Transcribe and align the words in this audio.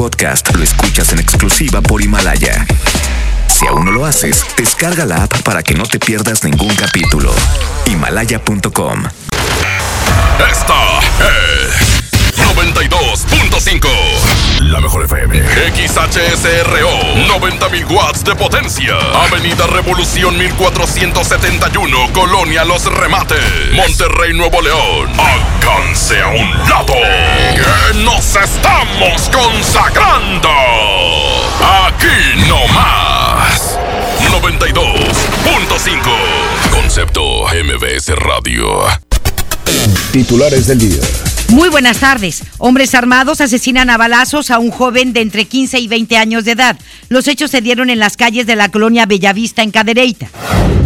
podcast 0.00 0.56
lo 0.56 0.62
escuchas 0.62 1.12
en 1.12 1.18
exclusiva 1.18 1.82
por 1.82 2.00
Himalaya. 2.00 2.64
Si 3.48 3.66
aún 3.66 3.84
no 3.84 3.92
lo 3.92 4.06
haces, 4.06 4.46
descarga 4.56 5.04
la 5.04 5.24
app 5.24 5.42
para 5.42 5.62
que 5.62 5.74
no 5.74 5.82
te 5.82 5.98
pierdas 5.98 6.42
ningún 6.42 6.74
capítulo. 6.74 7.34
Himalaya.com. 7.84 9.04
Esta 10.50 11.00
es 11.28 12.00
92.5. 12.34 14.39
La 14.70 14.80
mejor 14.80 15.04
FM. 15.04 15.36
XHSRO. 15.74 16.90
90.000 17.26 17.90
watts 17.90 18.22
de 18.22 18.36
potencia. 18.36 18.94
Avenida 19.26 19.66
Revolución 19.66 20.38
1471. 20.38 22.12
Colonia 22.12 22.64
Los 22.64 22.84
Remates. 22.84 23.72
Monterrey, 23.72 24.32
Nuevo 24.32 24.62
León. 24.62 25.10
Alcance 25.18 26.22
a 26.22 26.28
un 26.28 26.48
lado. 26.68 26.92
Que 26.92 27.98
nos 28.04 28.36
estamos 28.36 29.28
consagrando. 29.30 30.50
Aquí 31.88 32.46
no 32.46 32.64
más. 32.68 33.76
92.5. 34.30 36.70
Concepto 36.70 37.46
MBS 37.48 38.14
Radio. 38.14 38.86
Titulares 40.12 40.68
del 40.68 40.78
día. 40.78 41.29
Muy 41.50 41.68
buenas 41.68 41.98
tardes. 41.98 42.44
Hombres 42.58 42.94
armados 42.94 43.40
asesinan 43.40 43.90
a 43.90 43.96
balazos 43.96 44.52
a 44.52 44.60
un 44.60 44.70
joven 44.70 45.12
de 45.12 45.20
entre 45.20 45.46
15 45.46 45.80
y 45.80 45.88
20 45.88 46.16
años 46.16 46.44
de 46.44 46.52
edad. 46.52 46.78
Los 47.08 47.26
hechos 47.26 47.50
se 47.50 47.60
dieron 47.60 47.90
en 47.90 47.98
las 47.98 48.16
calles 48.16 48.46
de 48.46 48.54
la 48.54 48.68
colonia 48.68 49.04
Bellavista 49.04 49.62
en 49.62 49.72
Cadereyta. 49.72 50.28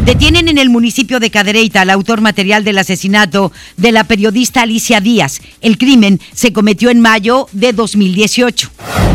Detienen 0.06 0.48
en 0.48 0.56
el 0.56 0.70
municipio 0.70 1.20
de 1.20 1.30
Cadereyta 1.30 1.82
al 1.82 1.90
autor 1.90 2.22
material 2.22 2.64
del 2.64 2.78
asesinato 2.78 3.52
de 3.76 3.92
la 3.92 4.04
periodista 4.04 4.62
Alicia 4.62 5.00
Díaz. 5.00 5.42
El 5.60 5.76
crimen 5.76 6.18
se 6.32 6.52
cometió 6.52 6.88
en 6.88 7.00
mayo 7.00 7.46
de 7.52 7.74
2018. 7.74 8.70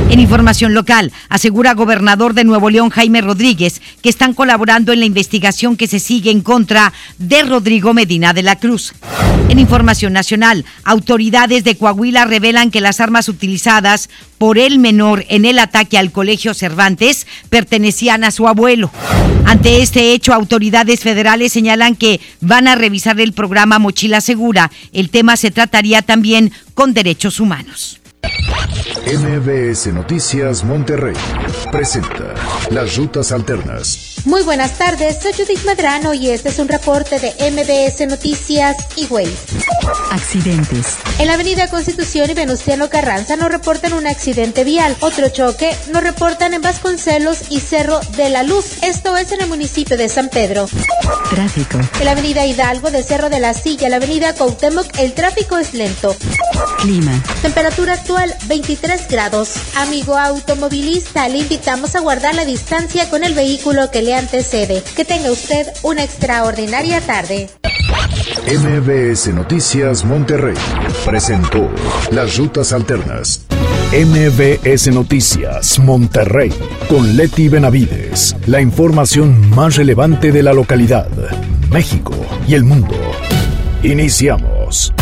En 0.09 0.20
información 0.20 0.73
local, 0.73 1.12
asegura 1.29 1.76
gobernador 1.76 2.34
de 2.34 2.43
Nuevo 2.43 2.71
León 2.71 2.90
Jaime 2.90 3.21
Rodríguez 3.21 3.82
que 4.01 4.10
están 4.10 4.34
colaborando 4.34 4.91
en 4.91 4.99
la 4.99 5.05
investigación 5.05 5.77
que 5.77 5.85
se 5.85 5.99
sigue 5.99 6.32
en 6.32 6.41
contra 6.41 6.93
de 7.20 7.43
Rodrigo 7.43 7.93
Medina 7.93 8.34
de 8.34 8.41
la 8.41 8.57
Cruz. 8.57 8.93
En 9.49 9.60
información 9.60 10.13
nacional, 10.13 10.66
autoridades 11.40 11.63
de 11.63 11.77
Coahuila 11.77 12.26
revelan 12.26 12.70
que 12.70 12.82
las 12.82 12.99
armas 12.99 13.29
utilizadas 13.29 14.09
por 14.37 14.57
el 14.57 14.77
menor 14.77 15.26
en 15.29 15.45
el 15.45 15.57
ataque 15.59 15.98
al 15.98 16.12
colegio 16.12 16.54
Cervantes 16.54 17.27
pertenecían 17.49 18.26
a 18.26 18.32
su 18.32 18.49
abuelo. 18.49 18.91
Ante 19.45 19.82
este 19.82 20.12
hecho, 20.12 20.34
autoridades 20.34 20.99
federales 20.99 21.54
señalan 21.54 21.95
que 21.95 22.20
van 22.41 22.67
a 22.67 22.76
revisar 22.76 23.21
el 23.21 23.32
programa 23.32 23.79
Mochila 23.79 24.20
Segura. 24.20 24.70
El 24.91 25.12
tema 25.12 25.37
se 25.37 25.49
trataría 25.49 26.01
también 26.01 26.51
con 26.73 26.93
derechos 26.93 27.40
humanos. 27.40 27.98
MBS 29.05 29.88
Noticias 29.93 30.63
Monterrey 30.63 31.15
presenta 31.71 32.34
Las 32.70 32.96
Rutas 32.98 33.32
Alternas. 33.32 34.16
Muy 34.26 34.43
buenas 34.43 34.77
tardes, 34.77 35.18
soy 35.21 35.32
Judith 35.34 35.63
Medrano 35.66 36.13
y 36.13 36.29
este 36.29 36.49
es 36.49 36.60
un 36.60 36.68
reporte 36.68 37.20
de 37.20 37.29
MBS 37.51 38.05
Noticias 38.07 38.76
y 38.98 39.05
Way. 39.05 39.34
Accidentes. 40.12 40.98
En 41.20 41.27
la 41.27 41.34
avenida 41.34 41.70
Constitución 41.70 42.29
y 42.29 42.34
Venustiano 42.34 42.90
Carranza 42.90 43.38
nos 43.38 43.49
reportan 43.49 43.93
un 43.93 44.05
accidente 44.07 44.63
vial. 44.63 44.96
Otro 44.99 45.29
choque 45.29 45.73
nos 45.91 46.04
reportan 46.04 46.54
en 46.54 46.62
Vasconcelos 46.62 47.49
y 47.49 47.62
Cerro 47.62 47.99
de 48.18 48.29
la 48.29 48.44
Luz. 48.44 48.84
Esto 48.84 49.16
es 49.16 49.32
en 49.32 49.41
el 49.41 49.48
municipio 49.48 49.98
de 49.98 50.10
San 50.10 50.29
Pedro. 50.29 50.68
Tráfico. 51.29 51.79
En 51.99 52.05
la 52.05 52.12
avenida 52.12 52.46
Hidalgo 52.46 52.91
de 52.91 53.04
Cerro 53.04 53.29
de 53.29 53.40
la 53.40 53.54
Silla, 53.54 53.90
la 53.90 53.98
avenida 53.98 54.34
Cuauhtémoc, 54.34 54.85
el 54.99 55.13
tráfico 55.13 55.57
es 55.57 55.73
lento. 55.73 56.16
Clima. 56.82 57.12
Temperatura 57.41 57.93
actual 57.93 58.34
23 58.48 59.07
grados. 59.10 59.55
Amigo 59.76 60.18
automovilista, 60.18 61.27
le 61.27 61.40
invitamos 61.40 61.96
a 61.96 62.01
guardar 62.01 62.35
la 62.35 62.46
distancia 62.46 63.10
con 63.10 63.24
el 63.24 63.34
vehículo 63.34 63.91
que 63.91 64.01
le 64.01 64.16
antecede. 64.16 64.84
Que 64.96 65.06
tenga 65.06 65.31
usted 65.31 65.68
una 65.84 66.03
extraordinaria 66.03 67.01
tarde. 67.01 67.50
MBS 68.47 69.33
Noticias 69.33 70.03
Monterrey 70.03 70.56
presentó 71.06 71.69
Las 72.11 72.38
Rutas 72.38 72.73
Alternas. 72.73 73.45
MBS 73.91 74.88
Noticias 74.94 75.79
Monterrey 75.79 76.51
con 76.88 77.16
Leti 77.16 77.50
Benavides. 77.50 78.35
La 78.47 78.62
información 78.62 79.50
más 79.50 79.75
relevante 79.75 80.31
de 80.31 80.44
la 80.44 80.53
localidad, 80.53 81.09
México 81.69 82.13
y 82.47 82.56
el 82.56 82.63
mundo. 82.63 82.95
Iniciamos. 83.83 84.94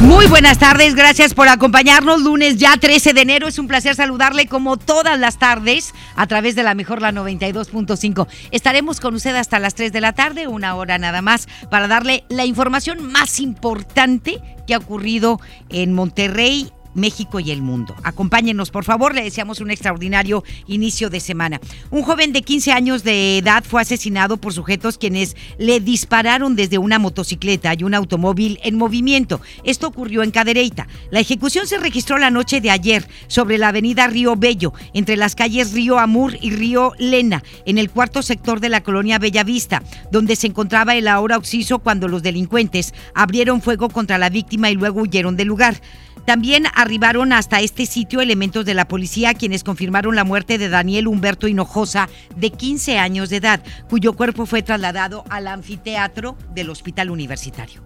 Muy 0.00 0.26
buenas 0.28 0.58
tardes, 0.58 0.94
gracias 0.94 1.34
por 1.34 1.48
acompañarnos. 1.48 2.22
Lunes 2.22 2.56
ya 2.56 2.74
13 2.78 3.12
de 3.12 3.20
enero, 3.20 3.48
es 3.48 3.58
un 3.58 3.68
placer 3.68 3.94
saludarle 3.94 4.46
como 4.46 4.78
todas 4.78 5.20
las 5.20 5.38
tardes 5.38 5.92
a 6.16 6.26
través 6.26 6.54
de 6.54 6.62
la 6.62 6.74
mejor 6.74 7.02
la 7.02 7.12
92.5. 7.12 8.26
Estaremos 8.50 8.98
con 8.98 9.14
usted 9.14 9.36
hasta 9.36 9.58
las 9.58 9.74
3 9.74 9.92
de 9.92 10.00
la 10.00 10.14
tarde, 10.14 10.48
una 10.48 10.74
hora 10.74 10.96
nada 10.96 11.20
más, 11.20 11.48
para 11.70 11.86
darle 11.86 12.24
la 12.30 12.46
información 12.46 13.12
más 13.12 13.40
importante 13.40 14.40
que 14.66 14.72
ha 14.72 14.78
ocurrido 14.78 15.38
en 15.68 15.92
Monterrey, 15.92 16.72
México 17.00 17.40
y 17.40 17.50
el 17.50 17.62
mundo. 17.62 17.96
Acompáñenos, 18.02 18.70
por 18.70 18.84
favor, 18.84 19.14
le 19.14 19.24
deseamos 19.24 19.60
un 19.60 19.70
extraordinario 19.70 20.44
inicio 20.66 21.10
de 21.10 21.20
semana. 21.20 21.60
Un 21.90 22.02
joven 22.02 22.32
de 22.32 22.42
15 22.42 22.72
años 22.72 23.02
de 23.02 23.38
edad 23.38 23.64
fue 23.64 23.82
asesinado 23.82 24.36
por 24.36 24.52
sujetos 24.52 24.98
quienes 24.98 25.36
le 25.58 25.80
dispararon 25.80 26.56
desde 26.56 26.78
una 26.78 26.98
motocicleta 26.98 27.74
y 27.76 27.84
un 27.84 27.94
automóvil 27.94 28.60
en 28.62 28.76
movimiento. 28.76 29.40
Esto 29.64 29.88
ocurrió 29.88 30.22
en 30.22 30.30
Cadereyta. 30.30 30.86
La 31.10 31.20
ejecución 31.20 31.66
se 31.66 31.78
registró 31.78 32.18
la 32.18 32.30
noche 32.30 32.60
de 32.60 32.70
ayer 32.70 33.06
sobre 33.26 33.58
la 33.58 33.68
avenida 33.68 34.06
Río 34.06 34.36
Bello, 34.36 34.72
entre 34.94 35.16
las 35.16 35.34
calles 35.34 35.72
Río 35.72 35.98
Amur 35.98 36.36
y 36.40 36.50
Río 36.50 36.92
Lena, 36.98 37.42
en 37.66 37.78
el 37.78 37.90
cuarto 37.90 38.22
sector 38.22 38.60
de 38.60 38.68
la 38.68 38.82
colonia 38.82 39.18
Bellavista, 39.18 39.82
donde 40.10 40.36
se 40.36 40.46
encontraba 40.46 40.94
el 40.94 41.08
ahora 41.08 41.36
Oxiso 41.36 41.78
cuando 41.78 42.08
los 42.08 42.22
delincuentes 42.22 42.94
abrieron 43.14 43.62
fuego 43.62 43.88
contra 43.88 44.18
la 44.18 44.30
víctima 44.30 44.70
y 44.70 44.74
luego 44.74 45.02
huyeron 45.02 45.36
del 45.36 45.48
lugar. 45.48 45.80
También 46.24 46.64
arribaron 46.74 47.32
hasta 47.32 47.60
este 47.60 47.86
sitio 47.86 48.20
elementos 48.20 48.64
de 48.64 48.74
la 48.74 48.86
policía 48.86 49.34
quienes 49.34 49.64
confirmaron 49.64 50.14
la 50.14 50.24
muerte 50.24 50.58
de 50.58 50.68
Daniel 50.68 51.08
Humberto 51.08 51.48
Hinojosa, 51.48 52.08
de 52.36 52.50
15 52.50 52.98
años 52.98 53.30
de 53.30 53.36
edad, 53.36 53.62
cuyo 53.88 54.12
cuerpo 54.12 54.46
fue 54.46 54.62
trasladado 54.62 55.24
al 55.30 55.46
anfiteatro 55.46 56.36
del 56.54 56.70
Hospital 56.70 57.10
Universitario. 57.10 57.82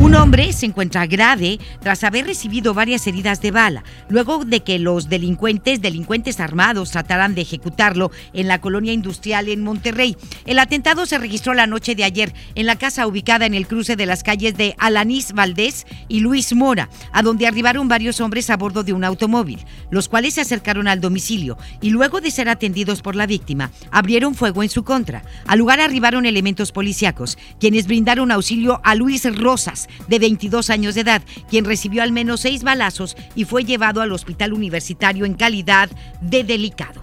Un 0.00 0.14
hombre 0.14 0.52
se 0.52 0.66
encuentra 0.66 1.06
grave 1.06 1.58
tras 1.80 2.04
haber 2.04 2.26
recibido 2.26 2.74
varias 2.74 3.06
heridas 3.06 3.40
de 3.40 3.50
bala, 3.50 3.84
luego 4.08 4.44
de 4.44 4.60
que 4.60 4.78
los 4.78 5.08
delincuentes, 5.08 5.80
delincuentes 5.80 6.40
armados, 6.40 6.90
trataran 6.90 7.34
de 7.34 7.42
ejecutarlo 7.42 8.10
en 8.32 8.48
la 8.48 8.60
colonia 8.60 8.92
industrial 8.92 9.48
en 9.48 9.62
Monterrey. 9.62 10.16
El 10.44 10.58
atentado 10.58 11.06
se 11.06 11.18
registró 11.18 11.54
la 11.54 11.66
noche 11.66 11.94
de 11.94 12.04
ayer 12.04 12.34
en 12.54 12.66
la 12.66 12.76
casa 12.76 13.06
ubicada 13.06 13.46
en 13.46 13.54
el 13.54 13.66
cruce 13.66 13.96
de 13.96 14.06
las 14.06 14.22
calles 14.22 14.56
de 14.56 14.74
Alanís 14.78 15.32
Valdés 15.32 15.86
y 16.08 16.20
Luis 16.20 16.54
Mora, 16.54 16.88
a 17.12 17.22
donde 17.22 17.46
arribaron 17.46 17.65
varios 17.88 18.20
hombres 18.20 18.48
a 18.48 18.56
bordo 18.56 18.84
de 18.84 18.92
un 18.92 19.02
automóvil, 19.02 19.64
los 19.90 20.08
cuales 20.08 20.34
se 20.34 20.40
acercaron 20.40 20.86
al 20.86 21.00
domicilio 21.00 21.58
y 21.80 21.90
luego 21.90 22.20
de 22.20 22.30
ser 22.30 22.48
atendidos 22.48 23.02
por 23.02 23.16
la 23.16 23.26
víctima, 23.26 23.72
abrieron 23.90 24.34
fuego 24.34 24.62
en 24.62 24.68
su 24.68 24.84
contra. 24.84 25.24
Al 25.46 25.58
lugar 25.58 25.80
arribaron 25.80 26.26
elementos 26.26 26.70
policíacos, 26.70 27.36
quienes 27.58 27.86
brindaron 27.86 28.30
auxilio 28.30 28.80
a 28.84 28.94
Luis 28.94 29.24
Rosas, 29.36 29.88
de 30.06 30.18
22 30.20 30.70
años 30.70 30.94
de 30.94 31.00
edad, 31.00 31.22
quien 31.50 31.64
recibió 31.64 32.02
al 32.02 32.12
menos 32.12 32.40
seis 32.40 32.62
balazos 32.62 33.16
y 33.34 33.44
fue 33.44 33.64
llevado 33.64 34.00
al 34.00 34.12
hospital 34.12 34.52
universitario 34.52 35.24
en 35.24 35.34
calidad 35.34 35.90
de 36.20 36.44
delicado. 36.44 37.02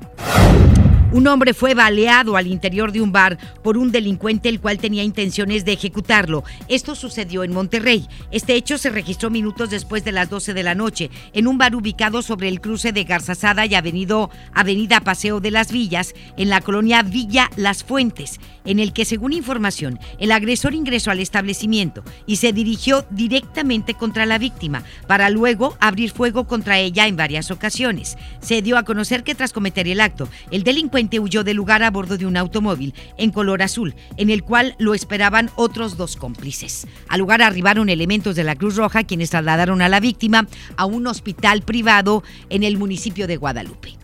Un 1.14 1.28
hombre 1.28 1.54
fue 1.54 1.76
baleado 1.76 2.38
al 2.38 2.48
interior 2.48 2.92
de 2.92 3.00
un 3.00 3.12
bar 3.12 3.38
por 3.62 3.78
un 3.78 3.92
delincuente 3.92 4.50
el 4.50 4.60
cual 4.60 4.80
tenía 4.80 5.04
intenciones 5.04 5.64
de 5.64 5.74
ejecutarlo. 5.74 6.44
Esto 6.70 6.96
sucedió 6.96 7.44
en 7.44 7.54
Monterrey. 7.54 8.08
Este 8.32 8.56
hecho 8.56 8.80
se 8.80 8.90
registró 8.90 9.30
minutos 9.30 9.70
después 9.70 10.04
de 10.04 10.12
las 10.12 10.32
12 10.32 10.56
de 10.56 10.64
la 10.64 10.74
noche 10.74 11.12
en 11.34 11.48
un 11.48 11.60
bar 11.60 11.76
ubicado 11.76 12.24
sobre 12.24 12.48
el 12.48 12.62
cruce 12.62 12.94
de 12.94 13.04
Garzazada 13.04 13.68
y 13.68 13.76
Avenida 13.76 15.02
Paseo 15.02 15.40
de 15.40 15.52
las 15.52 15.72
Villas 15.72 16.16
en 16.36 16.50
la 16.50 16.62
colonia 16.62 17.04
Villa 17.04 17.52
Las 17.58 17.84
Fuentes, 17.84 18.40
en 18.66 18.80
el 18.80 18.92
que 18.92 19.06
según 19.06 19.34
información 19.34 20.00
el 20.18 20.32
agresor 20.32 20.74
ingresó 20.74 21.12
al 21.12 21.20
establecimiento 21.20 22.04
y 22.26 22.38
se 22.38 22.54
dirigió 22.54 23.06
directamente 23.12 23.94
contra 23.94 24.26
la 24.26 24.40
víctima 24.40 24.84
para 25.06 25.30
luego 25.30 25.78
abrir 25.80 26.10
fuego 26.10 26.48
contra 26.48 26.80
ella 26.80 27.06
en 27.06 27.18
varias 27.18 27.52
ocasiones. 27.52 28.18
Se 28.40 28.64
dio 28.64 28.80
a 28.80 28.84
conocer 28.84 29.24
que 29.24 29.36
tras 29.36 29.54
cometer 29.54 29.88
el 29.88 30.02
acto, 30.02 30.28
el 30.50 30.64
delincuente 30.64 31.03
huyó 31.20 31.44
del 31.44 31.58
lugar 31.58 31.84
a 31.84 31.92
bordo 31.92 32.18
de 32.18 32.26
un 32.26 32.38
automóvil 32.38 32.94
en 33.18 33.32
color 33.32 33.62
azul, 33.62 33.96
en 34.18 34.30
el 34.30 34.44
cual 34.44 34.76
lo 34.80 34.94
esperaban 34.94 35.50
otros 35.56 35.98
dos 35.98 36.16
cómplices. 36.16 36.88
Al 37.08 37.20
lugar 37.20 37.42
arribaron 37.42 37.90
elementos 37.90 38.36
de 38.36 38.44
la 38.44 38.56
Cruz 38.56 38.76
Roja 38.76 39.04
quienes 39.04 39.30
trasladaron 39.30 39.82
a 39.82 39.90
la 39.90 40.00
víctima 40.00 40.48
a 40.78 40.86
un 40.86 41.08
hospital 41.08 41.62
privado 41.62 42.24
en 42.50 42.64
el 42.64 42.78
municipio 42.78 43.28
de 43.28 43.38
Guadalupe. 43.38 44.03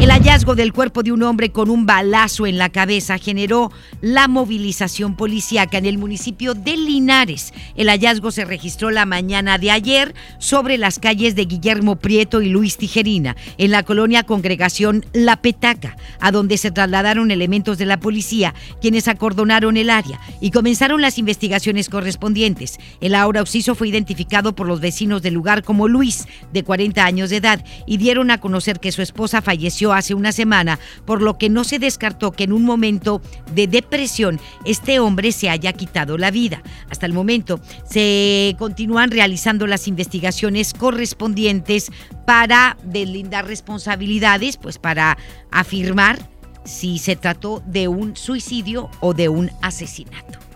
El 0.00 0.10
hallazgo 0.10 0.54
del 0.54 0.72
cuerpo 0.72 1.02
de 1.02 1.12
un 1.12 1.22
hombre 1.22 1.52
con 1.52 1.68
un 1.68 1.84
balazo 1.84 2.46
en 2.46 2.56
la 2.56 2.70
cabeza 2.70 3.18
generó 3.18 3.70
la 4.00 4.28
movilización 4.28 5.14
policíaca 5.14 5.76
en 5.76 5.84
el 5.84 5.98
municipio 5.98 6.54
de 6.54 6.76
Linares. 6.76 7.52
El 7.76 7.88
hallazgo 7.88 8.30
se 8.30 8.46
registró 8.46 8.90
la 8.90 9.04
mañana 9.04 9.58
de 9.58 9.70
ayer 9.70 10.14
sobre 10.38 10.78
las 10.78 10.98
calles 10.98 11.34
de 11.34 11.44
Guillermo 11.44 11.96
Prieto 11.96 12.40
y 12.40 12.48
Luis 12.48 12.78
Tijerina, 12.78 13.36
en 13.58 13.70
la 13.72 13.82
colonia 13.82 14.22
Congregación 14.22 15.04
La 15.12 15.42
Petaca, 15.42 15.98
a 16.18 16.32
donde 16.32 16.56
se 16.56 16.70
trasladaron 16.70 17.30
elementos 17.30 17.76
de 17.76 17.84
la 17.84 18.00
policía, 18.00 18.54
quienes 18.80 19.06
acordonaron 19.06 19.76
el 19.76 19.90
área 19.90 20.18
y 20.40 20.50
comenzaron 20.50 21.02
las 21.02 21.18
investigaciones 21.18 21.90
correspondientes. 21.90 22.78
El 23.02 23.14
ahora 23.14 23.42
occiso 23.42 23.74
fue 23.74 23.88
identificado 23.88 24.54
por 24.54 24.66
los 24.66 24.80
vecinos 24.80 25.20
del 25.20 25.34
lugar 25.34 25.62
como 25.62 25.88
Luis, 25.88 26.26
de 26.54 26.64
40 26.64 27.04
años 27.04 27.28
de 27.28 27.36
edad, 27.36 27.62
y 27.86 27.98
dieron 27.98 28.30
a 28.30 28.40
conocer 28.40 28.80
que 28.80 28.92
su 28.92 29.02
esposa 29.02 29.39
falleció 29.42 29.92
hace 29.92 30.14
una 30.14 30.32
semana, 30.32 30.78
por 31.04 31.22
lo 31.22 31.38
que 31.38 31.48
no 31.48 31.64
se 31.64 31.78
descartó 31.78 32.32
que 32.32 32.44
en 32.44 32.52
un 32.52 32.64
momento 32.64 33.20
de 33.54 33.66
depresión 33.66 34.40
este 34.64 35.00
hombre 35.00 35.32
se 35.32 35.50
haya 35.50 35.72
quitado 35.72 36.18
la 36.18 36.30
vida. 36.30 36.62
Hasta 36.90 37.06
el 37.06 37.12
momento 37.12 37.60
se 37.88 38.56
continúan 38.58 39.10
realizando 39.10 39.66
las 39.66 39.88
investigaciones 39.88 40.74
correspondientes 40.74 41.90
para 42.26 42.76
deslindar 42.84 43.46
responsabilidades, 43.46 44.56
pues 44.56 44.78
para 44.78 45.18
afirmar 45.50 46.18
si 46.64 46.98
se 46.98 47.16
trató 47.16 47.62
de 47.66 47.88
un 47.88 48.16
suicidio 48.16 48.90
o 49.00 49.14
de 49.14 49.28
un 49.28 49.50
asesinato. 49.62 50.49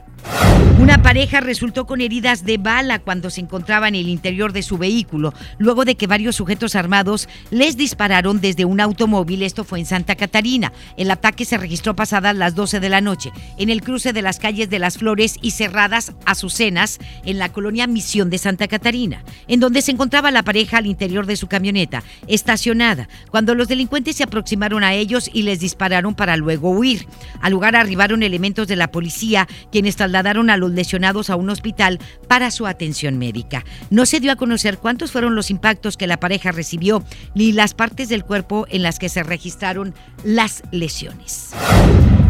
Una 0.76 1.00
pareja 1.00 1.40
resultó 1.40 1.86
con 1.86 2.00
heridas 2.00 2.44
de 2.44 2.58
bala 2.58 2.98
cuando 2.98 3.30
se 3.30 3.40
encontraba 3.40 3.86
en 3.86 3.94
el 3.94 4.08
interior 4.08 4.52
de 4.52 4.64
su 4.64 4.76
vehículo, 4.76 5.32
luego 5.56 5.84
de 5.84 5.94
que 5.94 6.08
varios 6.08 6.34
sujetos 6.34 6.74
armados 6.74 7.28
les 7.52 7.76
dispararon 7.76 8.40
desde 8.40 8.64
un 8.64 8.80
automóvil. 8.80 9.44
Esto 9.44 9.62
fue 9.62 9.78
en 9.78 9.86
Santa 9.86 10.16
Catarina. 10.16 10.72
El 10.96 11.12
ataque 11.12 11.44
se 11.44 11.58
registró 11.58 11.94
pasadas 11.94 12.36
las 12.36 12.56
12 12.56 12.80
de 12.80 12.88
la 12.88 13.00
noche, 13.00 13.30
en 13.56 13.70
el 13.70 13.82
cruce 13.82 14.12
de 14.12 14.20
las 14.20 14.40
calles 14.40 14.68
de 14.68 14.80
Las 14.80 14.98
Flores 14.98 15.36
y 15.40 15.52
Cerradas 15.52 16.12
Azucenas, 16.26 16.98
en 17.24 17.38
la 17.38 17.52
colonia 17.52 17.86
Misión 17.86 18.28
de 18.28 18.38
Santa 18.38 18.66
Catarina, 18.66 19.22
en 19.46 19.60
donde 19.60 19.80
se 19.80 19.92
encontraba 19.92 20.32
la 20.32 20.42
pareja 20.42 20.78
al 20.78 20.86
interior 20.86 21.24
de 21.26 21.36
su 21.36 21.46
camioneta, 21.46 22.02
estacionada, 22.26 23.08
cuando 23.30 23.54
los 23.54 23.68
delincuentes 23.68 24.16
se 24.16 24.24
aproximaron 24.24 24.82
a 24.82 24.94
ellos 24.94 25.30
y 25.32 25.42
les 25.42 25.60
dispararon 25.60 26.16
para 26.16 26.36
luego 26.36 26.70
huir. 26.70 27.06
Al 27.40 27.52
lugar 27.52 27.76
arribaron 27.76 28.24
elementos 28.24 28.66
de 28.66 28.74
la 28.74 28.90
policía, 28.90 29.46
quienes 29.70 29.94
trasladaron 29.94 30.50
a 30.50 30.63
los 30.64 30.72
lesionados 30.72 31.30
a 31.30 31.36
un 31.36 31.50
hospital 31.50 32.00
para 32.28 32.50
su 32.50 32.66
atención 32.66 33.18
médica. 33.18 33.64
No 33.90 34.06
se 34.06 34.20
dio 34.20 34.32
a 34.32 34.36
conocer 34.36 34.78
cuántos 34.78 35.12
fueron 35.12 35.34
los 35.34 35.50
impactos 35.50 35.96
que 35.96 36.06
la 36.06 36.18
pareja 36.18 36.52
recibió 36.52 37.04
ni 37.34 37.52
las 37.52 37.74
partes 37.74 38.08
del 38.08 38.24
cuerpo 38.24 38.66
en 38.70 38.82
las 38.82 38.98
que 38.98 39.08
se 39.08 39.22
registraron 39.22 39.94
las 40.24 40.62
lesiones. 40.70 41.50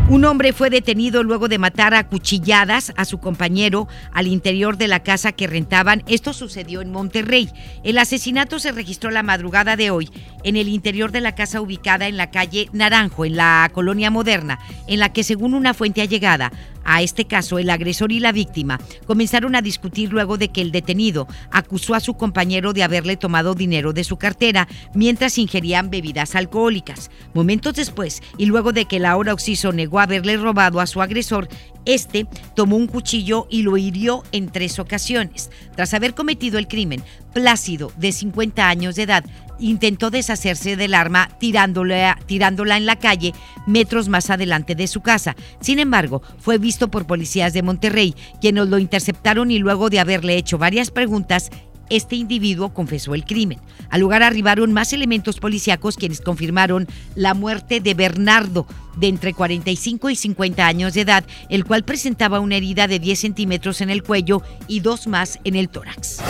Un 0.07 0.27
hombre 0.27 0.53
fue 0.53 0.69
detenido 0.69 1.23
luego 1.23 1.49
de 1.49 1.57
matar 1.57 1.95
a 1.95 2.07
cuchilladas 2.07 2.93
a 2.97 3.07
su 3.07 3.21
compañero 3.21 3.89
al 4.13 4.27
interior 4.27 4.77
de 4.77 4.87
la 4.87 5.03
casa 5.03 5.33
que 5.33 5.47
rentaban. 5.47 6.03
Esto 6.07 6.35
sucedió 6.35 6.83
en 6.83 6.93
Monterrey. 6.93 7.49
El 7.85 7.97
asesinato 7.97 8.59
se 8.59 8.73
registró 8.73 9.11
la 9.11 9.23
madrugada 9.23 9.77
de 9.77 9.91
hoy 9.91 10.11
en 10.43 10.57
el 10.57 10.69
interior 10.69 11.11
de 11.11 11.23
la 11.23 11.35
casa 11.35 11.63
ubicada 11.63 12.07
en 12.07 12.19
la 12.19 12.31
calle 12.31 12.69
Naranjo, 12.75 13.25
en 13.25 13.37
la 13.37 13.71
colonia 13.73 14.11
moderna, 14.11 14.59
en 14.89 14.99
la 14.99 15.11
que 15.11 15.25
según 15.25 15.55
una 15.55 15.73
fuente 15.73 16.03
allegada 16.03 16.53
a 16.85 17.03
este 17.03 17.27
caso, 17.27 17.59
el 17.59 17.71
agresor 17.71 18.13
y 18.13 18.21
la 18.21 18.33
víctima 18.33 18.81
comenzaron 19.07 19.57
a 19.57 19.63
discutir 19.63 20.13
luego 20.13 20.39
de 20.39 20.49
que 20.49 20.61
el 20.61 20.73
detenido 20.73 21.27
acusó 21.51 21.95
a 21.95 22.01
su 22.01 22.15
compañero 22.15 22.73
de 22.73 22.83
haberle 22.83 23.17
tomado 23.17 23.55
dinero 23.55 23.93
de 23.93 24.05
su 24.05 24.17
cartera 24.17 24.69
mientras 24.95 25.39
ingerían 25.39 25.91
bebidas 25.91 26.35
alcohólicas. 26.35 27.11
Momentos 27.33 27.75
después, 27.75 28.23
y 28.39 28.47
luego 28.47 28.73
de 28.73 28.85
que 28.85 28.97
el 28.97 29.07
ahora 29.07 29.33
occiso 29.33 29.73
negó 29.73 30.01
haberle 30.01 30.37
robado 30.37 30.81
a 30.81 30.87
su 30.87 31.03
agresor, 31.03 31.49
este 31.85 32.27
tomó 32.55 32.77
un 32.77 32.87
cuchillo 32.87 33.47
y 33.51 33.63
lo 33.63 33.77
hirió 33.77 34.23
en 34.33 34.51
tres 34.51 34.79
ocasiones. 34.79 35.51
Tras 35.75 35.93
haber 35.93 36.15
cometido 36.15 36.59
el 36.59 36.69
crimen, 36.69 37.03
Plácido, 37.35 37.91
de 37.97 38.13
50 38.13 38.69
años 38.69 38.95
de 38.95 39.03
edad, 39.03 39.25
intentó 39.59 40.11
deshacerse 40.11 40.77
del 40.77 40.95
arma 40.95 41.29
tirándola, 41.39 42.19
tirándola 42.27 42.77
en 42.77 42.87
la 42.87 42.97
calle 42.97 43.33
metros 43.67 44.09
más 44.09 44.31
adelante 44.31 44.75
de 44.75 44.87
su 44.87 45.01
casa. 45.01 45.37
Sin 45.61 45.79
embargo, 45.79 46.23
fue 46.39 46.59
visto 46.59 46.89
por 46.89 47.07
policías 47.07 47.53
de 47.53 47.63
Monterrey, 47.63 48.15
quienes 48.41 48.69
lo 48.69 48.79
interceptaron 48.79 49.51
y 49.51 49.59
luego 49.59 49.91
de 49.91 50.01
haberle 50.01 50.37
hecho 50.37 50.59
varias 50.59 50.91
preguntas, 50.91 51.51
este 51.91 52.17
individuo 52.17 52.73
confesó 52.73 53.15
el 53.15 53.25
crimen. 53.25 53.59
Al 53.91 54.01
lugar 54.01 54.23
arribaron 54.23 54.73
más 54.73 54.93
elementos 54.93 55.39
policíacos 55.39 55.97
quienes 55.97 56.21
confirmaron 56.21 56.89
la 57.15 57.35
muerte 57.35 57.81
de 57.81 57.95
Bernardo, 57.95 58.67
de 58.97 59.09
entre 59.09 59.35
45 59.35 60.11
y 60.11 60.17
50 60.17 60.67
años 60.67 60.95
de 60.95 61.03
edad, 61.03 61.25
el 61.49 61.65
cual 61.65 61.85
presentaba 61.85 62.41
una 62.41 62.57
herida 62.57 62.87
de 62.87 62.99
10 62.99 63.19
centímetros 63.19 63.81
en 63.81 63.91
el 63.91 64.03
cuello 64.03 64.43
y 64.67 64.81
dos 64.81 65.07
más 65.07 65.39
en 65.45 65.57
el 65.57 65.69
tórax. 65.69 66.23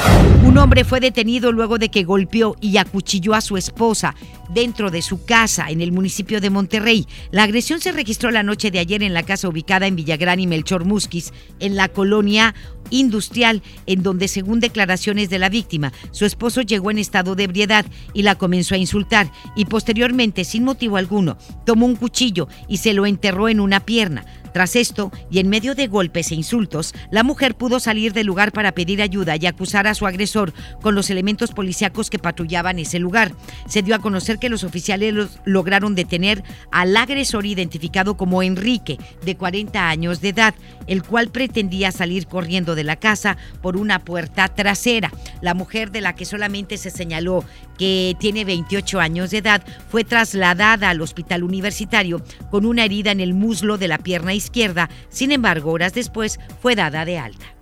Hombre 0.64 0.84
fue 0.84 0.98
detenido 0.98 1.52
luego 1.52 1.76
de 1.76 1.90
que 1.90 2.04
golpeó 2.04 2.56
y 2.58 2.78
acuchilló 2.78 3.34
a 3.34 3.42
su 3.42 3.58
esposa 3.58 4.14
dentro 4.48 4.90
de 4.90 5.02
su 5.02 5.22
casa 5.26 5.68
en 5.68 5.82
el 5.82 5.92
municipio 5.92 6.40
de 6.40 6.48
Monterrey. 6.48 7.06
La 7.30 7.42
agresión 7.42 7.82
se 7.82 7.92
registró 7.92 8.30
la 8.30 8.42
noche 8.42 8.70
de 8.70 8.78
ayer 8.78 9.02
en 9.02 9.12
la 9.12 9.24
casa 9.24 9.46
ubicada 9.46 9.86
en 9.86 9.94
Villagrán 9.94 10.40
y 10.40 10.46
Melchor 10.46 10.86
Musquis, 10.86 11.34
en 11.60 11.76
la 11.76 11.88
colonia 11.88 12.54
industrial, 12.88 13.62
en 13.84 14.02
donde, 14.02 14.26
según 14.26 14.58
declaraciones 14.58 15.28
de 15.28 15.38
la 15.38 15.50
víctima, 15.50 15.92
su 16.12 16.24
esposo 16.24 16.62
llegó 16.62 16.90
en 16.90 16.96
estado 16.98 17.34
de 17.34 17.44
ebriedad 17.44 17.84
y 18.14 18.22
la 18.22 18.36
comenzó 18.36 18.74
a 18.74 18.78
insultar 18.78 19.30
y 19.54 19.66
posteriormente, 19.66 20.44
sin 20.44 20.64
motivo 20.64 20.96
alguno, 20.96 21.36
tomó 21.66 21.84
un 21.84 21.96
cuchillo 21.96 22.48
y 22.68 22.78
se 22.78 22.94
lo 22.94 23.04
enterró 23.04 23.50
en 23.50 23.60
una 23.60 23.80
pierna. 23.80 24.24
Tras 24.54 24.76
esto, 24.76 25.10
y 25.32 25.40
en 25.40 25.48
medio 25.48 25.74
de 25.74 25.88
golpes 25.88 26.30
e 26.30 26.36
insultos, 26.36 26.94
la 27.10 27.24
mujer 27.24 27.56
pudo 27.56 27.80
salir 27.80 28.12
del 28.12 28.28
lugar 28.28 28.52
para 28.52 28.70
pedir 28.70 29.02
ayuda 29.02 29.34
y 29.34 29.46
acusar 29.46 29.88
a 29.88 29.96
su 29.96 30.06
agresor 30.06 30.54
con 30.80 30.94
los 30.94 31.10
elementos 31.10 31.50
policíacos 31.50 32.08
que 32.08 32.20
patrullaban 32.20 32.78
ese 32.78 33.00
lugar. 33.00 33.32
Se 33.66 33.82
dio 33.82 33.96
a 33.96 33.98
conocer 33.98 34.38
que 34.38 34.48
los 34.48 34.62
oficiales 34.62 35.40
lograron 35.44 35.96
detener 35.96 36.44
al 36.70 36.96
agresor 36.96 37.46
identificado 37.46 38.16
como 38.16 38.44
Enrique, 38.44 38.96
de 39.24 39.36
40 39.36 39.88
años 39.88 40.20
de 40.20 40.28
edad, 40.28 40.54
el 40.86 41.02
cual 41.02 41.30
pretendía 41.30 41.92
salir 41.92 42.26
corriendo 42.26 42.74
de 42.74 42.84
la 42.84 42.96
casa 42.96 43.36
por 43.62 43.76
una 43.76 44.00
puerta 44.00 44.48
trasera. 44.48 45.10
La 45.40 45.54
mujer 45.54 45.90
de 45.90 46.00
la 46.00 46.14
que 46.14 46.24
solamente 46.24 46.76
se 46.76 46.90
señaló 46.90 47.44
que 47.78 48.16
tiene 48.20 48.44
28 48.44 49.00
años 49.00 49.30
de 49.30 49.38
edad 49.38 49.62
fue 49.88 50.04
trasladada 50.04 50.90
al 50.90 51.00
hospital 51.00 51.42
universitario 51.42 52.22
con 52.50 52.66
una 52.66 52.84
herida 52.84 53.10
en 53.10 53.20
el 53.20 53.34
muslo 53.34 53.78
de 53.78 53.88
la 53.88 53.98
pierna 53.98 54.34
izquierda, 54.34 54.88
sin 55.08 55.32
embargo, 55.32 55.72
horas 55.72 55.94
después 55.94 56.38
fue 56.60 56.74
dada 56.74 57.04
de 57.04 57.18
alta. 57.18 57.53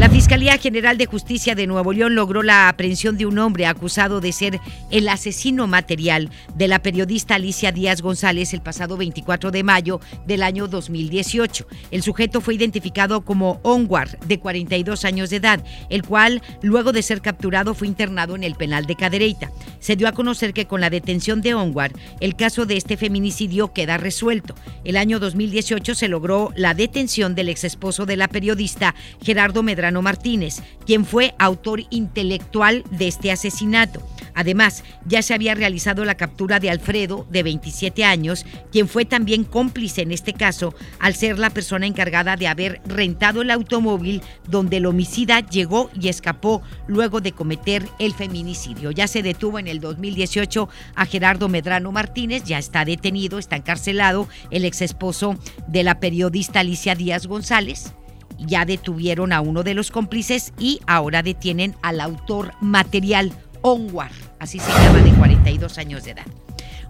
La 0.00 0.08
Fiscalía 0.08 0.56
General 0.56 0.96
de 0.96 1.04
Justicia 1.04 1.54
de 1.54 1.66
Nuevo 1.66 1.92
León 1.92 2.14
logró 2.14 2.42
la 2.42 2.70
aprehensión 2.70 3.18
de 3.18 3.26
un 3.26 3.38
hombre 3.38 3.66
acusado 3.66 4.22
de 4.22 4.32
ser 4.32 4.58
el 4.90 5.06
asesino 5.10 5.66
material 5.66 6.30
de 6.54 6.68
la 6.68 6.78
periodista 6.78 7.34
Alicia 7.34 7.70
Díaz 7.70 8.00
González 8.00 8.54
el 8.54 8.62
pasado 8.62 8.96
24 8.96 9.50
de 9.50 9.62
mayo 9.62 10.00
del 10.26 10.42
año 10.42 10.68
2018. 10.68 11.66
El 11.90 12.02
sujeto 12.02 12.40
fue 12.40 12.54
identificado 12.54 13.26
como 13.26 13.60
Onward, 13.62 14.18
de 14.20 14.38
42 14.38 15.04
años 15.04 15.28
de 15.28 15.36
edad, 15.36 15.62
el 15.90 16.02
cual, 16.02 16.40
luego 16.62 16.92
de 16.92 17.02
ser 17.02 17.20
capturado, 17.20 17.74
fue 17.74 17.86
internado 17.86 18.34
en 18.34 18.42
el 18.42 18.54
penal 18.54 18.86
de 18.86 18.96
Cadereyta. 18.96 19.50
Se 19.80 19.96
dio 19.96 20.08
a 20.08 20.12
conocer 20.12 20.54
que 20.54 20.66
con 20.66 20.80
la 20.80 20.88
detención 20.88 21.42
de 21.42 21.52
Onward, 21.52 21.92
el 22.20 22.36
caso 22.36 22.64
de 22.64 22.78
este 22.78 22.96
feminicidio 22.96 23.74
queda 23.74 23.98
resuelto. 23.98 24.54
El 24.82 24.96
año 24.96 25.18
2018 25.18 25.94
se 25.94 26.08
logró 26.08 26.52
la 26.56 26.72
detención 26.72 27.34
del 27.34 27.50
exesposo 27.50 28.06
de 28.06 28.16
la 28.16 28.28
periodista 28.28 28.94
Gerardo 29.22 29.39
Medrano 29.62 30.02
Martínez, 30.02 30.62
quien 30.84 31.06
fue 31.06 31.34
autor 31.38 31.82
intelectual 31.90 32.84
de 32.90 33.08
este 33.08 33.32
asesinato. 33.32 34.02
Además, 34.34 34.84
ya 35.06 35.22
se 35.22 35.34
había 35.34 35.54
realizado 35.54 36.04
la 36.04 36.14
captura 36.14 36.60
de 36.60 36.70
Alfredo, 36.70 37.26
de 37.30 37.42
27 37.42 38.04
años, 38.04 38.44
quien 38.70 38.86
fue 38.86 39.04
también 39.04 39.44
cómplice 39.44 40.02
en 40.02 40.12
este 40.12 40.34
caso, 40.34 40.74
al 40.98 41.14
ser 41.14 41.38
la 41.38 41.50
persona 41.50 41.86
encargada 41.86 42.36
de 42.36 42.48
haber 42.48 42.80
rentado 42.84 43.42
el 43.42 43.50
automóvil 43.50 44.22
donde 44.46 44.76
el 44.76 44.86
homicida 44.86 45.40
llegó 45.40 45.90
y 45.98 46.08
escapó 46.08 46.62
luego 46.86 47.20
de 47.20 47.32
cometer 47.32 47.88
el 47.98 48.12
feminicidio. 48.12 48.90
Ya 48.90 49.08
se 49.08 49.22
detuvo 49.22 49.58
en 49.58 49.68
el 49.68 49.80
2018 49.80 50.68
a 50.94 51.06
Gerardo 51.06 51.48
Medrano 51.48 51.92
Martínez, 51.92 52.44
ya 52.44 52.58
está 52.58 52.84
detenido, 52.84 53.38
está 53.38 53.56
encarcelado 53.56 54.28
el 54.50 54.64
ex 54.64 54.82
esposo 54.82 55.36
de 55.66 55.82
la 55.82 55.98
periodista 55.98 56.60
Alicia 56.60 56.94
Díaz 56.94 57.26
González 57.26 57.94
ya 58.40 58.64
detuvieron 58.64 59.32
a 59.32 59.40
uno 59.40 59.62
de 59.62 59.74
los 59.74 59.90
cómplices 59.90 60.52
y 60.58 60.80
ahora 60.86 61.22
detienen 61.22 61.74
al 61.82 62.00
autor 62.00 62.52
material 62.60 63.32
Onward, 63.62 64.12
así 64.38 64.58
se 64.58 64.70
llama, 64.70 65.00
de 65.02 65.10
42 65.12 65.78
años 65.78 66.04
de 66.04 66.12
edad. 66.12 66.26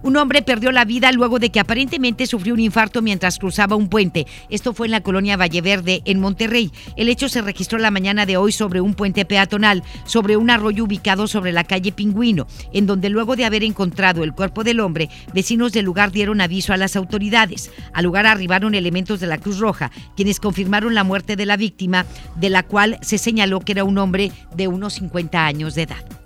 Un 0.03 0.17
hombre 0.17 0.41
perdió 0.41 0.71
la 0.71 0.83
vida 0.83 1.11
luego 1.11 1.37
de 1.37 1.51
que 1.51 1.59
aparentemente 1.59 2.25
sufrió 2.25 2.55
un 2.55 2.59
infarto 2.59 3.01
mientras 3.03 3.37
cruzaba 3.37 3.75
un 3.75 3.87
puente. 3.87 4.25
Esto 4.49 4.73
fue 4.73 4.87
en 4.87 4.91
la 4.91 5.01
colonia 5.01 5.37
Valleverde, 5.37 6.01
en 6.05 6.19
Monterrey. 6.19 6.71
El 6.95 7.07
hecho 7.07 7.29
se 7.29 7.41
registró 7.41 7.77
la 7.77 7.91
mañana 7.91 8.25
de 8.25 8.37
hoy 8.37 8.51
sobre 8.51 8.81
un 8.81 8.95
puente 8.95 9.25
peatonal, 9.25 9.83
sobre 10.05 10.37
un 10.37 10.49
arroyo 10.49 10.85
ubicado 10.85 11.27
sobre 11.27 11.51
la 11.51 11.63
calle 11.63 11.91
Pingüino, 11.91 12.47
en 12.73 12.87
donde 12.87 13.09
luego 13.09 13.35
de 13.35 13.45
haber 13.45 13.63
encontrado 13.63 14.23
el 14.23 14.33
cuerpo 14.33 14.63
del 14.63 14.79
hombre, 14.79 15.09
vecinos 15.33 15.71
del 15.71 15.85
lugar 15.85 16.11
dieron 16.11 16.41
aviso 16.41 16.73
a 16.73 16.77
las 16.77 16.95
autoridades. 16.95 17.69
Al 17.93 18.05
lugar 18.05 18.25
arribaron 18.25 18.73
elementos 18.73 19.19
de 19.19 19.27
la 19.27 19.37
Cruz 19.37 19.59
Roja, 19.59 19.91
quienes 20.15 20.39
confirmaron 20.39 20.95
la 20.95 21.03
muerte 21.03 21.35
de 21.35 21.45
la 21.45 21.57
víctima, 21.57 22.05
de 22.35 22.49
la 22.49 22.63
cual 22.63 22.97
se 23.01 23.17
señaló 23.17 23.59
que 23.59 23.73
era 23.73 23.83
un 23.83 23.97
hombre 23.97 24.31
de 24.55 24.67
unos 24.67 24.93
50 24.93 25.45
años 25.45 25.75
de 25.75 25.83
edad. 25.83 26.20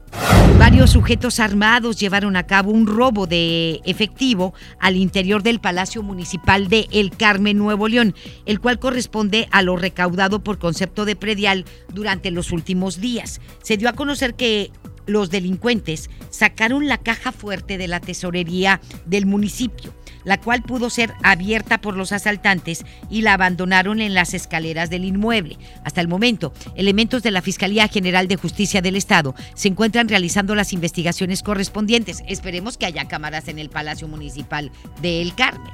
Varios 0.57 0.91
sujetos 0.91 1.39
armados 1.39 1.99
llevaron 1.99 2.35
a 2.35 2.47
cabo 2.47 2.71
un 2.71 2.87
robo 2.87 3.27
de 3.27 3.81
efectivo 3.85 4.53
al 4.79 4.95
interior 4.95 5.43
del 5.43 5.59
Palacio 5.59 6.01
Municipal 6.01 6.69
de 6.69 6.87
El 6.91 7.11
Carmen, 7.11 7.57
Nuevo 7.57 7.87
León, 7.87 8.15
el 8.45 8.59
cual 8.59 8.79
corresponde 8.79 9.47
a 9.51 9.61
lo 9.61 9.75
recaudado 9.75 10.43
por 10.43 10.57
concepto 10.57 11.05
de 11.05 11.15
predial 11.15 11.65
durante 11.93 12.31
los 12.31 12.51
últimos 12.51 12.99
días. 12.99 13.41
Se 13.61 13.77
dio 13.77 13.89
a 13.89 13.93
conocer 13.93 14.33
que 14.33 14.71
los 15.05 15.29
delincuentes 15.29 16.09
sacaron 16.29 16.87
la 16.87 16.97
caja 16.97 17.31
fuerte 17.31 17.77
de 17.77 17.87
la 17.87 17.99
tesorería 17.99 18.81
del 19.05 19.25
municipio 19.25 19.93
la 20.25 20.39
cual 20.41 20.61
pudo 20.63 20.89
ser 20.89 21.13
abierta 21.23 21.79
por 21.79 21.95
los 21.95 22.11
asaltantes 22.11 22.83
y 23.09 23.21
la 23.21 23.33
abandonaron 23.33 24.01
en 24.01 24.13
las 24.13 24.33
escaleras 24.33 24.89
del 24.89 25.05
inmueble. 25.05 25.57
Hasta 25.83 26.01
el 26.01 26.07
momento, 26.07 26.53
elementos 26.75 27.23
de 27.23 27.31
la 27.31 27.41
Fiscalía 27.41 27.87
General 27.87 28.27
de 28.27 28.35
Justicia 28.35 28.81
del 28.81 28.97
Estado 28.97 29.35
se 29.53 29.69
encuentran 29.69 30.09
realizando 30.09 30.55
las 30.55 30.73
investigaciones 30.73 31.43
correspondientes. 31.43 32.23
Esperemos 32.27 32.77
que 32.77 32.87
haya 32.87 33.07
cámaras 33.07 33.47
en 33.47 33.59
el 33.59 33.69
Palacio 33.69 34.07
Municipal 34.07 34.71
de 35.01 35.21
El 35.21 35.35
Carmen. 35.35 35.71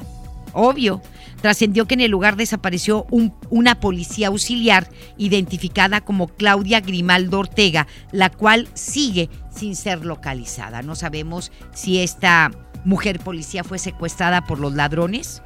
Obvio, 0.54 1.02
trascendió 1.42 1.86
que 1.86 1.94
en 1.94 2.02
el 2.02 2.12
lugar 2.12 2.36
desapareció 2.36 3.06
una 3.50 3.80
policía 3.80 4.28
auxiliar 4.28 4.90
identificada 5.18 6.02
como 6.02 6.28
Claudia 6.28 6.82
Grimaldo 6.82 7.40
Ortega, 7.40 7.88
la 8.12 8.30
cual 8.30 8.68
sigue 8.74 9.30
sin 9.50 9.76
ser 9.76 10.06
localizada. 10.06 10.82
No 10.82 10.96
sabemos 10.96 11.52
si 11.74 12.00
esta 12.00 12.52
mujer 12.84 13.20
policía 13.20 13.64
fue 13.64 13.80
secuestrada 13.80 14.46
por 14.46 14.60
los 14.60 14.74
ladrones 14.74 15.42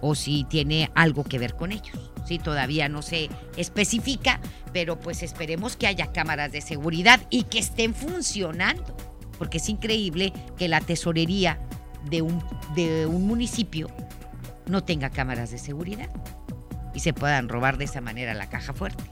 o 0.00 0.14
si 0.14 0.44
tiene 0.44 0.90
algo 0.94 1.24
que 1.24 1.38
ver 1.38 1.54
con 1.54 1.72
ellos. 1.72 2.12
Sí, 2.26 2.38
todavía 2.38 2.88
no 2.88 3.02
se 3.02 3.30
especifica, 3.56 4.40
pero 4.72 5.00
pues 5.00 5.22
esperemos 5.22 5.76
que 5.76 5.86
haya 5.86 6.12
cámaras 6.12 6.52
de 6.52 6.60
seguridad 6.60 7.20
y 7.30 7.44
que 7.44 7.58
estén 7.58 7.94
funcionando, 7.94 8.96
porque 9.38 9.58
es 9.58 9.68
increíble 9.68 10.32
que 10.58 10.68
la 10.68 10.80
tesorería 10.80 11.58
de 12.10 12.22
un, 12.22 12.42
de 12.74 13.06
un 13.06 13.26
municipio 13.26 13.88
no 14.66 14.84
tenga 14.84 15.10
cámaras 15.10 15.50
de 15.50 15.58
seguridad 15.58 16.10
y 16.94 17.00
se 17.00 17.12
puedan 17.12 17.48
robar 17.48 17.78
de 17.78 17.84
esa 17.84 18.00
manera 18.00 18.34
la 18.34 18.48
caja 18.48 18.72
fuerte. 18.74 19.04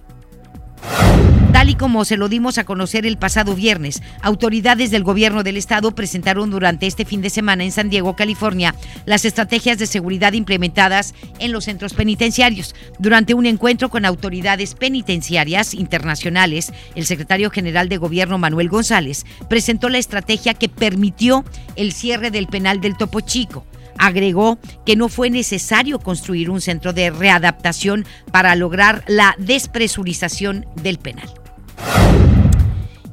Como 1.79 2.07
se 2.07 2.17
lo 2.17 2.31
dimos 2.31 2.57
a 2.57 2.65
conocer 2.65 3.05
el 3.05 3.19
pasado 3.19 3.55
viernes, 3.55 4.03
autoridades 4.23 4.91
del 4.91 5.05
gobierno 5.05 5.43
del 5.43 5.59
estado 5.59 5.95
presentaron 5.95 6.51
durante 6.51 6.87
este 6.87 7.05
fin 7.05 7.21
de 7.21 7.29
semana 7.29 7.65
en 7.65 7.73
San 7.73 7.91
Diego, 7.91 8.17
California, 8.17 8.75
las 9.05 9.27
estrategias 9.27 9.79
de 9.79 9.87
seguridad 9.87 10.33
implementadas 10.33 11.15
en 11.39 11.53
los 11.53 11.65
centros 11.65 11.93
penitenciarios. 11.93 12.75
Durante 12.99 13.35
un 13.35 13.45
encuentro 13.45 13.91
con 13.91 14.07
autoridades 14.07 14.75
penitenciarias 14.75 15.75
internacionales, 15.75 16.73
el 16.95 17.05
secretario 17.05 17.51
general 17.51 17.91
de 17.91 17.99
gobierno 17.99 18.39
Manuel 18.39 18.71
González 18.71 19.27
presentó 19.49 19.91
la 19.91 19.99
estrategia 19.99 20.55
que 20.55 20.71
permitió 20.71 21.45
el 21.77 21.93
cierre 21.93 22.31
del 22.31 22.47
penal 22.47 22.81
del 22.81 22.97
Topo 22.97 23.21
Chico 23.21 23.67
Agregó 23.99 24.59
que 24.85 24.97
no 24.97 25.09
fue 25.09 25.31
necesario 25.31 25.99
construir 25.99 26.51
un 26.51 26.61
centro 26.61 26.93
de 26.93 27.11
readaptación 27.11 28.05
para 28.31 28.55
lograr 28.55 29.05
la 29.07 29.35
despresurización 29.39 30.67
del 30.83 30.99
penal. 30.99 31.46
you 31.79 32.26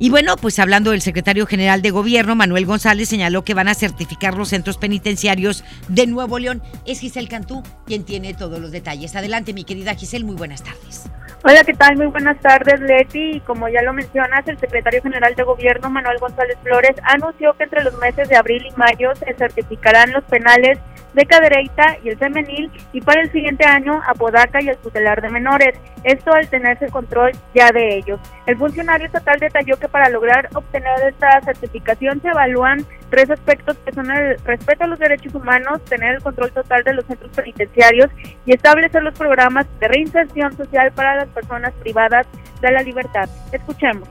Y 0.03 0.09
bueno, 0.09 0.35
pues 0.35 0.59
hablando 0.59 0.91
del 0.91 0.99
secretario 0.99 1.45
general 1.45 1.81
de 1.81 1.89
gobierno, 1.89 2.35
Manuel 2.35 2.65
González 2.65 3.07
señaló 3.07 3.45
que 3.45 3.53
van 3.53 3.69
a 3.69 3.73
certificar 3.73 4.33
los 4.33 4.49
centros 4.49 4.77
penitenciarios 4.77 5.63
de 5.87 6.07
Nuevo 6.07 6.39
León. 6.39 6.61
Es 6.85 6.99
Giselle 6.99 7.29
Cantú 7.29 7.63
quien 7.85 8.03
tiene 8.03 8.33
todos 8.33 8.59
los 8.59 8.73
detalles. 8.73 9.15
Adelante, 9.15 9.53
mi 9.53 9.63
querida 9.63 9.95
Giselle, 9.95 10.25
muy 10.25 10.35
buenas 10.35 10.61
tardes. 10.61 11.09
Hola, 11.45 11.63
¿qué 11.63 11.73
tal? 11.73 11.95
Muy 11.95 12.07
buenas 12.07 12.37
tardes, 12.41 12.81
Leti. 12.81 13.37
Y 13.37 13.39
como 13.39 13.69
ya 13.69 13.81
lo 13.81 13.93
mencionas, 13.93 14.45
el 14.45 14.59
secretario 14.59 15.01
general 15.01 15.35
de 15.35 15.43
gobierno, 15.43 15.89
Manuel 15.89 16.17
González 16.19 16.57
Flores, 16.63 16.97
anunció 17.03 17.53
que 17.53 17.63
entre 17.63 17.85
los 17.85 17.97
meses 17.99 18.27
de 18.27 18.35
abril 18.35 18.61
y 18.65 18.77
mayo 18.77 19.15
se 19.15 19.33
certificarán 19.35 20.11
los 20.11 20.25
penales 20.25 20.79
de 21.13 21.25
Cadereyta 21.25 21.97
y 22.03 22.09
el 22.09 22.17
femenil 22.17 22.71
y 22.91 23.01
para 23.01 23.21
el 23.21 23.31
siguiente 23.31 23.65
año 23.65 24.01
Apodaca 24.07 24.61
y 24.61 24.69
el 24.69 24.77
tutelar 24.77 25.21
de 25.21 25.29
menores. 25.29 25.77
Esto 26.03 26.33
al 26.33 26.49
tenerse 26.49 26.87
control 26.87 27.31
ya 27.53 27.71
de 27.71 27.97
ellos. 27.97 28.19
El 28.45 28.57
funcionario 28.57 29.05
estatal 29.05 29.39
detalló 29.39 29.77
que 29.77 29.87
para 29.93 30.09
lograr 30.09 30.49
obtener 30.55 30.91
esta 31.07 31.39
certificación 31.43 32.19
se 32.19 32.29
evalúan 32.29 32.83
tres 33.11 33.29
aspectos 33.29 33.77
que 33.85 33.93
son 33.93 34.09
el 34.09 34.39
respeto 34.39 34.85
a 34.85 34.87
los 34.87 34.97
derechos 34.97 35.35
humanos, 35.35 35.79
tener 35.87 36.15
el 36.15 36.23
control 36.23 36.51
total 36.51 36.83
de 36.83 36.93
los 36.93 37.05
centros 37.05 37.29
penitenciarios 37.35 38.09
y 38.47 38.53
establecer 38.53 39.03
los 39.03 39.13
programas 39.13 39.67
de 39.79 39.87
reinserción 39.87 40.57
social 40.57 40.91
para 40.93 41.17
las 41.17 41.27
personas 41.27 41.71
privadas 41.83 42.25
de 42.59 42.71
la 42.71 42.81
libertad. 42.81 43.29
Escuchemos. 43.51 44.09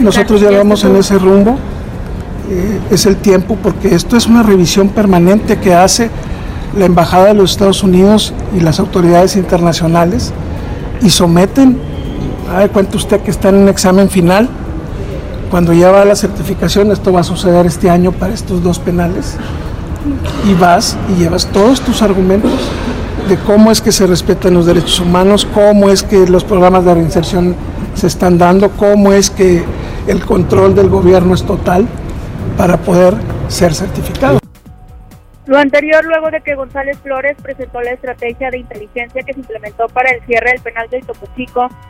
Nosotros 0.00 0.40
ya 0.40 0.50
vamos 0.50 0.84
en 0.84 0.96
ese 0.96 1.16
rumbo 1.16 1.56
eh, 2.50 2.80
es 2.90 3.06
el 3.06 3.16
tiempo, 3.16 3.56
porque 3.62 3.94
esto 3.94 4.16
es 4.16 4.26
una 4.26 4.42
revisión 4.42 4.88
permanente 4.88 5.58
que 5.58 5.74
hace 5.74 6.10
la 6.76 6.86
Embajada 6.86 7.26
de 7.26 7.34
los 7.34 7.52
Estados 7.52 7.84
Unidos 7.84 8.32
y 8.56 8.60
las 8.60 8.80
autoridades 8.80 9.36
internacionales 9.36 10.32
y 11.00 11.10
someten, 11.10 11.78
a 12.50 12.66
cuenta 12.68 12.96
usted 12.96 13.20
que 13.20 13.30
está 13.30 13.50
en 13.50 13.56
un 13.56 13.68
examen 13.68 14.08
final, 14.08 14.48
cuando 15.50 15.72
ya 15.72 15.90
va 15.90 16.04
la 16.04 16.16
certificación, 16.16 16.92
esto 16.92 17.12
va 17.12 17.20
a 17.20 17.24
suceder 17.24 17.66
este 17.66 17.90
año 17.90 18.12
para 18.12 18.34
estos 18.34 18.62
dos 18.62 18.78
penales, 18.78 19.36
y 20.48 20.54
vas 20.54 20.96
y 21.12 21.20
llevas 21.20 21.46
todos 21.46 21.80
tus 21.80 22.02
argumentos 22.02 22.52
de 23.28 23.36
cómo 23.36 23.70
es 23.70 23.80
que 23.80 23.92
se 23.92 24.06
respetan 24.06 24.54
los 24.54 24.66
derechos 24.66 25.00
humanos, 25.00 25.46
cómo 25.52 25.90
es 25.90 26.02
que 26.02 26.26
los 26.26 26.44
programas 26.44 26.84
de 26.84 26.94
reinserción 26.94 27.54
se 27.94 28.06
están 28.06 28.38
dando, 28.38 28.70
cómo 28.70 29.12
es 29.12 29.30
que 29.30 29.64
el 30.06 30.24
control 30.24 30.74
del 30.74 30.88
gobierno 30.88 31.34
es 31.34 31.42
total 31.42 31.86
para 32.56 32.78
poder 32.78 33.14
ser 33.48 33.74
certificado. 33.74 34.38
Lo 35.48 35.56
anterior 35.56 36.04
luego 36.04 36.30
de 36.30 36.42
que 36.42 36.54
González 36.54 36.98
Flores 36.98 37.34
presentó 37.42 37.80
la 37.80 37.92
estrategia 37.92 38.50
de 38.50 38.58
inteligencia 38.58 39.22
que 39.22 39.32
se 39.32 39.40
implementó 39.40 39.86
para 39.86 40.10
el 40.10 40.20
cierre 40.26 40.50
del 40.52 40.60
penal 40.60 40.90
del 40.90 41.06
Topo 41.06 41.26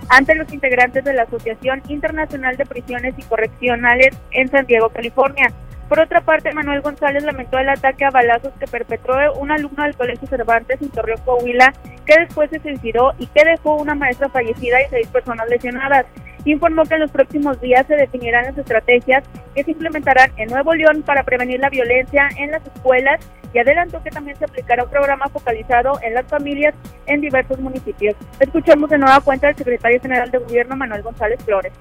ante 0.08 0.36
los 0.36 0.52
integrantes 0.52 1.02
de 1.02 1.12
la 1.12 1.24
Asociación 1.24 1.82
Internacional 1.88 2.56
de 2.56 2.64
Prisiones 2.66 3.14
y 3.18 3.22
Correccionales 3.22 4.16
en 4.30 4.46
San 4.46 4.64
Diego, 4.64 4.90
California. 4.90 5.52
Por 5.88 5.98
otra 5.98 6.20
parte, 6.20 6.52
Manuel 6.52 6.82
González 6.82 7.24
lamentó 7.24 7.58
el 7.58 7.68
ataque 7.68 8.04
a 8.04 8.10
balazos 8.10 8.52
que 8.60 8.68
perpetró 8.68 9.32
un 9.40 9.50
alumno 9.50 9.82
del 9.82 9.96
Colegio 9.96 10.28
Cervantes 10.28 10.80
en 10.80 10.90
Torreón, 10.90 11.20
Coahuila, 11.24 11.72
que 12.06 12.14
después 12.20 12.50
se 12.50 12.60
suicidó 12.60 13.12
y 13.18 13.26
que 13.26 13.42
dejó 13.44 13.74
una 13.74 13.96
maestra 13.96 14.28
fallecida 14.28 14.80
y 14.82 14.90
seis 14.90 15.08
personas 15.08 15.48
lesionadas. 15.48 16.06
Informó 16.50 16.84
que 16.84 16.94
en 16.94 17.00
los 17.00 17.10
próximos 17.10 17.60
días 17.60 17.86
se 17.86 17.94
definirán 17.94 18.44
las 18.46 18.58
estrategias 18.58 19.24
que 19.54 19.64
se 19.64 19.70
implementarán 19.72 20.30
en 20.36 20.48
Nuevo 20.48 20.74
León 20.74 21.02
para 21.04 21.22
prevenir 21.22 21.60
la 21.60 21.68
violencia 21.68 22.28
en 22.36 22.50
las 22.50 22.62
escuelas 22.66 23.20
y 23.52 23.58
adelantó 23.58 24.02
que 24.02 24.10
también 24.10 24.36
se 24.36 24.44
aplicará 24.44 24.84
un 24.84 24.90
programa 24.90 25.28
focalizado 25.28 25.98
en 26.02 26.14
las 26.14 26.26
familias 26.26 26.74
en 27.06 27.20
diversos 27.20 27.58
municipios. 27.60 28.14
Escuchemos 28.40 28.90
de 28.90 28.98
nueva 28.98 29.20
cuenta 29.20 29.48
al 29.48 29.56
secretario 29.56 30.00
general 30.00 30.30
de 30.30 30.38
Gobierno, 30.38 30.76
Manuel 30.76 31.02
González 31.02 31.38
Flores. 31.44 31.72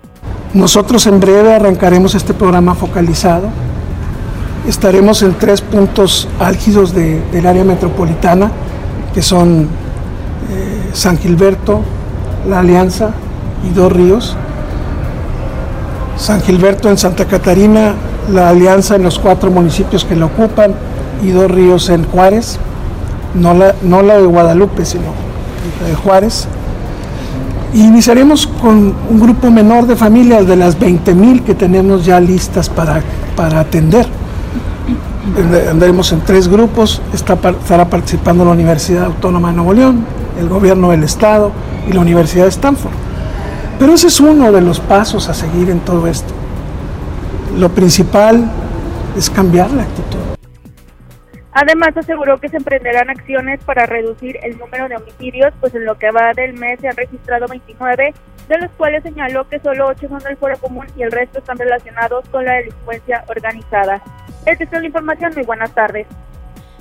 Nosotros 0.53 1.05
en 1.07 1.19
breve 1.19 1.53
arrancaremos 1.53 2.15
este 2.15 2.33
programa 2.33 2.73
focalizado 2.73 3.51
estaremos 4.67 5.23
en 5.23 5.33
tres 5.33 5.61
puntos 5.61 6.27
álgidos 6.39 6.93
del 6.93 7.47
área 7.47 7.63
metropolitana, 7.63 8.51
que 9.13 9.21
son 9.21 9.63
eh, 9.63 10.89
San 10.93 11.17
Gilberto, 11.17 11.81
La 12.47 12.59
Alianza 12.59 13.11
y 13.65 13.73
Dos 13.73 13.91
Ríos. 13.91 14.37
San 16.17 16.41
Gilberto 16.41 16.89
en 16.89 16.97
Santa 16.97 17.25
Catarina, 17.25 17.93
La 18.31 18.49
Alianza 18.49 18.95
en 18.95 19.03
los 19.03 19.19
cuatro 19.19 19.51
municipios 19.51 20.03
que 20.03 20.15
lo 20.15 20.27
ocupan 20.27 20.73
y 21.23 21.29
Dos 21.31 21.49
Ríos 21.49 21.89
en 21.89 22.05
Juárez, 22.05 22.59
no 23.33 23.53
la, 23.53 23.75
no 23.83 24.01
la 24.01 24.15
de 24.15 24.25
Guadalupe, 24.25 24.85
sino 24.85 25.13
la 25.81 25.87
de 25.89 25.95
Juárez. 25.95 26.47
Iniciaremos 27.73 28.47
con 28.47 28.93
un 29.09 29.19
grupo 29.19 29.51
menor 29.51 29.85
de 29.87 29.95
familias 29.95 30.47
de 30.47 30.55
las 30.55 30.79
20.000 30.79 31.43
que 31.43 31.53
tenemos 31.53 32.05
ya 32.05 32.19
listas 32.19 32.69
para, 32.69 33.01
para 33.35 33.59
atender 33.59 34.07
andaremos 35.69 36.11
en 36.11 36.21
tres 36.21 36.47
grupos, 36.47 37.01
estará 37.13 37.89
participando 37.89 38.45
la 38.45 38.51
Universidad 38.51 39.05
Autónoma 39.05 39.49
de 39.49 39.55
Nuevo 39.55 39.73
León, 39.73 40.05
el 40.39 40.47
gobierno 40.47 40.91
del 40.91 41.03
estado 41.03 41.51
y 41.89 41.93
la 41.93 42.01
Universidad 42.01 42.43
de 42.43 42.49
Stanford. 42.49 43.06
Pero 43.79 43.93
ese 43.93 44.07
es 44.07 44.19
uno 44.19 44.51
de 44.51 44.61
los 44.61 44.79
pasos 44.79 45.29
a 45.29 45.33
seguir 45.33 45.69
en 45.69 45.79
todo 45.81 46.07
esto. 46.07 46.33
Lo 47.57 47.69
principal 47.69 48.49
es 49.15 49.29
cambiar 49.29 49.69
la 49.71 49.83
actitud. 49.83 50.17
Además, 51.53 51.95
aseguró 51.95 52.39
que 52.39 52.49
se 52.49 52.57
emprenderán 52.57 53.09
acciones 53.09 53.59
para 53.63 53.85
reducir 53.85 54.37
el 54.43 54.57
número 54.57 54.87
de 54.89 54.95
homicidios, 54.95 55.53
pues 55.59 55.73
en 55.75 55.85
lo 55.85 55.97
que 55.97 56.11
va 56.11 56.33
del 56.35 56.53
mes 56.53 56.79
se 56.79 56.87
han 56.87 56.95
registrado 56.95 57.47
29, 57.47 58.13
de 58.47 58.57
los 58.59 58.71
cuales 58.71 59.03
señaló 59.03 59.47
que 59.47 59.59
solo 59.59 59.87
8 59.87 60.07
son 60.07 60.19
del 60.19 60.37
foro 60.37 60.57
común 60.57 60.85
y 60.95 61.03
el 61.03 61.11
resto 61.11 61.39
están 61.39 61.57
relacionados 61.57 62.27
con 62.29 62.45
la 62.45 62.53
delincuencia 62.53 63.23
organizada. 63.27 64.01
Esta 64.45 64.63
es 64.63 64.71
la 64.71 64.85
información. 64.85 65.33
Muy 65.35 65.45
buenas 65.45 65.71
tardes. 65.71 66.07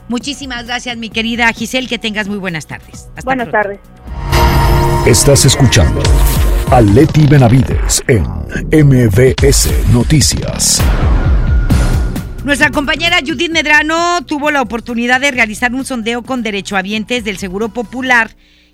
Muchísimas 0.08 0.66
gracias, 0.66 0.96
mi 0.96 1.10
querida 1.10 1.50
Giselle. 1.52 1.88
Que 1.88 1.98
tengas 1.98 2.28
muy 2.28 2.38
buenas 2.38 2.66
tardes. 2.66 3.08
buenas 3.24 3.50
tardes. 3.50 3.80
Estás 5.06 5.44
escuchando 5.44 6.02
a 6.70 6.80
Leti 6.80 7.26
Benavides 7.26 8.02
en 8.08 8.24
MBS 8.72 9.70
Noticias. 9.92 10.82
Nuestra 12.44 12.70
compañera 12.70 13.18
Judith 13.24 13.50
Medrano 13.50 14.24
tuvo 14.26 14.50
la 14.50 14.62
oportunidad 14.62 15.20
de 15.20 15.30
realizar 15.30 15.72
un 15.72 15.84
sondeo 15.84 16.22
con 16.22 16.42
derechohabientes 16.42 17.24
del 17.24 17.38
Seguro 17.38 17.68
Popular 17.68 18.30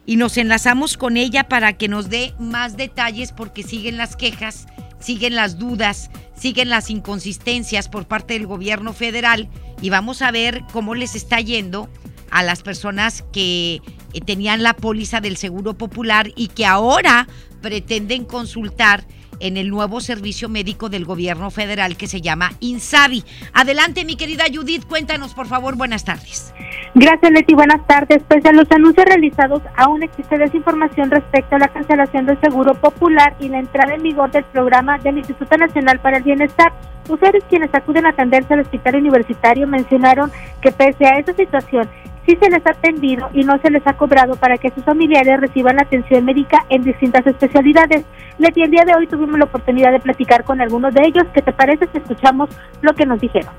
y 0.07 0.17
nos 0.17 0.37
enlazamos 0.37 0.97
con 0.97 1.17
ella 1.17 1.49
para 1.49 1.75
que 1.75 1.89
nos 1.89 2.09
dé 2.09 2.35
más 2.39 2.77
detalles 2.77 3.33
porque 3.33 3.63
siguen 3.63 3.99
las 3.99 4.17
quejas, 4.17 4.67
siguen 4.99 5.35
las 5.35 5.59
dudas, 5.59 6.11
siguen 6.35 6.71
las 6.71 6.89
inconsistencias 6.91 7.89
por 7.89 8.07
parte 8.07 8.35
del 8.35 8.47
gobierno 8.47 8.95
federal 8.95 9.49
y 9.81 9.91
vamos 9.91 10.23
a 10.23 10.31
ver 10.31 10.63
cómo 10.73 10.95
les 10.95 11.15
está 11.15 11.41
yendo 11.41 11.89
a 12.33 12.43
las 12.43 12.63
personas 12.63 13.25
que 13.33 13.81
eh, 14.13 14.21
tenían 14.25 14.63
la 14.63 14.75
póliza 14.75 15.21
del 15.21 15.37
Seguro 15.37 15.75
Popular 15.75 16.33
y 16.35 16.49
que 16.49 16.67
ahora 16.67 17.29
pretenden 17.61 18.25
consultar 18.25 19.05
en 19.39 19.57
el 19.57 19.71
nuevo 19.71 20.01
servicio 20.01 20.49
médico 20.49 20.89
del 20.89 21.05
gobierno 21.05 21.51
federal 21.51 21.97
que 21.97 22.07
se 22.07 22.21
llama 22.21 22.53
INSABI. 22.61 23.25
Adelante, 23.53 24.05
mi 24.05 24.17
querida 24.17 24.45
Judith, 24.53 24.87
cuéntanos, 24.87 25.35
por 25.35 25.47
favor, 25.47 25.77
buenas 25.77 26.05
tardes. 26.05 26.55
Gracias, 26.95 27.33
Leti. 27.33 27.55
Buenas 27.55 27.85
tardes. 27.87 28.23
Pese 28.29 28.49
a 28.49 28.53
los 28.53 28.71
anuncios 28.71 29.05
realizados, 29.05 29.61
aún 29.77 30.03
existe 30.03 30.39
desinformación 30.39 31.11
respecto 31.11 31.57
a 31.57 31.59
la 31.59 31.69
cancelación 31.69 32.27
del 32.27 32.41
Seguro 32.41 32.75
Popular 32.75 33.35
y 33.41 33.49
la 33.49 33.59
entrada 33.59 33.95
en 33.95 34.03
vigor 34.03 34.31
del 34.31 34.45
programa 34.45 34.99
del 34.99 35.19
Instituto 35.19 35.57
Nacional 35.57 36.01
para 36.01 36.19
el 36.19 36.23
Bienestar. 36.23 36.73
Usuarios 37.09 37.43
quienes 37.49 37.75
acuden 37.75 38.07
a 38.07 38.11
atenderse 38.11 38.55
al 38.55 38.61
hospital 38.61 38.97
universitario 38.97 39.67
mencionaron 39.67 40.31
que 40.61 40.71
pese 40.71 41.05
a 41.05 41.19
esa 41.19 41.33
situación 41.35 41.89
sí 42.27 42.37
se 42.41 42.51
les 42.51 42.65
ha 42.67 42.71
atendido 42.71 43.29
y 43.33 43.45
no 43.45 43.59
se 43.59 43.71
les 43.71 43.87
ha 43.87 43.95
cobrado 43.95 44.37
para 44.37 44.59
que 44.59 44.71
sus 44.71 44.85
familiares 44.85 45.41
reciban 45.41 45.81
atención 45.81 46.25
médica 46.25 46.65
en 46.69 46.83
distintas 46.83 47.27
especialidades. 47.27 48.05
Leti, 48.39 48.63
el 48.63 48.71
día 48.71 48.85
de 48.85 48.95
hoy 48.95 49.07
tuvimos 49.07 49.39
la 49.39 49.45
oportunidad 49.45 49.93
de 49.93 50.01
platicar 50.01 50.45
con 50.45 50.61
algunos 50.61 50.95
de 50.95 51.03
ellos. 51.07 51.25
¿Qué 51.35 51.43
te 51.43 51.53
parece 51.53 51.89
si 51.93 51.99
escuchamos 51.99 52.49
lo 52.81 52.95
que 52.95 53.07
nos 53.07 53.21
dijeron? 53.21 53.53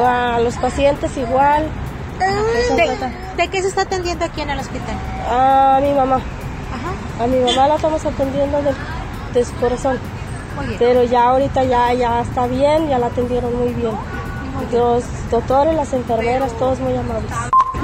a 0.00 0.40
los 0.40 0.56
pacientes 0.56 1.16
igual. 1.16 1.68
¿De, 3.36 3.48
qué 3.48 3.62
se 3.62 3.68
está 3.68 3.82
atendiendo 3.82 4.24
aquí 4.24 4.40
en 4.40 4.50
el 4.50 4.58
hospital? 4.58 4.96
A 5.28 5.80
mi 5.82 5.92
mamá. 5.92 6.20
A 7.20 7.26
mi 7.26 7.38
mamá 7.40 7.68
la 7.68 7.74
estamos 7.76 8.04
atendiendo 8.04 8.62
de, 8.62 8.72
de 9.34 9.44
su 9.44 9.54
corazón. 9.56 9.98
Pero 10.78 11.02
ya 11.04 11.24
ahorita 11.24 11.64
ya, 11.64 11.92
ya 11.94 12.20
está 12.20 12.46
bien, 12.46 12.88
ya 12.88 12.98
la 12.98 13.06
atendieron 13.06 13.54
muy 13.56 13.72
bien. 13.74 13.92
Los 14.72 15.04
doctores, 15.30 15.74
las 15.74 15.92
enfermeras, 15.92 16.52
todos 16.58 16.78
muy 16.80 16.96
amables. 16.96 17.30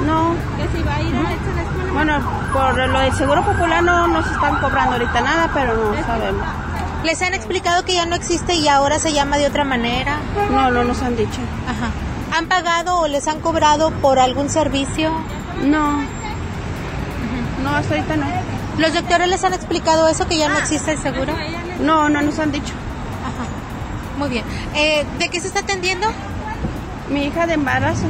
No. 0.05 0.33
¿Que 0.57 0.77
se 0.77 0.83
va 0.83 0.95
a 0.95 1.01
ir 1.01 1.13
a 1.15 1.93
Bueno, 1.93 2.19
por 2.53 2.87
lo 2.87 2.99
del 2.99 3.13
Seguro 3.13 3.43
Popular 3.43 3.83
no 3.83 4.07
nos 4.07 4.25
están 4.31 4.59
cobrando 4.59 4.93
ahorita 4.93 5.21
nada, 5.21 5.51
pero 5.53 5.75
no 5.75 6.05
sabemos. 6.05 6.45
¿Les 7.03 7.21
han 7.21 7.33
explicado 7.33 7.85
que 7.85 7.93
ya 7.93 8.05
no 8.05 8.15
existe 8.15 8.55
y 8.55 8.67
ahora 8.67 8.99
se 8.99 9.13
llama 9.13 9.37
de 9.37 9.47
otra 9.47 9.63
manera? 9.63 10.17
No, 10.51 10.69
no 10.69 10.83
nos 10.83 11.01
han 11.01 11.15
dicho. 11.15 11.39
Ajá. 11.67 11.91
¿Han 12.37 12.47
pagado 12.47 12.99
o 12.99 13.07
les 13.07 13.27
han 13.27 13.39
cobrado 13.39 13.91
por 13.91 14.19
algún 14.19 14.49
servicio? 14.49 15.11
No. 15.63 16.01
No, 17.63 17.75
hasta 17.75 17.95
ahorita 17.95 18.15
no. 18.17 18.25
¿Los 18.77 18.93
doctores 18.93 19.27
les 19.27 19.43
han 19.43 19.53
explicado 19.53 20.07
eso, 20.07 20.27
que 20.27 20.37
ya 20.37 20.49
no 20.49 20.57
existe 20.57 20.91
el 20.91 20.99
seguro? 20.99 21.33
No, 21.81 22.09
no 22.09 22.21
nos 22.21 22.39
han 22.39 22.51
dicho. 22.51 22.73
Ajá. 23.23 24.17
Muy 24.17 24.29
bien. 24.29 24.45
Eh, 24.75 25.05
¿De 25.17 25.29
qué 25.29 25.39
se 25.39 25.47
está 25.47 25.61
atendiendo? 25.61 26.07
Mi 27.09 27.25
hija 27.25 27.47
de 27.47 27.53
embarazo. 27.53 28.05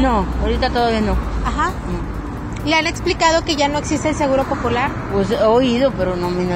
No, 0.00 0.24
ahorita 0.42 0.70
todavía 0.70 1.00
no. 1.00 1.16
Ajá. 1.44 1.72
¿Le 2.64 2.74
han 2.74 2.86
explicado 2.86 3.42
que 3.44 3.56
ya 3.56 3.68
no 3.68 3.78
existe 3.78 4.10
el 4.10 4.14
seguro 4.14 4.44
popular? 4.44 4.90
Pues 5.12 5.30
he 5.30 5.42
oído, 5.42 5.92
pero 5.92 6.16
no 6.16 6.30
me... 6.30 6.46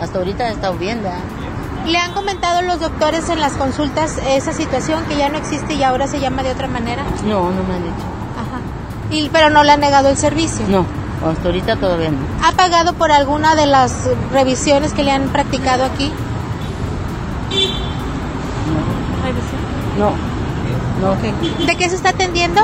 Hasta 0.00 0.18
ahorita 0.18 0.48
he 0.48 0.52
estado 0.52 0.74
viendo. 0.74 1.08
¿Le 1.86 1.98
han 1.98 2.12
comentado 2.12 2.62
los 2.62 2.80
doctores 2.80 3.28
en 3.28 3.40
las 3.40 3.52
consultas 3.54 4.18
esa 4.28 4.52
situación 4.52 5.04
que 5.06 5.16
ya 5.16 5.28
no 5.28 5.38
existe 5.38 5.74
y 5.74 5.82
ahora 5.82 6.06
se 6.06 6.20
llama 6.20 6.42
de 6.42 6.52
otra 6.52 6.66
manera? 6.68 7.04
No, 7.24 7.50
no 7.50 7.62
me 7.62 7.74
han 7.74 7.82
dicho. 7.82 8.04
Ajá. 8.36 8.60
Y, 9.10 9.28
pero 9.30 9.50
no 9.50 9.62
le 9.64 9.72
han 9.72 9.80
negado 9.80 10.08
el 10.08 10.16
servicio. 10.16 10.66
No, 10.68 10.84
hasta 11.28 11.46
ahorita 11.46 11.76
todavía 11.76 12.10
no. 12.10 12.18
¿Ha 12.42 12.52
pagado 12.52 12.94
por 12.94 13.12
alguna 13.12 13.54
de 13.54 13.66
las 13.66 14.08
revisiones 14.32 14.92
que 14.92 15.04
le 15.04 15.12
han 15.12 15.28
practicado 15.28 15.84
aquí? 15.84 16.10
No. 19.98 20.12
No. 21.00 21.66
¿De 21.66 21.76
qué 21.76 21.88
se 21.88 21.96
está 21.96 22.10
atendiendo? 22.10 22.60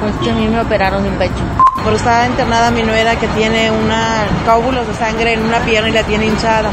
Pues 0.00 0.14
que 0.22 0.30
a 0.30 0.34
mí 0.34 0.48
me 0.48 0.60
operaron 0.60 1.04
en 1.06 1.14
pecho. 1.14 1.42
Pero 1.84 1.96
está 1.96 2.26
internada 2.26 2.70
mi 2.70 2.82
nuera 2.82 3.16
que 3.16 3.26
tiene 3.28 3.70
una 3.70 4.24
coágulos 4.44 4.86
de 4.86 4.94
sangre 4.94 5.34
en 5.34 5.42
una 5.42 5.58
pierna 5.60 5.88
y 5.88 5.92
la 5.92 6.02
tiene 6.04 6.26
hinchada. 6.26 6.70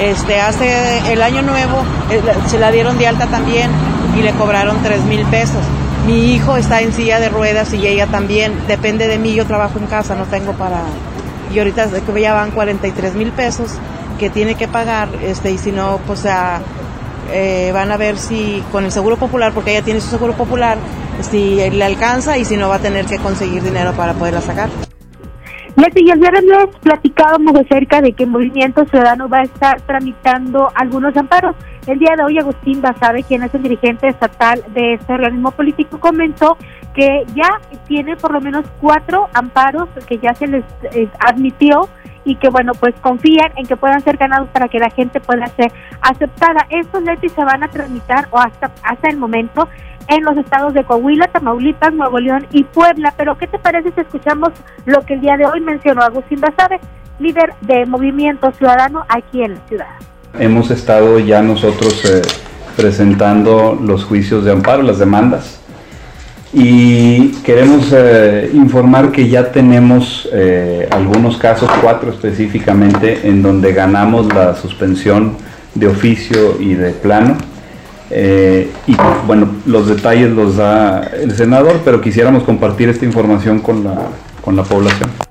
Este, 0.00 0.40
hace 0.40 1.12
el 1.12 1.22
año 1.22 1.42
nuevo 1.42 1.82
eh, 2.10 2.22
se 2.46 2.58
la 2.58 2.70
dieron 2.70 2.96
de 2.98 3.06
alta 3.06 3.26
también 3.26 3.70
y 4.16 4.22
le 4.22 4.32
cobraron 4.32 4.82
tres 4.82 5.02
mil 5.04 5.24
pesos. 5.26 5.62
Mi 6.06 6.32
hijo 6.32 6.56
está 6.56 6.80
en 6.80 6.92
silla 6.92 7.20
de 7.20 7.28
ruedas 7.28 7.72
y 7.72 7.86
ella 7.86 8.06
también. 8.06 8.54
Depende 8.66 9.08
de 9.08 9.18
mí, 9.18 9.34
yo 9.34 9.46
trabajo 9.46 9.78
en 9.78 9.86
casa, 9.86 10.14
no 10.14 10.24
tengo 10.24 10.52
para... 10.52 10.82
Y 11.52 11.58
ahorita 11.58 11.88
que 11.88 12.20
ya 12.20 12.32
van 12.32 12.52
43 12.52 13.14
mil 13.14 13.32
pesos 13.32 13.72
que 14.18 14.30
tiene 14.30 14.54
que 14.54 14.68
pagar, 14.68 15.08
este, 15.22 15.50
y 15.50 15.58
si 15.58 15.72
no, 15.72 15.98
pues 16.06 16.24
a 16.26 16.60
eh, 17.32 17.70
van 17.72 17.90
a 17.90 17.96
ver 17.96 18.16
si 18.16 18.62
con 18.72 18.84
el 18.84 18.92
seguro 18.92 19.16
popular, 19.16 19.52
porque 19.52 19.72
ella 19.72 19.82
tiene 19.82 20.00
su 20.00 20.08
seguro 20.08 20.34
popular, 20.34 20.78
si 21.20 21.56
le 21.70 21.84
alcanza 21.84 22.38
y 22.38 22.44
si 22.44 22.56
no 22.56 22.68
va 22.68 22.76
a 22.76 22.80
tener 22.80 23.06
que 23.06 23.18
conseguir 23.18 23.62
dinero 23.62 23.92
para 23.92 24.14
poderla 24.14 24.40
sacar. 24.40 24.68
Y 26.02 26.10
el 26.10 26.18
viernes 26.18 26.44
platicábamos 26.82 27.54
acerca 27.56 28.00
de 28.00 28.12
que 28.12 28.24
Movimiento 28.24 28.86
Ciudadano 28.86 29.28
va 29.28 29.40
a 29.40 29.42
estar 29.42 29.82
tramitando 29.82 30.70
algunos 30.74 31.14
amparos. 31.14 31.54
El 31.86 31.98
día 31.98 32.14
de 32.16 32.24
hoy 32.24 32.38
Agustín 32.38 32.80
Basabe, 32.80 33.22
quien 33.22 33.42
es 33.42 33.54
el 33.54 33.62
dirigente 33.62 34.08
estatal 34.08 34.64
de 34.72 34.94
este 34.94 35.12
organismo 35.12 35.50
político, 35.50 36.00
comentó 36.00 36.56
que 36.94 37.26
ya 37.34 37.60
tiene 37.86 38.16
por 38.16 38.32
lo 38.32 38.40
menos 38.40 38.64
cuatro 38.80 39.28
amparos 39.34 39.90
que 40.08 40.16
ya 40.16 40.32
se 40.32 40.46
les 40.46 40.64
eh, 40.94 41.06
admitió 41.18 41.88
y 42.24 42.36
que 42.36 42.48
bueno 42.48 42.72
pues 42.78 42.94
confían 43.00 43.52
en 43.56 43.66
que 43.66 43.76
puedan 43.76 44.00
ser 44.02 44.16
ganados 44.16 44.48
para 44.50 44.68
que 44.68 44.78
la 44.78 44.90
gente 44.90 45.20
pueda 45.20 45.46
ser 45.48 45.72
aceptada. 46.00 46.66
Estos 46.70 47.02
leyes 47.02 47.32
se 47.32 47.44
van 47.44 47.62
a 47.62 47.68
tramitar 47.68 48.28
o 48.30 48.38
hasta 48.38 48.70
hasta 48.82 49.08
el 49.08 49.16
momento 49.16 49.68
en 50.08 50.24
los 50.24 50.36
estados 50.36 50.74
de 50.74 50.84
Coahuila, 50.84 51.28
Tamaulipas, 51.28 51.92
Nuevo 51.92 52.18
León 52.18 52.46
y 52.50 52.64
Puebla. 52.64 53.14
Pero 53.16 53.38
¿qué 53.38 53.46
te 53.46 53.58
parece 53.58 53.92
si 53.92 54.00
escuchamos 54.00 54.50
lo 54.84 55.02
que 55.02 55.14
el 55.14 55.20
día 55.20 55.36
de 55.36 55.46
hoy 55.46 55.60
mencionó 55.60 56.02
Agustín 56.02 56.40
Basabe, 56.40 56.80
líder 57.18 57.54
de 57.60 57.86
Movimiento 57.86 58.50
Ciudadano 58.52 59.04
aquí 59.08 59.42
en 59.42 59.54
la 59.54 59.60
ciudad? 59.68 59.88
Hemos 60.38 60.70
estado 60.70 61.18
ya 61.18 61.42
nosotros 61.42 62.04
eh, 62.04 62.22
presentando 62.76 63.78
los 63.80 64.04
juicios 64.04 64.44
de 64.44 64.52
amparo, 64.52 64.82
las 64.82 64.98
demandas 64.98 65.59
y 66.52 67.28
queremos 67.44 67.92
eh, 67.92 68.50
informar 68.52 69.12
que 69.12 69.28
ya 69.28 69.52
tenemos 69.52 70.28
eh, 70.32 70.88
algunos 70.90 71.36
casos, 71.36 71.70
cuatro 71.80 72.10
específicamente, 72.10 73.28
en 73.28 73.42
donde 73.42 73.72
ganamos 73.72 74.26
la 74.34 74.56
suspensión 74.56 75.34
de 75.74 75.86
oficio 75.86 76.60
y 76.60 76.74
de 76.74 76.90
plano. 76.90 77.36
Eh, 78.10 78.68
y 78.88 78.96
bueno, 79.26 79.48
los 79.66 79.86
detalles 79.86 80.30
los 80.30 80.56
da 80.56 81.02
el 81.04 81.30
senador, 81.36 81.82
pero 81.84 82.00
quisiéramos 82.00 82.42
compartir 82.42 82.88
esta 82.88 83.04
información 83.04 83.60
con 83.60 83.84
la, 83.84 84.08
con 84.42 84.56
la 84.56 84.64
población. 84.64 85.29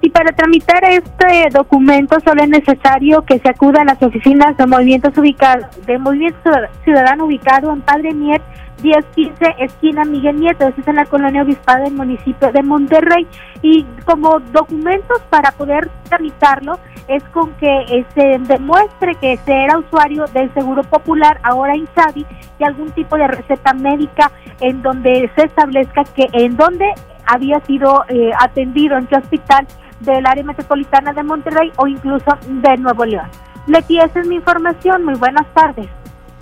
Y 0.00 0.10
para 0.10 0.30
tramitar 0.32 0.84
este 0.84 1.48
documento 1.52 2.16
solo 2.20 2.42
es 2.42 2.48
necesario 2.48 3.22
que 3.22 3.40
se 3.40 3.48
acuda 3.48 3.82
a 3.82 3.84
las 3.84 4.00
oficinas 4.00 4.56
de 4.56 4.66
movimientos 4.66 5.16
ubicados, 5.18 5.66
de 5.86 5.98
Movimiento 5.98 6.50
Ciudadano 6.84 7.24
ubicado 7.24 7.72
en 7.72 7.80
Padre 7.80 8.14
Mier 8.14 8.40
1015, 8.82 9.56
esquina 9.58 10.04
Miguel 10.04 10.40
Nieto, 10.40 10.68
es 10.68 10.86
en 10.86 10.96
la 10.96 11.04
colonia 11.06 11.42
Obispada 11.42 11.84
del 11.84 11.94
municipio 11.94 12.52
de 12.52 12.62
Monterrey. 12.62 13.26
Y 13.62 13.84
como 14.04 14.38
documentos 14.40 15.20
para 15.30 15.50
poder 15.52 15.90
tramitarlo 16.08 16.78
es 17.08 17.22
con 17.24 17.52
que 17.54 18.04
se 18.14 18.38
demuestre 18.38 19.14
que 19.16 19.36
se 19.38 19.52
era 19.52 19.78
usuario 19.78 20.26
del 20.32 20.52
Seguro 20.54 20.82
Popular, 20.84 21.40
ahora 21.42 21.76
INSABI, 21.76 22.24
y 22.58 22.64
algún 22.64 22.90
tipo 22.92 23.16
de 23.16 23.26
receta 23.26 23.72
médica 23.74 24.30
en 24.60 24.82
donde 24.82 25.30
se 25.34 25.46
establezca 25.46 26.04
que 26.04 26.28
en 26.32 26.56
donde 26.56 26.86
había 27.26 27.60
sido 27.66 28.04
eh, 28.08 28.30
atendido, 28.38 28.96
en 28.96 29.06
qué 29.06 29.16
hospital 29.16 29.66
del 30.00 30.26
área 30.26 30.44
metropolitana 30.44 31.12
de 31.12 31.22
Monterrey 31.22 31.70
o 31.76 31.86
incluso 31.86 32.36
de 32.48 32.76
Nuevo 32.76 33.04
León. 33.04 33.28
Leti, 33.66 33.98
esa 33.98 34.20
es 34.20 34.26
mi 34.26 34.36
información. 34.36 35.04
Muy 35.04 35.14
buenas 35.14 35.46
tardes. 35.54 35.86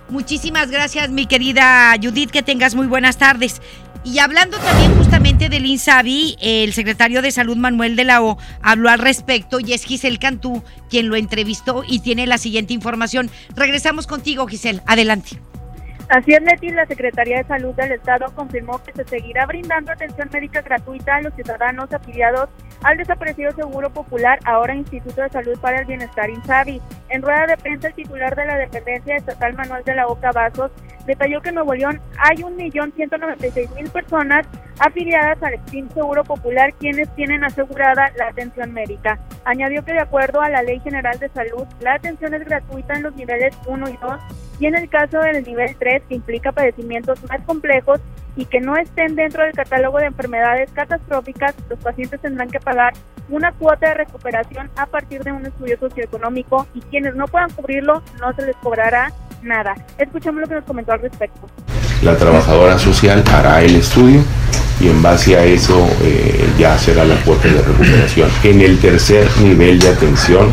Muchísimas 0.09 0.71
gracias, 0.71 1.11
mi 1.11 1.27
querida 1.27 1.95
Judith, 2.03 2.31
que 2.31 2.43
tengas 2.43 2.75
muy 2.75 2.87
buenas 2.87 3.17
tardes. 3.17 3.63
Y 4.03 4.19
hablando 4.19 4.57
también 4.59 4.97
justamente 4.97 5.51
del 5.51 5.67
INSABI, 5.67 6.37
el 6.41 6.73
secretario 6.73 7.21
de 7.21 7.31
Salud 7.31 7.57
Manuel 7.57 7.97
de 7.97 8.05
la 8.05 8.23
O 8.23 8.39
habló 8.63 8.89
al 8.89 8.99
respecto 8.99 9.61
y 9.61 9.75
es 9.75 9.85
Giselle 9.85 10.19
Cantú 10.19 10.65
quien 10.89 11.09
lo 11.11 11.17
entrevistó 11.17 11.85
y 11.87 12.01
tiene 12.01 12.27
la 12.27 12.39
siguiente 12.39 12.73
información. 12.73 13.31
Regresamos 13.55 14.07
contigo, 14.07 14.47
Giselle. 14.47 14.81
Adelante. 14.87 15.39
Así 16.11 16.33
es, 16.33 16.43
Leti, 16.43 16.71
la 16.71 16.87
Secretaría 16.87 17.39
de 17.39 17.45
Salud 17.45 17.73
del 17.77 17.93
Estado 17.93 18.35
confirmó 18.35 18.83
que 18.83 18.93
se 18.93 19.05
seguirá 19.05 19.47
brindando 19.47 19.93
atención 19.93 20.29
médica 20.33 20.61
gratuita 20.61 21.15
a 21.15 21.23
los 21.23 21.33
ciudadanos 21.35 21.93
afiliados 21.93 22.49
al 22.83 22.97
desaparecido 22.97 23.53
Seguro 23.53 23.91
Popular, 23.91 24.41
ahora 24.45 24.75
Instituto 24.75 25.23
de 25.23 25.29
Salud 25.29 25.57
para 25.61 25.79
el 25.79 25.87
Bienestar 25.87 26.29
INSABI. 26.29 26.83
En 27.11 27.23
rueda 27.23 27.47
de 27.47 27.57
prensa, 27.59 27.87
el 27.87 27.95
titular 27.95 28.35
de 28.35 28.45
la 28.45 28.57
dependencia 28.57 29.15
estatal 29.15 29.55
Manuel 29.55 29.85
de 29.85 29.95
la 29.95 30.09
Oca 30.09 30.33
Vasos 30.33 30.73
detalló 31.07 31.41
que 31.43 31.51
en 31.51 31.55
Nuevo 31.55 31.75
León 31.75 32.01
hay 32.19 32.39
1.196.000 32.39 33.91
personas 33.93 34.49
afiliadas 34.81 35.41
al 35.45 35.55
extinto 35.55 35.95
Seguro 35.95 36.25
Popular 36.25 36.73
quienes 36.81 37.09
tienen 37.15 37.45
asegurada 37.45 38.11
la 38.17 38.27
atención 38.27 38.73
médica. 38.73 39.21
Añadió 39.45 39.85
que 39.85 39.93
de 39.93 40.01
acuerdo 40.01 40.41
a 40.41 40.49
la 40.49 40.65
Ley 40.65 40.81
General 40.81 41.17
de 41.21 41.29
Salud, 41.29 41.69
la 41.79 41.95
atención 41.95 42.35
es 42.35 42.45
gratuita 42.45 42.95
en 42.95 43.05
los 43.05 43.15
niveles 43.15 43.57
1 43.69 43.89
y 43.91 43.97
2 44.03 44.50
y 44.61 44.67
en 44.67 44.77
el 44.77 44.89
caso 44.89 45.19
del 45.21 45.43
nivel 45.43 45.75
3 45.79 46.03
que 46.09 46.15
implica 46.15 46.53
padecimientos 46.53 47.19
más 47.29 47.41
complejos 47.47 47.99
y 48.37 48.45
que 48.45 48.61
no 48.61 48.77
estén 48.77 49.17
dentro 49.17 49.43
del 49.43 49.53
catálogo 49.53 49.99
de 49.99 50.07
enfermedades 50.07 50.71
catastróficas, 50.73 51.55
los 51.69 51.79
pacientes 51.79 52.21
tendrán 52.21 52.49
que 52.49 52.61
pagar 52.61 52.93
una 53.31 53.53
cuota 53.53 53.89
de 53.89 53.95
recuperación 53.95 54.71
a 54.77 54.87
partir 54.87 55.25
de 55.25 55.33
un 55.33 55.47
estudio 55.47 55.79
socioeconómico 55.79 56.67
y 56.75 56.81
quienes 56.83 57.17
no 57.17 57.27
puedan 57.27 57.51
cubrirlo 57.51 58.03
no 58.21 58.33
se 58.35 58.47
les 58.47 58.57
cobrará 58.57 59.13
nada. 59.43 59.75
Escuchemos 59.99 60.43
lo 60.43 60.47
que 60.47 60.55
nos 60.55 60.65
comentó 60.65 60.93
al 60.93 61.01
respecto. 61.01 61.49
La 62.03 62.17
trabajadora 62.17 62.79
social 62.79 63.25
hará 63.33 63.63
el 63.63 63.77
estudio 63.77 64.23
y 64.79 64.89
en 64.89 65.03
base 65.03 65.37
a 65.37 65.45
eso 65.45 65.87
eh, 66.03 66.47
ya 66.59 66.79
será 66.79 67.05
la 67.05 67.17
cuota 67.23 67.49
de 67.49 67.63
recuperación. 67.63 68.31
En 68.43 68.61
el 68.61 68.79
tercer 68.79 69.29
nivel 69.41 69.79
de 69.79 69.89
atención, 69.89 70.51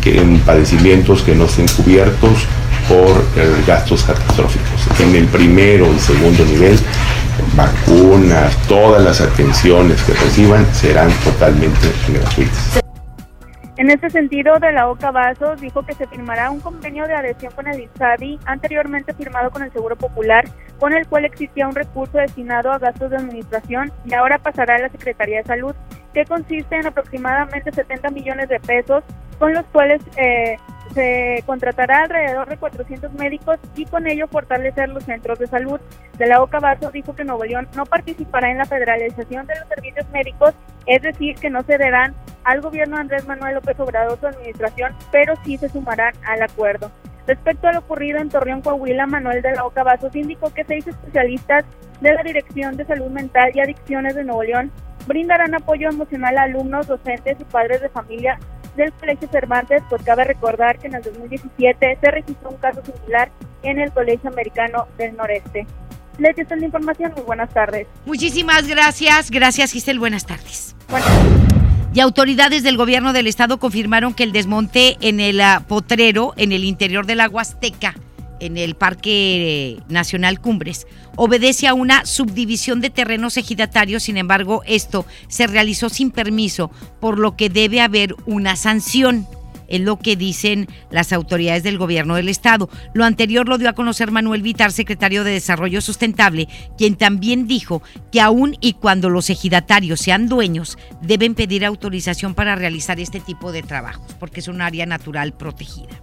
que 0.00 0.20
en 0.20 0.40
padecimientos 0.40 1.22
que 1.22 1.34
no 1.34 1.44
estén 1.44 1.66
cubiertos 1.68 2.46
por 2.88 3.24
eh, 3.36 3.62
gastos 3.66 4.04
catastróficos. 4.04 5.00
En 5.00 5.14
el 5.14 5.26
primero 5.26 5.86
y 5.92 5.98
segundo 5.98 6.44
nivel, 6.44 6.78
vacunas, 7.54 8.56
todas 8.68 9.02
las 9.02 9.20
atenciones 9.20 10.02
que 10.02 10.12
reciban 10.12 10.66
serán 10.74 11.10
totalmente 11.24 11.88
gratuitas. 12.08 12.82
En 13.78 13.90
este 13.90 14.10
sentido, 14.10 14.58
de 14.58 14.70
la 14.70 14.88
OCA 14.88 15.10
Vasos 15.10 15.60
dijo 15.60 15.82
que 15.84 15.94
se 15.94 16.06
firmará 16.06 16.50
un 16.50 16.60
convenio 16.60 17.06
de 17.06 17.14
adhesión 17.14 17.52
con 17.52 17.66
el 17.66 17.80
INSABI, 17.80 18.38
anteriormente 18.44 19.14
firmado 19.14 19.50
con 19.50 19.62
el 19.62 19.72
Seguro 19.72 19.96
Popular, 19.96 20.44
con 20.78 20.92
el 20.92 21.06
cual 21.06 21.24
existía 21.24 21.66
un 21.66 21.74
recurso 21.74 22.18
destinado 22.18 22.70
a 22.70 22.78
gastos 22.78 23.10
de 23.10 23.16
administración 23.16 23.90
y 24.04 24.12
ahora 24.12 24.38
pasará 24.38 24.76
a 24.76 24.78
la 24.78 24.88
Secretaría 24.90 25.38
de 25.38 25.44
Salud, 25.44 25.74
que 26.12 26.26
consiste 26.26 26.76
en 26.76 26.86
aproximadamente 26.86 27.72
70 27.72 28.10
millones 28.10 28.48
de 28.50 28.60
pesos, 28.60 29.02
con 29.38 29.54
los 29.54 29.64
cuales 29.72 30.02
eh, 30.16 30.58
se 30.92 31.42
contratará 31.46 32.04
alrededor 32.04 32.48
de 32.48 32.56
400 32.56 33.12
médicos 33.14 33.58
y 33.74 33.84
con 33.86 34.06
ello 34.06 34.28
fortalecer 34.28 34.88
los 34.88 35.04
centros 35.04 35.38
de 35.38 35.46
salud. 35.46 35.80
De 36.18 36.26
la 36.26 36.42
OCA 36.42 36.60
Vaso 36.60 36.90
dijo 36.90 37.14
que 37.14 37.24
Nuevo 37.24 37.44
León 37.44 37.68
no 37.76 37.86
participará 37.86 38.50
en 38.50 38.58
la 38.58 38.64
federalización 38.64 39.46
de 39.46 39.54
los 39.58 39.68
servicios 39.68 40.08
médicos, 40.10 40.54
es 40.86 41.02
decir, 41.02 41.36
que 41.36 41.50
no 41.50 41.62
cederán 41.62 42.14
al 42.44 42.60
gobierno 42.60 42.96
Andrés 42.96 43.26
Manuel 43.26 43.54
López 43.54 43.78
Obrador 43.80 44.18
su 44.18 44.26
administración, 44.26 44.94
pero 45.10 45.34
sí 45.44 45.56
se 45.56 45.68
sumarán 45.68 46.14
al 46.26 46.42
acuerdo. 46.42 46.90
Respecto 47.26 47.68
a 47.68 47.72
lo 47.72 47.78
ocurrido 47.80 48.18
en 48.18 48.28
Torreón, 48.28 48.62
Coahuila, 48.62 49.06
Manuel 49.06 49.42
de 49.42 49.52
la 49.52 49.64
Oca 49.64 49.84
Vasos 49.84 50.14
indicó 50.16 50.52
que 50.52 50.64
seis 50.64 50.86
especialistas 50.86 51.64
de 52.00 52.12
la 52.12 52.22
Dirección 52.22 52.76
de 52.76 52.84
Salud 52.84 53.10
Mental 53.10 53.52
y 53.54 53.60
Adicciones 53.60 54.16
de 54.16 54.24
Nuevo 54.24 54.42
León 54.42 54.72
brindarán 55.06 55.54
apoyo 55.54 55.88
emocional 55.88 56.36
a 56.36 56.42
alumnos, 56.42 56.88
docentes 56.88 57.36
y 57.40 57.44
padres 57.44 57.80
de 57.80 57.88
familia 57.88 58.38
del 58.76 58.92
Colegio 58.92 59.28
Cervantes, 59.30 59.82
pues 59.88 60.02
cabe 60.02 60.24
recordar 60.24 60.78
que 60.78 60.88
en 60.88 60.94
el 60.94 61.02
2017 61.02 61.98
se 62.00 62.10
registró 62.10 62.50
un 62.50 62.56
caso 62.56 62.82
similar 62.84 63.30
en 63.62 63.78
el 63.78 63.92
Colegio 63.92 64.30
Americano 64.30 64.86
del 64.98 65.16
Noreste. 65.16 65.66
Les 66.18 66.36
esta 66.36 66.56
la 66.56 66.66
información, 66.66 67.12
muy 67.16 67.24
buenas 67.24 67.50
tardes. 67.50 67.86
Muchísimas 68.04 68.66
gracias, 68.66 69.30
gracias 69.30 69.72
Giselle, 69.72 69.98
buenas 69.98 70.26
tardes. 70.26 70.76
Y 71.94 72.00
autoridades 72.00 72.62
del 72.62 72.76
gobierno 72.76 73.12
del 73.12 73.26
estado 73.26 73.58
confirmaron 73.58 74.14
que 74.14 74.22
el 74.22 74.32
desmonte 74.32 74.96
en 75.00 75.20
el 75.20 75.40
ah, 75.40 75.62
potrero, 75.68 76.32
en 76.36 76.52
el 76.52 76.64
interior 76.64 77.04
de 77.06 77.16
la 77.16 77.28
Huasteca, 77.28 77.94
en 78.42 78.56
el 78.58 78.74
Parque 78.74 79.78
Nacional 79.88 80.40
Cumbres, 80.40 80.86
obedece 81.16 81.68
a 81.68 81.74
una 81.74 82.04
subdivisión 82.04 82.80
de 82.80 82.90
terrenos 82.90 83.36
ejidatarios, 83.36 84.02
sin 84.02 84.16
embargo, 84.16 84.62
esto 84.66 85.06
se 85.28 85.46
realizó 85.46 85.88
sin 85.88 86.10
permiso, 86.10 86.70
por 87.00 87.18
lo 87.18 87.36
que 87.36 87.48
debe 87.48 87.80
haber 87.80 88.16
una 88.26 88.56
sanción. 88.56 89.26
Es 89.68 89.80
lo 89.80 89.98
que 89.98 90.16
dicen 90.16 90.68
las 90.90 91.14
autoridades 91.14 91.62
del 91.62 91.78
gobierno 91.78 92.16
del 92.16 92.28
estado. 92.28 92.68
Lo 92.92 93.04
anterior 93.04 93.48
lo 93.48 93.56
dio 93.56 93.70
a 93.70 93.74
conocer 93.74 94.10
Manuel 94.10 94.42
Vitar, 94.42 94.70
secretario 94.70 95.24
de 95.24 95.30
Desarrollo 95.30 95.80
Sustentable, 95.80 96.46
quien 96.76 96.96
también 96.96 97.46
dijo 97.46 97.80
que 98.10 98.20
aún 98.20 98.56
y 98.60 98.74
cuando 98.74 99.08
los 99.08 99.30
ejidatarios 99.30 100.00
sean 100.00 100.28
dueños, 100.28 100.76
deben 101.00 101.34
pedir 101.34 101.64
autorización 101.64 102.34
para 102.34 102.54
realizar 102.54 103.00
este 103.00 103.20
tipo 103.20 103.50
de 103.50 103.62
trabajos, 103.62 104.14
porque 104.20 104.40
es 104.40 104.48
un 104.48 104.60
área 104.60 104.84
natural 104.84 105.32
protegida. 105.32 106.02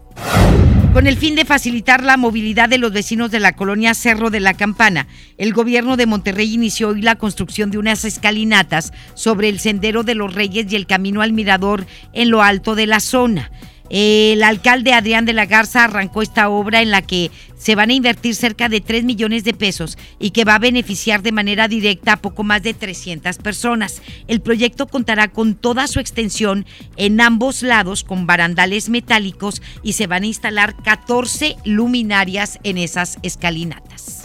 Con 0.94 1.06
el 1.06 1.18
fin 1.18 1.36
de 1.36 1.46
facilitar 1.46 2.04
la 2.04 2.18
movilidad 2.18 2.68
de 2.68 2.80
los 2.80 2.92
vecinos 2.92 3.30
de 3.30 3.40
la 3.40 3.56
colonia 3.56 3.94
Cerro 3.94 4.32
de 4.32 4.40
la 4.40 4.56
Campana, 4.56 5.06
el 5.38 5.54
gobierno 5.54 5.98
de 5.98 6.08
Monterrey 6.08 6.52
inició 6.52 6.90
hoy 6.90 7.04
la 7.04 7.16
construcción 7.16 7.70
de 7.70 7.78
unas 7.78 8.06
escalinatas 8.06 8.92
sobre 9.14 9.50
el 9.50 9.60
Sendero 9.60 10.04
de 10.04 10.16
los 10.16 10.34
Reyes 10.34 10.66
y 10.72 10.76
el 10.76 10.88
Camino 10.88 11.22
al 11.22 11.32
Mirador 11.32 11.86
en 12.12 12.32
lo 12.32 12.42
alto 12.42 12.74
de 12.74 12.88
la 12.88 13.00
zona. 13.02 13.52
El 13.90 14.44
alcalde 14.44 14.94
Adrián 14.94 15.26
de 15.26 15.34
la 15.34 15.46
Garza 15.46 15.84
arrancó 15.84 16.22
esta 16.22 16.50
obra 16.50 16.82
en 16.82 16.92
la 16.92 17.02
que 17.02 17.32
se 17.58 17.76
van 17.76 17.90
a 17.90 17.94
invertir 17.94 18.36
cerca 18.36 18.70
de 18.70 18.82
3 18.82 19.04
millones 19.04 19.44
de 19.44 19.54
pesos 19.54 19.98
y 20.20 20.32
que 20.32 20.46
va 20.46 20.56
a 20.56 20.60
beneficiar 20.60 21.22
de 21.22 21.32
manera 21.32 21.68
directa 21.68 22.14
a 22.14 22.18
poco 22.18 22.44
más 22.44 22.62
de 22.62 22.74
300 22.74 23.38
personas. 23.38 24.02
El 24.28 24.42
proyecto 24.42 24.88
contará 24.88 25.28
con 25.30 25.56
toda 25.56 25.88
su 25.88 26.00
extensión 26.00 26.66
en 26.98 27.20
ambos 27.20 27.64
lados 27.64 28.04
con 28.04 28.28
barandales 28.28 28.90
metálicos 28.90 29.62
y 29.84 29.94
se 29.94 30.08
van 30.08 30.24
a 30.24 30.28
instalar 30.28 30.76
14 30.84 31.58
luminarias 31.66 32.60
en 32.64 32.78
esas 32.78 33.18
escalinatas. 33.24 34.24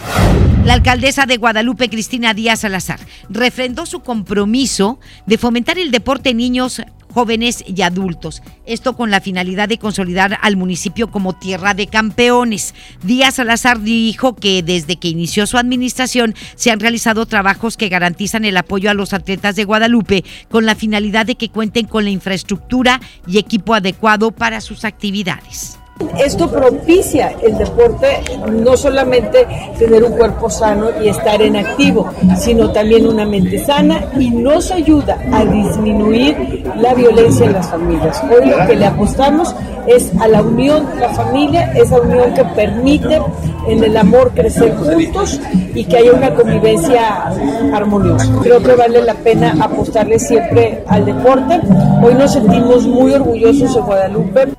La 0.65 0.75
alcaldesa 0.75 1.27
de 1.27 1.37
Guadalupe, 1.37 1.91
Cristina 1.91 2.33
Díaz 2.33 2.61
Salazar, 2.61 3.01
refrendó 3.29 3.85
su 3.85 4.01
compromiso 4.01 4.99
de 5.27 5.37
fomentar 5.37 5.79
el 5.79 5.91
deporte 5.91 6.31
en 6.31 6.39
niños 6.39 6.81
jóvenes 7.15 7.65
y 7.67 7.81
adultos. 7.83 8.43
Esto 8.67 8.97
con 8.97 9.11
la 9.11 9.21
finalidad 9.21 9.69
de 9.69 9.79
consolidar 9.79 10.39
al 10.43 10.57
municipio 10.57 11.11
como 11.11 11.33
tierra 11.33 11.73
de 11.73 11.87
campeones. 11.87 12.75
Díaz 13.05 13.37
Salazar 13.37 13.81
dijo 13.81 14.35
que 14.35 14.63
desde 14.65 14.97
que 14.97 15.09
inició 15.09 15.47
su 15.47 15.57
administración 15.57 16.35
se 16.57 16.73
han 16.73 16.81
realizado 16.81 17.25
trabajos 17.27 17.77
que 17.77 17.89
garantizan 17.89 18.45
el 18.45 18.57
apoyo 18.57 18.91
a 18.91 18.95
los 18.95 19.13
atletas 19.13 19.55
de 19.55 19.65
Guadalupe 19.65 20.25
con 20.51 20.67
la 20.67 20.75
finalidad 20.75 21.25
de 21.25 21.37
que 21.37 21.51
cuenten 21.51 21.87
con 21.87 22.05
la 22.05 22.11
infraestructura 22.11 23.01
y 23.29 23.39
equipo 23.39 23.75
adecuado 23.75 24.33
para 24.33 24.61
sus 24.61 24.85
actividades. 24.85 25.79
Esto 26.19 26.51
propicia 26.51 27.35
el 27.43 27.57
deporte, 27.57 28.21
no 28.51 28.77
solamente 28.77 29.47
tener 29.79 30.03
un 30.03 30.13
cuerpo 30.13 30.51
sano 30.51 30.87
y 31.03 31.09
estar 31.09 31.41
en 31.41 31.57
activo, 31.57 32.11
sino 32.37 32.71
también 32.71 33.07
una 33.07 33.25
mente 33.25 33.65
sana 33.65 34.07
y 34.19 34.31
nos 34.31 34.71
ayuda 34.73 35.19
a 35.33 35.45
disminuir 35.45 36.65
la 36.77 36.95
violencia 36.95 37.47
en 37.47 37.53
las 37.53 37.69
familias. 37.69 38.23
Hoy 38.25 38.49
lo 38.49 38.67
que 38.67 38.75
le 38.75 38.87
apostamos 38.87 39.55
es 39.87 40.11
a 40.21 40.27
la 40.29 40.43
unión 40.43 40.87
la 40.99 41.11
familia, 41.11 41.73
esa 41.75 42.01
unión 42.01 42.33
que 42.35 42.45
permite 42.45 43.21
en 43.69 43.85
el 43.85 43.97
amor 43.97 44.33
crecer 44.35 44.75
juntos 44.77 45.41
y 45.75 45.85
que 45.85 45.97
haya 45.97 46.13
una 46.13 46.35
convivencia 46.35 47.33
armoniosa. 47.73 48.33
Creo 48.43 48.63
que 48.63 48.75
vale 48.75 49.03
la 49.03 49.15
pena 49.15 49.55
apostarle 49.61 50.19
siempre 50.19 50.83
al 50.87 51.05
deporte. 51.05 51.61
Hoy 52.03 52.15
nos 52.15 52.33
sentimos 52.33 52.87
muy 52.87 53.13
orgullosos 53.13 53.75
de 53.75 53.81
Guadalupe. 53.81 54.54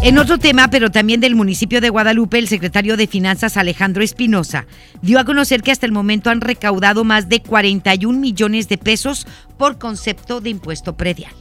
En 0.00 0.16
otro 0.16 0.38
tema, 0.38 0.70
pero 0.70 0.90
también 0.90 1.20
del 1.20 1.34
municipio 1.34 1.80
de 1.80 1.90
Guadalupe, 1.90 2.38
el 2.38 2.46
secretario 2.46 2.96
de 2.96 3.08
Finanzas 3.08 3.56
Alejandro 3.56 4.04
Espinosa 4.04 4.66
dio 5.02 5.18
a 5.18 5.24
conocer 5.24 5.62
que 5.62 5.72
hasta 5.72 5.86
el 5.86 5.92
momento 5.92 6.30
han 6.30 6.40
recaudado 6.40 7.02
más 7.02 7.28
de 7.28 7.42
41 7.42 8.16
millones 8.16 8.68
de 8.68 8.78
pesos 8.78 9.26
por 9.58 9.78
concepto 9.78 10.40
de 10.40 10.50
impuesto 10.50 10.96
predial. 10.96 11.34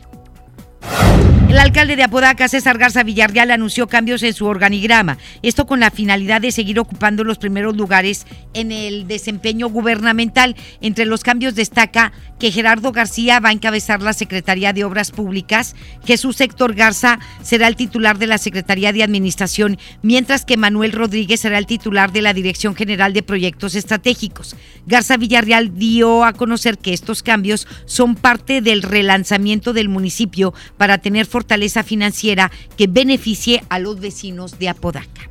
Alcalde 1.67 1.97
de 1.97 2.03
Apodaca, 2.03 2.47
César 2.47 2.77
Garza 2.77 3.03
Villarreal, 3.03 3.51
anunció 3.51 3.87
cambios 3.87 4.23
en 4.23 4.33
su 4.33 4.45
organigrama. 4.45 5.17
Esto 5.41 5.67
con 5.67 5.81
la 5.81 5.91
finalidad 5.91 6.39
de 6.39 6.53
seguir 6.53 6.79
ocupando 6.79 7.25
los 7.25 7.39
primeros 7.39 7.75
lugares 7.75 8.25
en 8.53 8.71
el 8.71 9.05
desempeño 9.05 9.67
gubernamental. 9.67 10.55
Entre 10.79 11.03
los 11.03 11.23
cambios 11.23 11.55
destaca 11.55 12.13
que 12.39 12.51
Gerardo 12.51 12.93
García 12.93 13.41
va 13.41 13.49
a 13.49 13.51
encabezar 13.51 14.01
la 14.01 14.13
Secretaría 14.13 14.71
de 14.71 14.85
Obras 14.85 15.11
Públicas, 15.11 15.75
Jesús 16.05 16.39
Héctor 16.39 16.73
Garza 16.73 17.19
será 17.41 17.67
el 17.67 17.75
titular 17.75 18.17
de 18.17 18.27
la 18.27 18.37
Secretaría 18.37 18.93
de 18.93 19.03
Administración, 19.03 19.77
mientras 20.03 20.45
que 20.45 20.55
Manuel 20.55 20.93
Rodríguez 20.93 21.41
será 21.41 21.57
el 21.57 21.65
titular 21.65 22.13
de 22.13 22.21
la 22.21 22.33
Dirección 22.33 22.75
General 22.75 23.11
de 23.11 23.23
Proyectos 23.23 23.75
Estratégicos. 23.75 24.55
Garza 24.85 25.17
Villarreal 25.17 25.77
dio 25.77 26.23
a 26.23 26.31
conocer 26.31 26.77
que 26.77 26.93
estos 26.93 27.23
cambios 27.23 27.67
son 27.85 28.15
parte 28.15 28.61
del 28.61 28.83
relanzamiento 28.83 29.73
del 29.73 29.89
municipio 29.89 30.53
para 30.77 30.99
tener 30.99 31.25
fortaleza 31.25 31.56
financiera 31.83 32.51
que 32.77 32.87
beneficie 32.87 33.63
a 33.69 33.79
los 33.79 33.99
vecinos 33.99 34.59
de 34.59 34.69
Apodaca. 34.69 35.29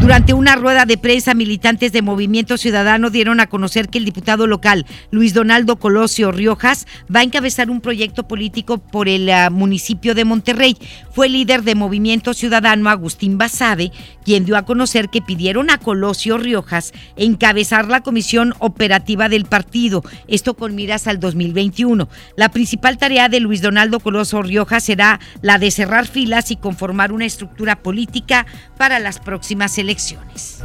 Durante 0.00 0.32
una 0.32 0.56
rueda 0.56 0.86
de 0.86 0.96
prensa, 0.96 1.34
militantes 1.34 1.92
de 1.92 2.02
Movimiento 2.02 2.56
Ciudadano 2.56 3.10
dieron 3.10 3.40
a 3.40 3.48
conocer 3.48 3.88
que 3.88 3.98
el 3.98 4.04
diputado 4.04 4.46
local 4.46 4.86
Luis 5.10 5.34
Donaldo 5.34 5.76
Colosio 5.76 6.32
Riojas 6.32 6.86
va 7.14 7.20
a 7.20 7.24
encabezar 7.24 7.68
un 7.68 7.80
proyecto 7.80 8.26
político 8.26 8.78
por 8.78 9.08
el 9.08 9.28
uh, 9.28 9.50
municipio 9.50 10.14
de 10.14 10.24
Monterrey. 10.24 10.78
Fue 11.12 11.28
líder 11.28 11.62
de 11.62 11.74
Movimiento 11.74 12.32
Ciudadano 12.32 12.88
Agustín 12.88 13.36
Basabe 13.36 13.92
quien 14.28 14.44
dio 14.44 14.58
a 14.58 14.66
conocer 14.66 15.08
que 15.08 15.22
pidieron 15.22 15.70
a 15.70 15.78
Colosio 15.78 16.36
Riojas 16.36 16.92
encabezar 17.16 17.88
la 17.88 18.02
comisión 18.02 18.52
operativa 18.58 19.30
del 19.30 19.46
partido, 19.46 20.02
esto 20.26 20.52
con 20.52 20.74
miras 20.74 21.06
al 21.06 21.18
2021. 21.18 22.10
La 22.36 22.50
principal 22.50 22.98
tarea 22.98 23.30
de 23.30 23.40
Luis 23.40 23.62
Donaldo 23.62 24.00
Colosio 24.00 24.42
Riojas 24.42 24.84
será 24.84 25.18
la 25.40 25.47
de 25.56 25.70
cerrar 25.70 26.06
filas 26.06 26.50
y 26.50 26.56
conformar 26.56 27.12
una 27.12 27.24
estructura 27.24 27.76
política 27.76 28.44
para 28.76 28.98
las 28.98 29.18
próximas 29.20 29.78
elecciones. 29.78 30.62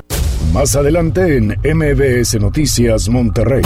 Más 0.52 0.76
adelante 0.76 1.38
en 1.38 1.58
MBS 1.64 2.40
Noticias 2.42 3.08
Monterrey. 3.08 3.64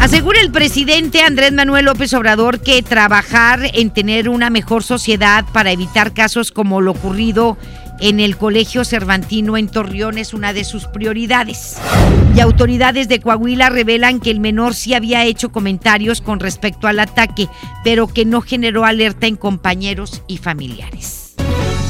Asegura 0.00 0.40
el 0.40 0.52
presidente 0.52 1.22
Andrés 1.22 1.52
Manuel 1.52 1.86
López 1.86 2.12
Obrador 2.14 2.60
que 2.60 2.82
trabajar 2.82 3.60
en 3.74 3.90
tener 3.90 4.28
una 4.28 4.50
mejor 4.50 4.84
sociedad 4.84 5.44
para 5.52 5.72
evitar 5.72 6.12
casos 6.12 6.52
como 6.52 6.80
lo 6.80 6.92
ocurrido 6.92 7.56
en 8.00 8.20
el 8.20 8.36
Colegio 8.36 8.84
Cervantino 8.84 9.56
en 9.56 9.68
Torreón 9.68 10.18
es 10.18 10.34
una 10.34 10.52
de 10.52 10.64
sus 10.64 10.86
prioridades. 10.86 11.76
Y 12.34 12.40
autoridades 12.40 13.08
de 13.08 13.20
Coahuila 13.20 13.70
revelan 13.70 14.20
que 14.20 14.30
el 14.30 14.40
menor 14.40 14.74
sí 14.74 14.94
había 14.94 15.24
hecho 15.24 15.50
comentarios 15.50 16.20
con 16.20 16.40
respecto 16.40 16.86
al 16.88 17.00
ataque, 17.00 17.48
pero 17.84 18.06
que 18.06 18.24
no 18.24 18.40
generó 18.40 18.84
alerta 18.84 19.26
en 19.26 19.36
compañeros 19.36 20.22
y 20.26 20.38
familiares. 20.38 21.34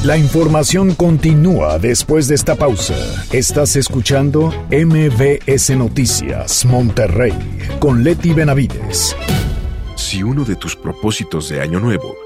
La 0.05 0.16
información 0.16 0.95
continúa 0.95 1.79
después 1.79 2.29
de 2.29 2.37
esta 2.37 2.55
pausa. 2.55 2.95
Estás 3.33 3.75
escuchando 3.75 4.55
MBS 4.71 5.71
Noticias 5.77 6.64
Monterrey 6.64 7.35
con 7.81 8.05
Leti 8.05 8.33
Benavides. 8.33 9.16
Si 9.97 10.23
uno 10.23 10.45
de 10.45 10.55
tus 10.55 10.77
propósitos 10.77 11.49
de 11.49 11.61
año 11.61 11.81
nuevo 11.81 12.26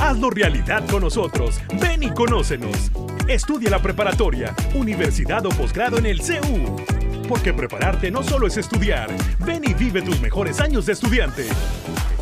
Hazlo 0.00 0.30
realidad 0.30 0.86
con 0.88 1.02
nosotros. 1.02 1.60
Ven 1.80 2.02
y 2.02 2.10
conócenos. 2.10 2.90
Estudia 3.28 3.70
la 3.70 3.80
preparatoria, 3.80 4.54
universidad 4.74 5.44
o 5.46 5.50
posgrado 5.50 5.98
en 5.98 6.06
el 6.06 6.22
CEU. 6.22 6.76
Porque 7.28 7.52
prepararte 7.52 8.10
no 8.10 8.22
solo 8.22 8.46
es 8.46 8.56
estudiar. 8.56 9.08
Ven 9.40 9.62
y 9.64 9.74
vive 9.74 10.00
tus 10.00 10.20
mejores 10.20 10.60
años 10.60 10.86
de 10.86 10.94
estudiante. 10.94 11.46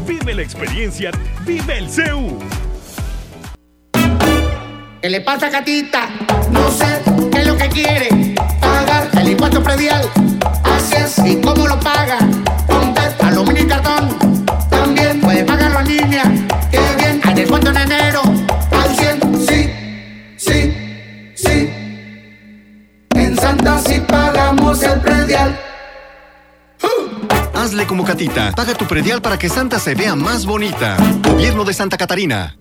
Vive 0.06 0.34
la 0.34 0.42
experiencia. 0.42 1.10
Vive 1.46 1.78
el 1.78 1.88
CEU. 1.88 2.38
¿Qué 5.00 5.10
le 5.10 5.20
pasa, 5.20 5.48
gatita? 5.48 6.08
No 6.50 6.68
sé 6.70 7.00
qué 7.30 7.38
es 7.38 7.46
lo 7.46 7.56
que 7.56 7.68
quiere. 7.68 8.34
Pagar 8.60 9.08
el 9.20 9.28
impuesto 9.30 9.62
predial. 9.62 10.02
Así 10.64 10.96
es. 10.96 11.18
¿Y 11.24 11.40
cómo 11.40 11.68
lo 11.68 11.78
paga? 11.78 12.18
Con 12.66 12.92
aluminio 13.28 13.62
y 13.62 13.66
cartón. 13.66 14.44
También 14.68 15.20
puede 15.20 15.44
pagarlo 15.44 15.80
en 15.80 15.86
línea. 15.86 16.24
Qué 16.72 16.80
bien. 16.98 17.25
Hay 17.36 17.42
descuento 17.42 17.68
en 17.70 17.76
enero. 17.76 18.22
Al 18.70 18.96
100. 18.96 19.46
Sí, 19.46 19.70
sí, 20.38 21.34
sí. 21.36 21.70
En 23.14 23.36
Santa 23.36 23.78
sí 23.78 24.00
pagamos 24.00 24.82
el 24.82 24.98
predial. 25.02 25.60
Hazle 27.52 27.86
como 27.86 28.06
Catita. 28.06 28.52
Paga 28.52 28.72
tu 28.72 28.86
predial 28.86 29.20
para 29.20 29.38
que 29.38 29.50
Santa 29.50 29.78
se 29.78 29.94
vea 29.94 30.16
más 30.16 30.46
bonita. 30.46 30.96
Gobierno 31.28 31.64
de 31.64 31.74
Santa 31.74 31.98
Catarina. 31.98 32.56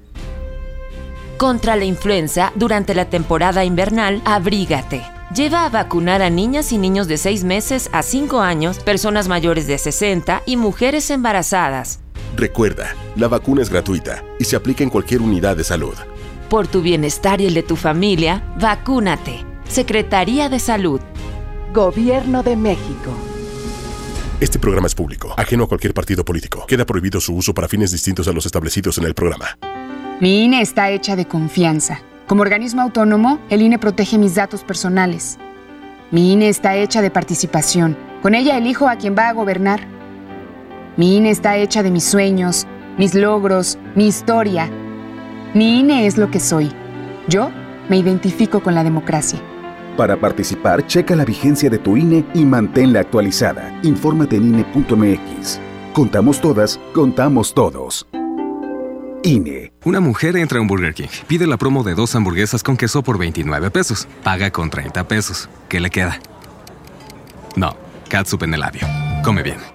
Contra 1.38 1.78
la 1.78 1.86
influenza, 1.86 2.52
durante 2.56 2.94
la 2.94 3.06
temporada 3.06 3.64
invernal, 3.64 4.22
abrígate. 4.26 5.02
Lleva 5.34 5.64
a 5.64 5.70
vacunar 5.70 6.22
a 6.22 6.30
niñas 6.30 6.74
y 6.74 6.78
niños 6.78 7.08
de 7.08 7.16
6 7.16 7.46
meses 7.46 7.90
a 7.94 8.04
5 8.04 8.42
años, 8.42 8.80
personas 8.80 9.30
mayores 9.30 9.68
de 9.68 9.78
60 9.78 10.42
y 10.46 10.58
mujeres 10.58 11.10
embarazadas. 11.12 12.00
Recuerda, 12.36 12.94
la 13.16 13.30
vacuna 13.30 13.62
es 13.62 13.70
gratuita 13.70 14.22
y 14.40 14.44
se 14.44 14.56
aplica 14.56 14.84
en 14.84 14.90
cualquier 14.90 15.22
unidad 15.22 15.56
de 15.56 15.64
salud. 15.64 15.96
Por 16.50 16.68
tu 16.68 16.82
bienestar 16.82 17.40
y 17.40 17.46
el 17.46 17.54
de 17.54 17.64
tu 17.64 17.76
familia, 17.76 18.44
vacúnate. 18.60 19.46
Secretaría 19.68 20.50
de 20.50 20.60
Salud. 20.60 21.00
Gobierno 21.74 22.44
de 22.44 22.56
México. 22.56 23.12
Este 24.40 24.60
programa 24.60 24.88
es 24.88 24.96
público, 24.96 25.34
ajeno 25.38 25.64
a 25.64 25.68
cualquier 25.68 25.94
partido 25.94 26.26
político. 26.26 26.66
Queda 26.68 26.86
prohibido 26.86 27.22
su 27.22 27.34
uso 27.34 27.54
para 27.54 27.70
fines 27.70 27.92
distintos 27.92 28.28
a 28.28 28.34
los 28.34 28.46
establecidos 28.46 28.98
en 28.98 29.06
el 29.06 29.14
programa. 29.14 29.58
Mi 30.20 30.44
INE 30.44 30.62
está 30.62 30.92
hecha 30.92 31.16
de 31.16 31.26
confianza. 31.26 32.02
Como 32.28 32.42
organismo 32.42 32.82
autónomo, 32.82 33.40
el 33.50 33.62
INE 33.62 33.80
protege 33.80 34.18
mis 34.18 34.36
datos 34.36 34.64
personales. 34.64 35.38
Mi 36.12 36.34
INE 36.34 36.50
está 36.50 36.76
hecha 36.76 37.02
de 37.02 37.12
participación. 37.12 37.98
Con 38.22 38.36
ella 38.36 38.58
elijo 38.58 38.90
a 38.90 38.98
quien 38.98 39.16
va 39.18 39.30
a 39.30 39.34
gobernar. 39.34 39.95
Mi 40.98 41.18
INE 41.18 41.30
está 41.30 41.58
hecha 41.58 41.84
de 41.84 41.92
mis 41.92 42.06
sueños, 42.06 42.66
mis 42.98 43.14
logros, 43.16 43.78
mi 43.96 44.08
historia. 44.08 44.70
Mi 45.54 45.80
INE 45.80 46.08
es 46.08 46.18
lo 46.18 46.32
que 46.32 46.40
soy. 46.40 46.72
Yo 47.28 47.52
me 47.90 47.98
identifico 47.98 48.62
con 48.62 48.76
la 48.76 48.84
democracia. 48.84 49.42
Para 49.98 50.18
participar, 50.18 50.88
checa 50.88 51.16
la 51.16 51.26
vigencia 51.26 51.70
de 51.70 51.80
tu 51.80 51.98
INE 51.98 52.26
y 52.34 52.46
manténla 52.46 53.02
actualizada. 53.02 53.78
Infórmate 53.84 54.38
en 54.38 54.54
INE.mx. 54.54 55.60
Contamos 55.94 56.40
todas, 56.40 56.80
contamos 56.94 57.54
todos. 57.54 58.08
INE. 59.24 59.74
Una 59.84 60.00
mujer 60.00 60.38
entra 60.38 60.60
a 60.60 60.62
un 60.62 60.68
Burger 60.68 60.94
King, 60.94 61.08
pide 61.28 61.46
la 61.46 61.58
promo 61.58 61.84
de 61.84 61.96
dos 61.96 62.16
hamburguesas 62.16 62.64
con 62.64 62.78
queso 62.78 63.02
por 63.02 63.18
29 63.18 63.70
pesos, 63.72 64.08
paga 64.24 64.52
con 64.52 64.70
30 64.70 65.08
pesos. 65.08 65.50
¿Qué 65.68 65.80
le 65.80 65.90
queda? 65.90 66.20
No, 67.58 67.76
catsup 68.08 68.44
en 68.44 68.54
el 68.54 68.60
labio. 68.60 68.88
Come 69.24 69.42
bien. 69.42 69.75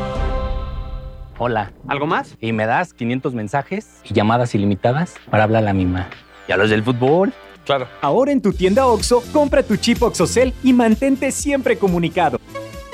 Hola. 1.43 1.73
¿Algo 1.87 2.05
más? 2.05 2.37
Y 2.39 2.53
me 2.53 2.67
das 2.67 2.93
500 2.93 3.33
mensajes 3.33 3.99
y 4.03 4.13
llamadas 4.13 4.53
ilimitadas 4.53 5.15
para 5.31 5.45
hablar 5.45 5.63
a 5.63 5.65
la 5.65 5.73
misma. 5.73 6.07
¿Y 6.47 6.51
a 6.51 6.57
los 6.57 6.69
del 6.69 6.83
fútbol? 6.83 7.33
Claro. 7.65 7.87
Ahora 8.01 8.31
en 8.31 8.43
tu 8.43 8.53
tienda 8.53 8.85
OXO, 8.85 9.23
compra 9.33 9.63
tu 9.63 9.75
chip 9.75 10.03
OXOCEL 10.03 10.53
y 10.63 10.71
mantente 10.71 11.31
siempre 11.31 11.79
comunicado. 11.79 12.39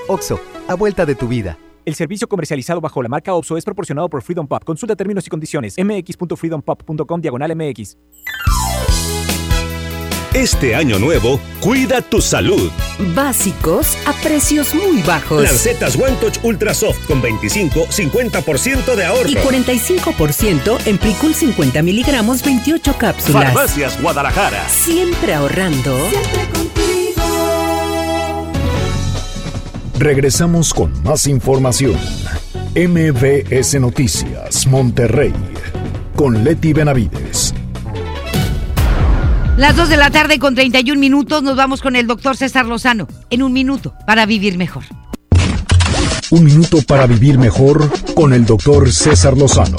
OXO, 0.07 0.39
a 0.69 0.75
vuelta 0.75 1.05
de 1.05 1.15
tu 1.15 1.27
vida. 1.27 1.57
El 1.83 1.95
servicio 1.95 2.29
comercializado 2.29 2.79
bajo 2.79 3.03
la 3.03 3.09
marca 3.09 3.33
OXO 3.33 3.57
es 3.57 3.65
proporcionado 3.65 4.07
por 4.07 4.21
Freedom 4.21 4.47
Pop. 4.47 4.63
Consulta 4.63 4.95
términos 4.95 5.27
y 5.27 5.29
condiciones. 5.29 5.75
mx.freedompop.com 5.77 7.19
diagonal 7.19 7.53
mx. 7.53 7.97
Este 10.37 10.75
año 10.75 10.99
nuevo, 10.99 11.39
cuida 11.59 11.99
tu 11.99 12.21
salud. 12.21 12.69
Básicos 13.15 13.97
a 14.05 14.13
precios 14.21 14.75
muy 14.75 15.01
bajos. 15.01 15.41
Lancetas 15.41 15.95
One 15.95 16.15
Touch 16.21 16.37
Ultra 16.43 16.75
Soft 16.75 17.07
con 17.07 17.23
25-50% 17.23 18.93
de 18.93 19.05
ahorro. 19.05 19.27
Y 19.27 19.33
45% 19.33 20.77
en 20.85 20.99
Plicul 20.99 21.33
50 21.33 21.81
miligramos, 21.81 22.43
28 22.43 22.97
cápsulas. 22.99 23.45
Farmacias 23.45 23.99
Guadalajara. 23.99 24.69
Siempre 24.69 25.33
ahorrando. 25.33 25.97
Regresamos 29.97 30.71
con 30.71 31.01
más 31.01 31.25
información. 31.25 31.97
MBS 32.75 33.79
Noticias, 33.79 34.67
Monterrey, 34.67 35.33
con 36.15 36.43
Leti 36.43 36.73
Benavides. 36.73 37.55
Las 39.57 39.75
2 39.75 39.89
de 39.89 39.97
la 39.97 40.11
tarde 40.11 40.37
con 40.37 40.53
31 40.53 40.99
minutos 40.99 41.41
nos 41.41 41.55
vamos 41.55 41.81
con 41.81 41.95
el 41.95 42.05
doctor 42.05 42.37
César 42.37 42.67
Lozano. 42.67 43.07
En 43.31 43.41
un 43.41 43.53
minuto 43.53 43.95
para 44.05 44.27
vivir 44.27 44.55
mejor. 44.55 44.83
Un 46.29 46.43
minuto 46.43 46.77
para 46.83 47.07
vivir 47.07 47.39
mejor 47.39 47.89
con 48.13 48.33
el 48.33 48.45
doctor 48.45 48.91
César 48.91 49.35
Lozano. 49.35 49.77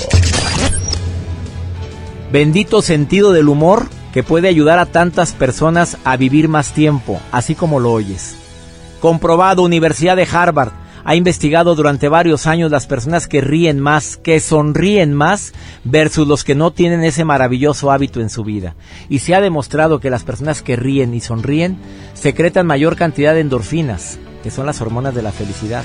Bendito 2.32 2.82
sentido 2.82 3.32
del 3.32 3.48
humor 3.48 3.88
que 4.12 4.24
puede 4.24 4.48
ayudar 4.48 4.80
a 4.80 4.86
tantas 4.86 5.30
personas 5.32 5.96
a 6.02 6.16
vivir 6.16 6.48
más 6.48 6.74
tiempo, 6.74 7.20
así 7.30 7.54
como 7.54 7.78
lo 7.78 7.92
oyes. 7.92 8.34
Comprobado, 8.98 9.62
Universidad 9.62 10.16
de 10.16 10.26
Harvard 10.28 10.72
ha 11.08 11.14
investigado 11.14 11.74
durante 11.74 12.10
varios 12.10 12.46
años 12.46 12.70
las 12.70 12.86
personas 12.86 13.28
que 13.28 13.40
ríen 13.40 13.80
más, 13.80 14.18
que 14.18 14.40
sonríen 14.40 15.14
más, 15.14 15.54
versus 15.82 16.28
los 16.28 16.44
que 16.44 16.54
no 16.54 16.70
tienen 16.70 17.02
ese 17.02 17.24
maravilloso 17.24 17.90
hábito 17.90 18.20
en 18.20 18.28
su 18.28 18.44
vida. 18.44 18.74
Y 19.08 19.20
se 19.20 19.34
ha 19.34 19.40
demostrado 19.40 20.00
que 20.00 20.10
las 20.10 20.24
personas 20.24 20.60
que 20.60 20.76
ríen 20.76 21.14
y 21.14 21.20
sonríen 21.20 21.78
secretan 22.12 22.66
mayor 22.66 22.94
cantidad 22.94 23.32
de 23.32 23.40
endorfinas, 23.40 24.18
que 24.42 24.50
son 24.50 24.66
las 24.66 24.82
hormonas 24.82 25.14
de 25.14 25.22
la 25.22 25.32
felicidad, 25.32 25.82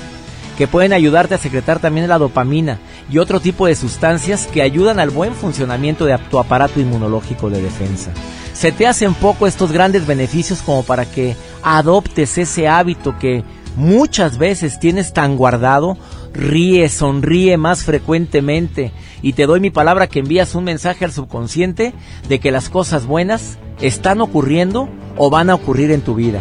que 0.58 0.68
pueden 0.68 0.92
ayudarte 0.92 1.36
a 1.36 1.38
secretar 1.38 1.78
también 1.78 2.06
la 2.06 2.18
dopamina 2.18 2.78
y 3.10 3.16
otro 3.16 3.40
tipo 3.40 3.66
de 3.66 3.76
sustancias 3.76 4.46
que 4.46 4.60
ayudan 4.60 5.00
al 5.00 5.08
buen 5.08 5.32
funcionamiento 5.32 6.04
de 6.04 6.18
tu 6.30 6.38
aparato 6.38 6.80
inmunológico 6.80 7.48
de 7.48 7.62
defensa. 7.62 8.10
Se 8.52 8.72
te 8.72 8.86
hacen 8.86 9.14
poco 9.14 9.46
estos 9.46 9.72
grandes 9.72 10.06
beneficios 10.06 10.60
como 10.60 10.82
para 10.82 11.06
que 11.06 11.34
adoptes 11.62 12.36
ese 12.36 12.68
hábito 12.68 13.18
que 13.18 13.42
muchas 13.76 14.38
veces 14.38 14.78
tienes 14.78 15.12
tan 15.12 15.36
guardado, 15.36 15.96
ríe, 16.32 16.88
sonríe 16.88 17.56
más 17.56 17.84
frecuentemente 17.84 18.92
y 19.22 19.32
te 19.32 19.46
doy 19.46 19.60
mi 19.60 19.70
palabra 19.70 20.06
que 20.06 20.20
envías 20.20 20.54
un 20.54 20.64
mensaje 20.64 21.04
al 21.04 21.12
subconsciente 21.12 21.94
de 22.28 22.40
que 22.40 22.50
las 22.50 22.68
cosas 22.68 23.06
buenas 23.06 23.58
están 23.80 24.20
ocurriendo 24.20 24.88
o 25.16 25.30
van 25.30 25.50
a 25.50 25.54
ocurrir 25.54 25.90
en 25.90 26.02
tu 26.02 26.14
vida. 26.14 26.40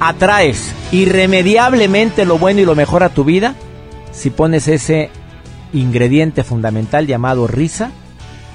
Atraes 0.00 0.72
irremediablemente 0.90 2.24
lo 2.24 2.38
bueno 2.38 2.60
y 2.60 2.64
lo 2.64 2.74
mejor 2.74 3.02
a 3.02 3.10
tu 3.10 3.24
vida 3.24 3.54
si 4.12 4.30
pones 4.30 4.68
ese 4.68 5.10
ingrediente 5.72 6.44
fundamental 6.44 7.06
llamado 7.06 7.46
risa 7.46 7.90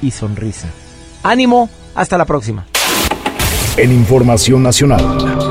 y 0.02 0.12
sonrisa. 0.12 0.68
Ánimo, 1.24 1.70
hasta 1.96 2.18
la 2.18 2.26
próxima. 2.26 2.66
En 3.78 3.92
Información 3.92 4.64
Nacional. 4.64 5.47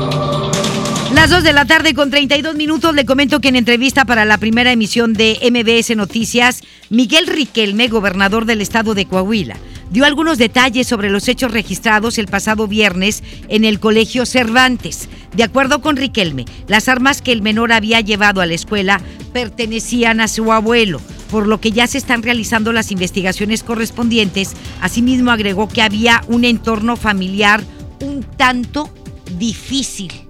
Las 1.13 1.29
2 1.29 1.41
de 1.43 1.53
la 1.53 1.63
tarde 1.63 1.93
con 1.93 2.09
32 2.09 2.55
minutos 2.55 2.93
le 2.93 3.05
comento 3.05 3.39
que 3.39 3.47
en 3.47 3.55
entrevista 3.55 4.03
para 4.03 4.25
la 4.25 4.37
primera 4.37 4.73
emisión 4.73 5.13
de 5.13 5.39
MBS 5.41 5.95
Noticias, 5.95 6.61
Miguel 6.89 7.27
Riquelme, 7.27 7.87
gobernador 7.87 8.43
del 8.43 8.59
estado 8.59 8.93
de 8.93 9.05
Coahuila, 9.05 9.55
dio 9.89 10.03
algunos 10.03 10.37
detalles 10.37 10.85
sobre 10.85 11.09
los 11.09 11.29
hechos 11.29 11.51
registrados 11.53 12.17
el 12.17 12.27
pasado 12.27 12.67
viernes 12.67 13.23
en 13.47 13.63
el 13.63 13.79
Colegio 13.79 14.25
Cervantes. 14.25 15.07
De 15.33 15.43
acuerdo 15.43 15.81
con 15.81 15.95
Riquelme, 15.95 16.43
las 16.67 16.89
armas 16.89 17.21
que 17.21 17.31
el 17.31 17.41
menor 17.41 17.71
había 17.71 18.01
llevado 18.01 18.41
a 18.41 18.45
la 18.45 18.55
escuela 18.55 18.99
pertenecían 19.31 20.19
a 20.19 20.27
su 20.27 20.51
abuelo, 20.51 20.99
por 21.31 21.47
lo 21.47 21.61
que 21.61 21.71
ya 21.71 21.87
se 21.87 21.99
están 21.99 22.21
realizando 22.21 22.73
las 22.73 22.91
investigaciones 22.91 23.63
correspondientes. 23.63 24.55
Asimismo 24.81 25.31
agregó 25.31 25.69
que 25.69 25.81
había 25.81 26.21
un 26.27 26.43
entorno 26.43 26.97
familiar 26.97 27.63
un 28.01 28.23
tanto 28.23 28.93
difícil 29.37 30.26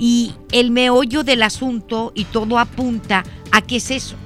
y 0.00 0.32
el 0.50 0.70
meollo 0.70 1.22
del 1.22 1.42
asunto 1.42 2.10
y 2.14 2.24
todo 2.24 2.58
apunta 2.58 3.22
a 3.52 3.60
qué 3.60 3.76
es 3.76 3.90
eso, 3.90 4.16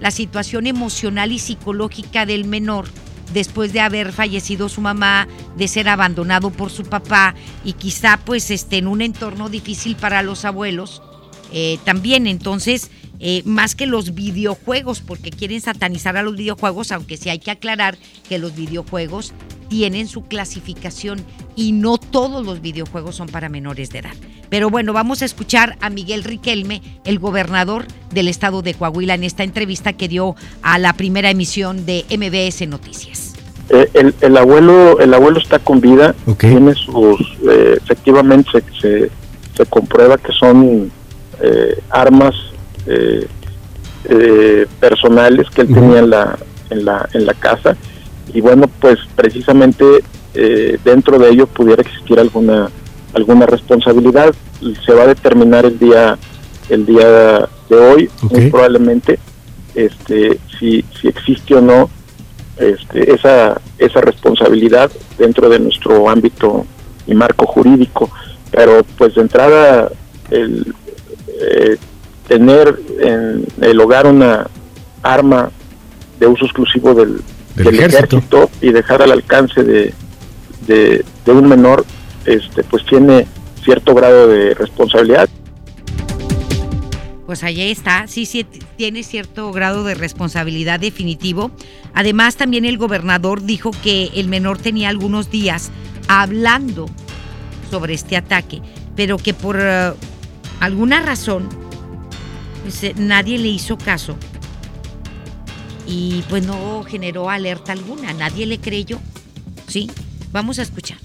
la 0.00 0.10
situación 0.10 0.66
emocional 0.66 1.30
y 1.30 1.38
psicológica 1.38 2.26
del 2.26 2.44
menor 2.44 2.86
después 3.32 3.72
de 3.72 3.80
haber 3.80 4.12
fallecido 4.12 4.68
su 4.68 4.80
mamá, 4.80 5.28
de 5.56 5.68
ser 5.68 5.88
abandonado 5.88 6.50
por 6.50 6.70
su 6.70 6.82
papá 6.82 7.36
y 7.64 7.74
quizá 7.74 8.18
pues 8.24 8.50
esté 8.50 8.78
en 8.78 8.88
un 8.88 9.00
entorno 9.00 9.48
difícil 9.48 9.94
para 9.96 10.22
los 10.22 10.44
abuelos. 10.44 11.00
Eh, 11.52 11.78
también 11.84 12.26
entonces, 12.26 12.90
eh, 13.20 13.42
más 13.44 13.76
que 13.76 13.86
los 13.86 14.14
videojuegos, 14.14 15.00
porque 15.00 15.30
quieren 15.30 15.60
satanizar 15.60 16.16
a 16.16 16.22
los 16.22 16.36
videojuegos, 16.36 16.90
aunque 16.90 17.16
sí 17.16 17.28
hay 17.30 17.38
que 17.38 17.52
aclarar 17.52 17.96
que 18.28 18.38
los 18.38 18.56
videojuegos 18.56 19.32
tienen 19.72 20.06
su 20.06 20.24
clasificación 20.24 21.22
y 21.56 21.72
no 21.72 21.96
todos 21.96 22.44
los 22.44 22.60
videojuegos 22.60 23.16
son 23.16 23.28
para 23.28 23.48
menores 23.48 23.88
de 23.88 24.00
edad. 24.00 24.12
Pero 24.50 24.68
bueno, 24.68 24.92
vamos 24.92 25.22
a 25.22 25.24
escuchar 25.24 25.78
a 25.80 25.88
Miguel 25.88 26.24
Riquelme, 26.24 26.82
el 27.06 27.18
gobernador 27.18 27.86
del 28.12 28.28
estado 28.28 28.60
de 28.60 28.74
Coahuila, 28.74 29.14
en 29.14 29.24
esta 29.24 29.44
entrevista 29.44 29.94
que 29.94 30.08
dio 30.08 30.36
a 30.60 30.78
la 30.78 30.92
primera 30.92 31.30
emisión 31.30 31.86
de 31.86 32.04
MBS 32.10 32.68
Noticias. 32.68 33.32
Eh, 33.70 33.88
el, 33.94 34.14
el, 34.20 34.36
abuelo 34.36 35.00
el 35.00 35.14
abuelo 35.14 35.38
está 35.38 35.58
con 35.58 35.80
vida, 35.80 36.14
tiene 36.38 36.74
sus, 36.74 37.18
eh, 37.48 37.78
efectivamente 37.82 38.62
se, 38.78 39.10
se, 39.56 39.66
comprueba 39.70 40.18
que 40.18 40.32
son 40.32 40.92
eh, 41.40 41.80
armas 41.88 42.34
personales 44.80 45.48
que 45.48 45.62
él 45.62 45.68
tenía 45.68 46.00
en 46.00 46.10
la, 46.10 46.38
en 46.68 46.84
la, 46.84 47.08
en 47.14 47.24
la 47.24 47.32
casa 47.32 47.74
y 48.32 48.40
bueno, 48.40 48.68
pues 48.80 48.98
precisamente 49.14 49.84
eh, 50.34 50.78
dentro 50.84 51.18
de 51.18 51.30
ello 51.30 51.46
pudiera 51.46 51.82
existir 51.82 52.18
alguna 52.18 52.70
alguna 53.14 53.46
responsabilidad. 53.46 54.34
Se 54.86 54.92
va 54.92 55.02
a 55.02 55.08
determinar 55.08 55.66
el 55.66 55.78
día 55.78 56.18
el 56.68 56.86
día 56.86 57.48
de 57.68 57.76
hoy 57.76 58.10
muy 58.30 58.50
probablemente 58.50 59.18
este 59.74 60.38
si, 60.58 60.84
si 61.00 61.08
existe 61.08 61.54
o 61.54 61.60
no 61.60 61.90
este, 62.56 63.12
esa 63.12 63.60
esa 63.78 64.00
responsabilidad 64.00 64.90
dentro 65.18 65.48
de 65.48 65.58
nuestro 65.58 66.08
ámbito 66.08 66.66
y 67.06 67.14
marco 67.14 67.46
jurídico. 67.46 68.10
Pero 68.50 68.84
pues 68.96 69.14
de 69.14 69.22
entrada 69.22 69.90
el 70.30 70.74
eh, 71.40 71.76
tener 72.28 72.78
en 73.00 73.46
el 73.60 73.80
hogar 73.80 74.06
una 74.06 74.46
arma 75.02 75.50
de 76.20 76.26
uso 76.26 76.44
exclusivo 76.44 76.94
del, 76.94 77.20
del, 77.54 77.68
ejército. 77.74 78.50
y 78.60 78.70
dejar 78.70 79.02
al 79.02 79.12
alcance 79.12 79.62
de, 79.62 79.94
de, 80.66 81.04
un 81.26 81.48
menor, 81.48 81.84
este, 82.24 82.62
pues 82.64 82.84
tiene 82.86 83.26
cierto 83.64 83.94
grado 83.94 84.28
de 84.28 84.54
responsabilidad. 84.54 85.28
Pues 87.26 87.44
allí 87.44 87.70
está, 87.70 88.06
sí, 88.08 88.26
sí, 88.26 88.44
tiene 88.76 89.02
cierto 89.02 89.52
grado 89.52 89.84
de 89.84 89.94
responsabilidad 89.94 90.80
definitivo. 90.80 91.50
Además, 91.94 92.36
también 92.36 92.64
el 92.64 92.76
gobernador 92.76 93.42
dijo 93.42 93.70
que 93.82 94.10
el 94.14 94.28
menor 94.28 94.58
tenía 94.58 94.88
algunos 94.88 95.30
días 95.30 95.70
hablando 96.08 96.86
sobre 97.70 97.94
este 97.94 98.16
ataque, 98.16 98.60
pero 98.96 99.16
que 99.16 99.32
por 99.32 99.58
eh, 99.60 99.92
alguna 100.60 101.00
razón 101.00 101.48
pues, 102.62 102.84
eh, 102.84 102.94
nadie 102.98 103.38
le 103.38 103.48
hizo 103.48 103.78
caso 103.78 104.16
y 105.86 106.22
pues 106.28 106.46
no 106.46 106.84
generó 106.84 107.30
alerta 107.30 107.72
alguna, 107.72 108.12
nadie 108.12 108.46
le 108.46 108.58
creyó. 108.58 108.98
Sí, 109.66 109.90
vamos 110.32 110.58
a 110.58 110.62
escuchar. 110.62 110.98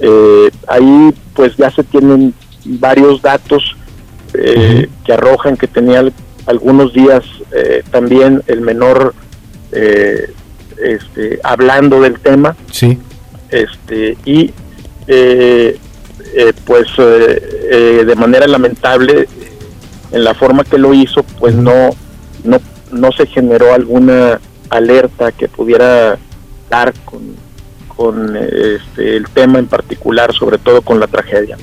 Eh, 0.00 0.50
ahí 0.68 1.14
pues 1.34 1.56
ya 1.56 1.70
se 1.70 1.82
tienen 1.82 2.34
varios 2.64 3.20
datos 3.20 3.76
eh, 4.34 4.88
que 5.04 5.12
arrojan 5.12 5.56
que 5.56 5.66
tenía 5.66 6.04
algunos 6.46 6.92
días 6.92 7.24
eh, 7.52 7.82
también 7.90 8.42
el 8.46 8.60
menor 8.60 9.14
este, 9.70 11.40
hablando 11.42 12.00
del 12.00 12.18
tema. 12.20 12.56
Sí. 12.70 12.98
Este, 13.50 14.16
y 14.24 14.52
pues 16.64 16.86
de 16.96 18.14
manera 18.16 18.46
lamentable 18.46 19.28
en 20.12 20.24
la 20.24 20.34
forma 20.34 20.64
que 20.64 20.78
lo 20.78 20.94
hizo 20.94 21.22
pues 21.22 21.54
no 21.54 21.90
no 22.44 22.60
no 22.92 23.12
se 23.12 23.26
generó 23.26 23.72
alguna 23.72 24.40
alerta 24.70 25.32
que 25.32 25.48
pudiera 25.48 26.18
dar 26.68 26.92
con, 27.04 27.34
con 27.88 28.36
este, 28.36 29.16
el 29.16 29.28
tema 29.30 29.58
en 29.58 29.66
particular, 29.66 30.32
sobre 30.32 30.58
todo 30.58 30.82
con 30.82 31.00
la 31.00 31.06
tragedia. 31.06 31.56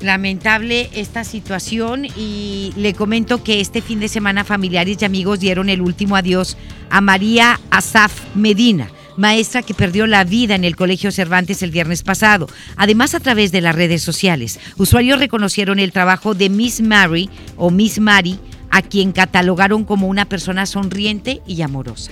Lamentable 0.00 0.90
esta 0.94 1.22
situación 1.22 2.04
y 2.04 2.72
le 2.76 2.92
comento 2.92 3.44
que 3.44 3.60
este 3.60 3.82
fin 3.82 4.00
de 4.00 4.08
semana 4.08 4.42
familiares 4.42 4.98
y 5.00 5.04
amigos 5.04 5.38
dieron 5.38 5.68
el 5.68 5.80
último 5.80 6.16
adiós 6.16 6.56
a 6.90 7.00
María 7.00 7.60
Asaf 7.70 8.20
Medina, 8.34 8.90
maestra 9.16 9.62
que 9.62 9.74
perdió 9.74 10.08
la 10.08 10.24
vida 10.24 10.56
en 10.56 10.64
el 10.64 10.74
Colegio 10.74 11.12
Cervantes 11.12 11.62
el 11.62 11.70
viernes 11.70 12.02
pasado. 12.02 12.48
Además, 12.76 13.14
a 13.14 13.20
través 13.20 13.52
de 13.52 13.60
las 13.60 13.76
redes 13.76 14.02
sociales, 14.02 14.58
usuarios 14.76 15.20
reconocieron 15.20 15.78
el 15.78 15.92
trabajo 15.92 16.34
de 16.34 16.50
Miss 16.50 16.80
Mary 16.80 17.30
o 17.56 17.70
Miss 17.70 18.00
Mary, 18.00 18.40
a 18.72 18.82
quien 18.82 19.12
catalogaron 19.12 19.84
como 19.84 20.08
una 20.08 20.24
persona 20.24 20.66
sonriente 20.66 21.42
y 21.46 21.62
amorosa. 21.62 22.10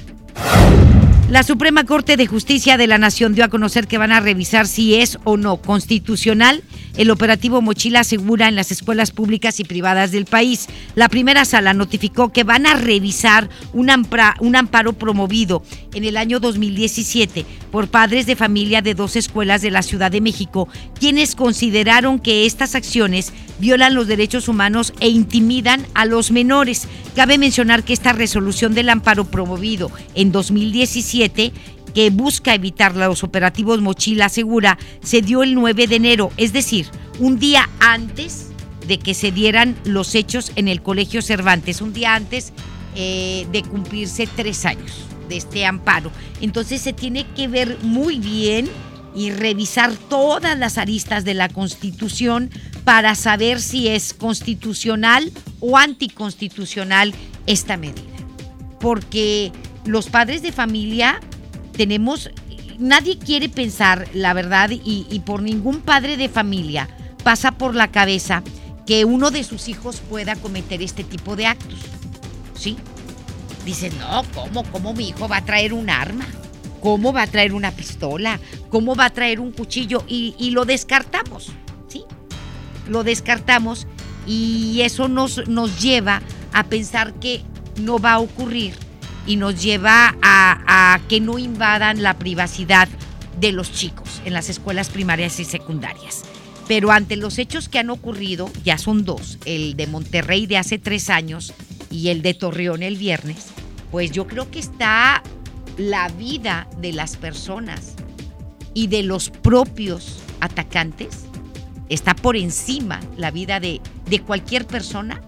La 1.30 1.42
Suprema 1.42 1.84
Corte 1.84 2.16
de 2.16 2.26
Justicia 2.26 2.76
de 2.76 2.86
la 2.86 2.98
Nación 2.98 3.34
dio 3.34 3.44
a 3.44 3.48
conocer 3.48 3.86
que 3.86 3.98
van 3.98 4.12
a 4.12 4.20
revisar 4.20 4.66
si 4.66 4.96
es 4.96 5.18
o 5.24 5.36
no 5.36 5.56
constitucional 5.56 6.62
el 6.96 7.10
operativo 7.10 7.62
Mochila 7.62 8.04
Segura 8.04 8.48
en 8.48 8.56
las 8.56 8.72
escuelas 8.72 9.10
públicas 9.10 9.60
y 9.60 9.64
privadas 9.64 10.10
del 10.12 10.26
país. 10.26 10.68
La 10.94 11.08
primera 11.08 11.44
sala 11.44 11.74
notificó 11.74 12.32
que 12.32 12.44
van 12.44 12.66
a 12.66 12.74
revisar 12.74 13.48
un, 13.72 13.90
un 14.40 14.56
amparo 14.56 14.92
promovido 14.92 15.62
en 15.94 16.04
el 16.04 16.16
año 16.16 16.40
2017 16.40 17.44
por 17.70 17.88
padres 17.88 18.26
de 18.26 18.36
familia 18.36 18.82
de 18.82 18.94
dos 18.94 19.16
escuelas 19.16 19.62
de 19.62 19.70
la 19.70 19.82
Ciudad 19.82 20.10
de 20.10 20.20
México, 20.20 20.68
quienes 20.98 21.34
consideraron 21.34 22.18
que 22.18 22.46
estas 22.46 22.74
acciones 22.74 23.32
violan 23.58 23.94
los 23.94 24.06
derechos 24.06 24.48
humanos 24.48 24.92
e 25.00 25.08
intimidan 25.08 25.86
a 25.94 26.06
los 26.06 26.30
menores. 26.30 26.88
Cabe 27.14 27.38
mencionar 27.38 27.84
que 27.84 27.92
esta 27.92 28.12
resolución 28.12 28.74
del 28.74 28.88
amparo 28.88 29.24
promovido 29.24 29.90
en 30.14 30.32
2017 30.32 31.52
que 31.94 32.10
busca 32.10 32.54
evitar 32.54 32.96
los 32.96 33.24
operativos 33.24 33.80
Mochila 33.80 34.28
Segura 34.28 34.78
se 35.02 35.22
dio 35.22 35.42
el 35.42 35.54
9 35.54 35.86
de 35.86 35.96
enero, 35.96 36.30
es 36.36 36.52
decir, 36.52 36.86
un 37.18 37.38
día 37.38 37.68
antes 37.80 38.48
de 38.86 38.98
que 38.98 39.14
se 39.14 39.30
dieran 39.30 39.76
los 39.84 40.14
hechos 40.14 40.52
en 40.56 40.68
el 40.68 40.82
Colegio 40.82 41.22
Cervantes, 41.22 41.80
un 41.80 41.92
día 41.92 42.14
antes 42.14 42.52
eh, 42.96 43.46
de 43.52 43.62
cumplirse 43.62 44.26
tres 44.26 44.64
años 44.64 45.04
de 45.28 45.36
este 45.36 45.64
amparo. 45.64 46.10
Entonces 46.40 46.80
se 46.80 46.92
tiene 46.92 47.24
que 47.36 47.46
ver 47.46 47.78
muy 47.82 48.18
bien 48.18 48.68
y 49.14 49.30
revisar 49.30 49.92
todas 50.08 50.58
las 50.58 50.78
aristas 50.78 51.24
de 51.24 51.34
la 51.34 51.48
Constitución 51.48 52.50
para 52.84 53.14
saber 53.14 53.60
si 53.60 53.88
es 53.88 54.14
constitucional 54.14 55.32
o 55.60 55.78
anticonstitucional 55.78 57.14
esta 57.46 57.76
medida. 57.76 58.02
Porque 58.80 59.52
los 59.84 60.08
padres 60.08 60.42
de 60.42 60.52
familia 60.52 61.20
tenemos, 61.80 62.28
nadie 62.78 63.16
quiere 63.16 63.48
pensar, 63.48 64.06
la 64.12 64.34
verdad, 64.34 64.68
y, 64.70 65.22
por 65.24 65.40
ningún 65.40 65.80
padre 65.80 66.18
de 66.18 66.28
familia 66.28 66.90
pasa 67.24 67.52
por 67.52 67.74
la 67.74 67.88
cabeza 67.88 68.42
que 68.84 69.06
uno 69.06 69.30
de 69.30 69.44
sus 69.44 69.66
hijos 69.66 70.02
pueda 70.10 70.36
cometer 70.36 70.82
este 70.82 71.04
tipo 71.04 71.36
de 71.36 71.46
actos. 71.46 71.78
¿Sí? 72.54 72.76
Dicen, 73.64 73.98
no, 73.98 74.24
¿cómo? 74.34 74.62
¿Cómo 74.64 74.92
mi 74.92 75.08
hijo 75.08 75.26
va 75.26 75.38
a 75.38 75.44
traer 75.46 75.72
un 75.72 75.88
arma? 75.88 76.26
¿Cómo 76.82 77.14
va 77.14 77.22
a 77.22 77.26
traer 77.26 77.54
una 77.54 77.70
pistola? 77.70 78.38
¿Cómo 78.68 78.94
va 78.94 79.06
a 79.06 79.10
traer 79.10 79.40
un 79.40 79.50
cuchillo? 79.50 80.04
Y, 80.06 80.34
y 80.38 80.50
lo 80.50 80.66
descartamos, 80.66 81.50
¿sí? 81.88 82.04
Lo 82.90 83.04
descartamos 83.04 83.86
y 84.26 84.82
eso 84.82 85.08
nos, 85.08 85.48
nos 85.48 85.80
lleva 85.80 86.20
a 86.52 86.64
pensar 86.64 87.14
que 87.14 87.40
no 87.80 87.98
va 87.98 88.12
a 88.12 88.18
ocurrir 88.18 88.74
y 89.30 89.36
nos 89.36 89.62
lleva 89.62 90.16
a, 90.22 90.98
que 91.08 91.20
no 91.20 91.38
invadan 91.38 92.02
la 92.02 92.18
privacidad 92.18 92.88
de 93.38 93.52
los 93.52 93.72
chicos 93.72 94.20
en 94.24 94.32
las 94.32 94.48
escuelas 94.48 94.88
primarias 94.88 95.38
y 95.38 95.44
secundarias. 95.44 96.24
Pero 96.66 96.90
ante 96.90 97.14
los 97.14 97.38
hechos 97.38 97.68
que 97.68 97.78
han 97.78 97.90
ocurrido, 97.90 98.50
ya 98.64 98.76
son 98.76 99.04
dos, 99.04 99.38
el 99.44 99.76
de 99.76 99.86
Monterrey 99.86 100.48
de 100.48 100.58
hace 100.58 100.80
tres 100.80 101.10
años 101.10 101.54
y 101.92 102.08
el 102.08 102.22
de 102.22 102.34
Torreón 102.34 102.82
el 102.82 102.96
viernes, 102.96 103.46
pues 103.92 104.10
yo 104.10 104.26
creo 104.26 104.50
que 104.50 104.58
está 104.58 105.22
la 105.76 106.08
vida 106.08 106.66
de 106.78 106.92
las 106.92 107.16
personas 107.16 107.94
y 108.74 108.88
de 108.88 109.04
los 109.04 109.30
propios 109.30 110.24
atacantes, 110.40 111.26
está 111.88 112.16
por 112.16 112.36
encima 112.36 112.98
la 113.16 113.30
vida 113.30 113.60
de, 113.60 113.80
de 114.06 114.18
cualquier 114.22 114.66
persona 114.66 115.20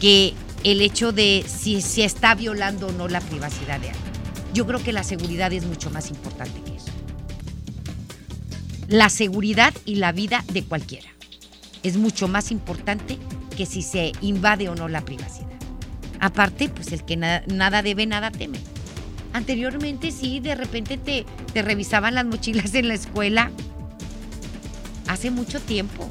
que 0.00 0.32
el 0.66 0.80
hecho 0.80 1.12
de 1.12 1.44
si 1.46 1.80
se 1.80 2.04
está 2.04 2.34
violando 2.34 2.88
o 2.88 2.92
no 2.92 3.06
la 3.06 3.20
privacidad 3.20 3.78
de 3.78 3.90
alguien. 3.90 4.12
Yo 4.52 4.66
creo 4.66 4.82
que 4.82 4.92
la 4.92 5.04
seguridad 5.04 5.52
es 5.52 5.64
mucho 5.64 5.90
más 5.90 6.10
importante 6.10 6.60
que 6.62 6.74
eso. 6.74 6.90
La 8.88 9.08
seguridad 9.08 9.72
y 9.84 9.94
la 9.94 10.10
vida 10.10 10.44
de 10.52 10.64
cualquiera 10.64 11.08
es 11.84 11.96
mucho 11.96 12.26
más 12.26 12.50
importante 12.50 13.16
que 13.56 13.64
si 13.64 13.80
se 13.80 14.10
invade 14.22 14.68
o 14.68 14.74
no 14.74 14.88
la 14.88 15.04
privacidad. 15.04 15.46
Aparte, 16.18 16.68
pues 16.68 16.90
el 16.90 17.04
que 17.04 17.16
nada 17.16 17.82
debe, 17.82 18.04
nada 18.06 18.32
teme. 18.32 18.58
Anteriormente 19.34 20.10
sí, 20.10 20.40
de 20.40 20.56
repente 20.56 20.96
te, 20.96 21.26
te 21.52 21.62
revisaban 21.62 22.16
las 22.16 22.26
mochilas 22.26 22.74
en 22.74 22.88
la 22.88 22.94
escuela. 22.94 23.52
Hace 25.06 25.30
mucho 25.30 25.60
tiempo. 25.60 26.08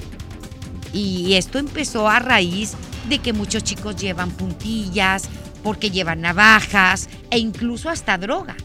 Y 0.93 1.33
esto 1.33 1.59
empezó 1.59 2.07
a 2.07 2.19
raíz 2.19 2.77
de 3.09 3.19
que 3.19 3.33
muchos 3.33 3.63
chicos 3.63 3.95
llevan 3.95 4.31
puntillas, 4.31 5.29
porque 5.63 5.89
llevan 5.91 6.21
navajas 6.21 7.09
e 7.31 7.39
incluso 7.39 7.89
hasta 7.89 8.17
droga, 8.17 8.55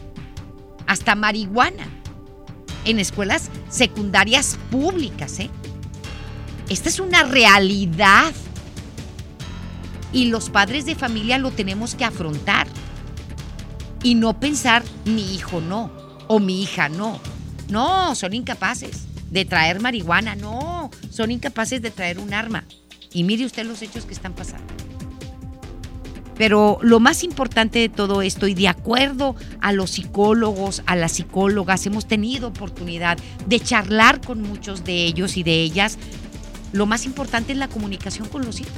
hasta 0.87 1.15
marihuana, 1.15 1.87
en 2.85 2.99
escuelas 2.99 3.49
secundarias 3.69 4.57
públicas. 4.69 5.39
¿eh? 5.39 5.49
Esta 6.69 6.89
es 6.89 6.99
una 6.99 7.23
realidad 7.23 8.31
y 10.13 10.25
los 10.25 10.49
padres 10.49 10.85
de 10.85 10.95
familia 10.95 11.37
lo 11.37 11.51
tenemos 11.51 11.95
que 11.95 12.05
afrontar 12.05 12.67
y 14.03 14.15
no 14.15 14.39
pensar 14.39 14.83
mi 15.05 15.35
hijo 15.35 15.61
no 15.61 15.91
o 16.27 16.39
mi 16.39 16.61
hija 16.61 16.89
no. 16.89 17.19
No, 17.69 18.15
son 18.15 18.33
incapaces 18.33 19.05
de 19.29 19.45
traer 19.45 19.79
marihuana, 19.79 20.35
no, 20.35 20.91
son 21.09 21.31
incapaces 21.31 21.81
de 21.81 21.91
traer 21.91 22.19
un 22.19 22.33
arma. 22.33 22.65
Y 23.13 23.23
mire 23.23 23.45
usted 23.45 23.65
los 23.65 23.81
hechos 23.81 24.05
que 24.05 24.13
están 24.13 24.33
pasando. 24.33 24.73
Pero 26.37 26.79
lo 26.81 26.99
más 26.99 27.23
importante 27.23 27.79
de 27.79 27.89
todo 27.89 28.21
esto, 28.21 28.47
y 28.47 28.55
de 28.55 28.67
acuerdo 28.67 29.35
a 29.59 29.73
los 29.73 29.91
psicólogos, 29.91 30.81
a 30.87 30.95
las 30.95 31.11
psicólogas, 31.11 31.85
hemos 31.85 32.07
tenido 32.07 32.47
oportunidad 32.47 33.17
de 33.45 33.59
charlar 33.59 34.21
con 34.21 34.41
muchos 34.41 34.83
de 34.83 35.05
ellos 35.05 35.37
y 35.37 35.43
de 35.43 35.61
ellas, 35.61 35.97
lo 36.71 36.85
más 36.85 37.05
importante 37.05 37.51
es 37.51 37.59
la 37.59 37.67
comunicación 37.67 38.27
con 38.27 38.45
los 38.45 38.59
hijos. 38.59 38.73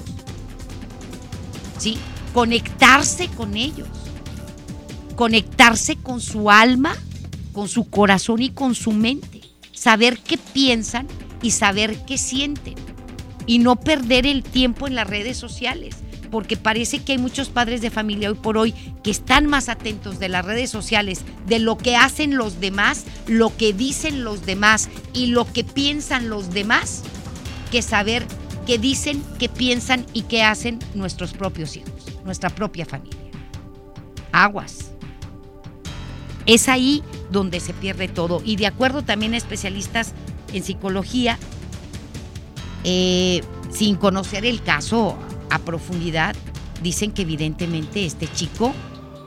¿Sí? 1.78 1.98
Conectarse 2.34 3.30
con 3.30 3.56
ellos. 3.56 3.88
Conectarse 5.16 5.96
con 5.96 6.20
su 6.20 6.50
alma, 6.50 6.96
con 7.54 7.70
su 7.70 7.90
corazón 7.90 8.42
y 8.42 8.50
con 8.50 8.76
su 8.76 8.92
mente. 8.92 9.42
Saber 9.72 10.18
qué 10.18 10.38
piensan 10.38 11.08
y 11.42 11.52
saber 11.52 11.96
qué 12.06 12.18
sienten 12.18 12.93
y 13.46 13.60
no 13.60 13.76
perder 13.76 14.26
el 14.26 14.44
tiempo 14.44 14.88
en 14.88 14.96
las 14.96 15.08
redes 15.08 15.38
sociales, 15.38 15.96
porque 16.32 16.58
parece 16.58 17.04
que 17.04 17.14
hay 17.14 17.18
muchos 17.18 17.50
padres 17.50 17.82
de 17.82 17.90
familia 17.90 18.30
hoy 18.30 18.36
por 18.36 18.58
hoy 18.58 18.74
que 19.04 19.12
están 19.12 19.46
más 19.46 19.70
atentos 19.70 20.20
de 20.20 20.30
las 20.30 20.46
redes 20.46 20.70
sociales, 20.70 21.22
de 21.46 21.60
lo 21.60 21.78
que 21.78 21.96
hacen 21.96 22.38
los 22.38 22.60
demás, 22.60 23.06
lo 23.28 23.56
que 23.56 23.74
dicen 23.74 24.24
los 24.24 24.46
demás 24.46 24.90
y 25.14 25.28
lo 25.28 25.52
que 25.52 25.64
piensan 25.64 26.30
los 26.30 26.52
demás, 26.52 27.04
que 27.72 27.82
saber 27.82 28.26
qué 28.66 28.78
dicen, 28.78 29.24
qué 29.40 29.50
piensan 29.50 30.06
y 30.14 30.24
qué 30.24 30.44
hacen 30.44 30.80
nuestros 30.96 31.34
propios 31.34 31.76
hijos, 31.78 32.06
nuestra 32.24 32.50
propia 32.50 32.86
familia. 32.86 33.20
Aguas. 34.32 34.92
Es 36.46 36.68
ahí 36.68 37.04
donde 37.32 37.60
se 37.60 37.74
pierde 37.74 38.08
todo. 38.08 38.42
Y 38.44 38.56
de 38.56 38.68
acuerdo 38.68 39.04
también 39.04 39.34
a 39.34 39.38
especialistas 39.38 40.14
en 40.52 40.64
psicología, 40.64 41.38
eh, 42.84 43.42
sin 43.72 43.96
conocer 43.96 44.46
el 44.46 44.62
caso 44.62 45.18
a 45.50 45.60
profundidad, 45.60 46.36
dicen 46.82 47.12
que 47.12 47.22
evidentemente 47.24 48.06
este 48.06 48.28
chico 48.28 48.74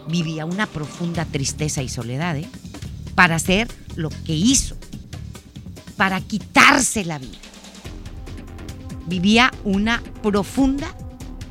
vivía 0.08 0.44
una 0.44 0.66
profunda 0.66 1.24
tristeza 1.24 1.82
y 1.82 1.88
soledad 1.88 2.36
¿eh? 2.36 2.48
para 3.14 3.36
hacer 3.36 3.68
lo 3.96 4.10
que 4.10 4.34
hizo, 4.34 4.76
para 5.96 6.20
quitarse 6.20 7.04
la 7.04 7.18
vida. 7.18 7.38
Vivía 9.06 9.52
una 9.64 10.02
profunda 10.22 10.94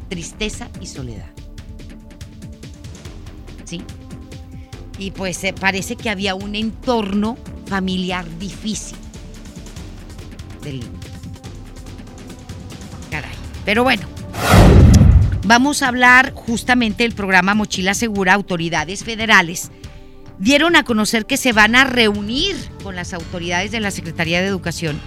tristeza 0.09 0.69
y 0.81 0.87
soledad. 0.87 1.29
¿Sí? 3.63 3.81
Y 4.99 5.11
pues 5.11 5.43
eh, 5.43 5.53
parece 5.53 5.95
que 5.95 6.09
había 6.09 6.35
un 6.35 6.55
entorno 6.55 7.37
familiar 7.65 8.25
difícil 8.37 8.97
del 10.61 10.83
pero 13.65 13.83
bueno, 13.83 14.03
vamos 15.45 15.81
a 15.81 15.87
hablar 15.87 16.33
justamente 16.33 17.03
del 17.03 17.13
programa 17.13 17.55
Mochila 17.55 17.93
Segura. 17.93 18.33
Autoridades 18.33 19.03
federales 19.03 19.71
dieron 20.39 20.75
a 20.75 20.83
conocer 20.83 21.25
que 21.25 21.37
se 21.37 21.51
van 21.51 21.75
a 21.75 21.83
reunir 21.83 22.55
con 22.83 22.95
las 22.95 23.13
autoridades 23.13 23.71
de 23.71 23.79
la 23.79 23.91
Secretaría 23.91 24.41
de 24.41 24.47
Educación 24.47 24.99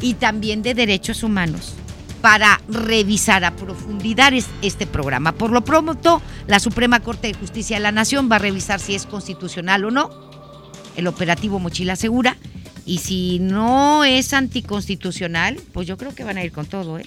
y 0.00 0.14
también 0.14 0.62
de 0.62 0.74
Derechos 0.74 1.22
Humanos 1.22 1.74
para 2.20 2.60
revisar 2.68 3.44
a 3.44 3.54
profundidad 3.54 4.32
este 4.62 4.86
programa. 4.86 5.32
Por 5.32 5.50
lo 5.50 5.62
pronto, 5.62 6.22
la 6.46 6.58
Suprema 6.58 7.00
Corte 7.00 7.26
de 7.26 7.34
Justicia 7.34 7.76
de 7.76 7.82
la 7.82 7.92
Nación 7.92 8.30
va 8.30 8.36
a 8.36 8.38
revisar 8.38 8.80
si 8.80 8.94
es 8.94 9.04
constitucional 9.04 9.84
o 9.84 9.90
no 9.90 10.10
el 10.96 11.06
operativo 11.06 11.58
Mochila 11.58 11.96
Segura. 11.96 12.36
Y 12.86 12.98
si 12.98 13.38
no 13.40 14.04
es 14.04 14.32
anticonstitucional, 14.32 15.60
pues 15.72 15.86
yo 15.86 15.96
creo 15.96 16.14
que 16.14 16.24
van 16.24 16.36
a 16.36 16.44
ir 16.44 16.52
con 16.52 16.66
todo, 16.66 16.98
¿eh? 16.98 17.06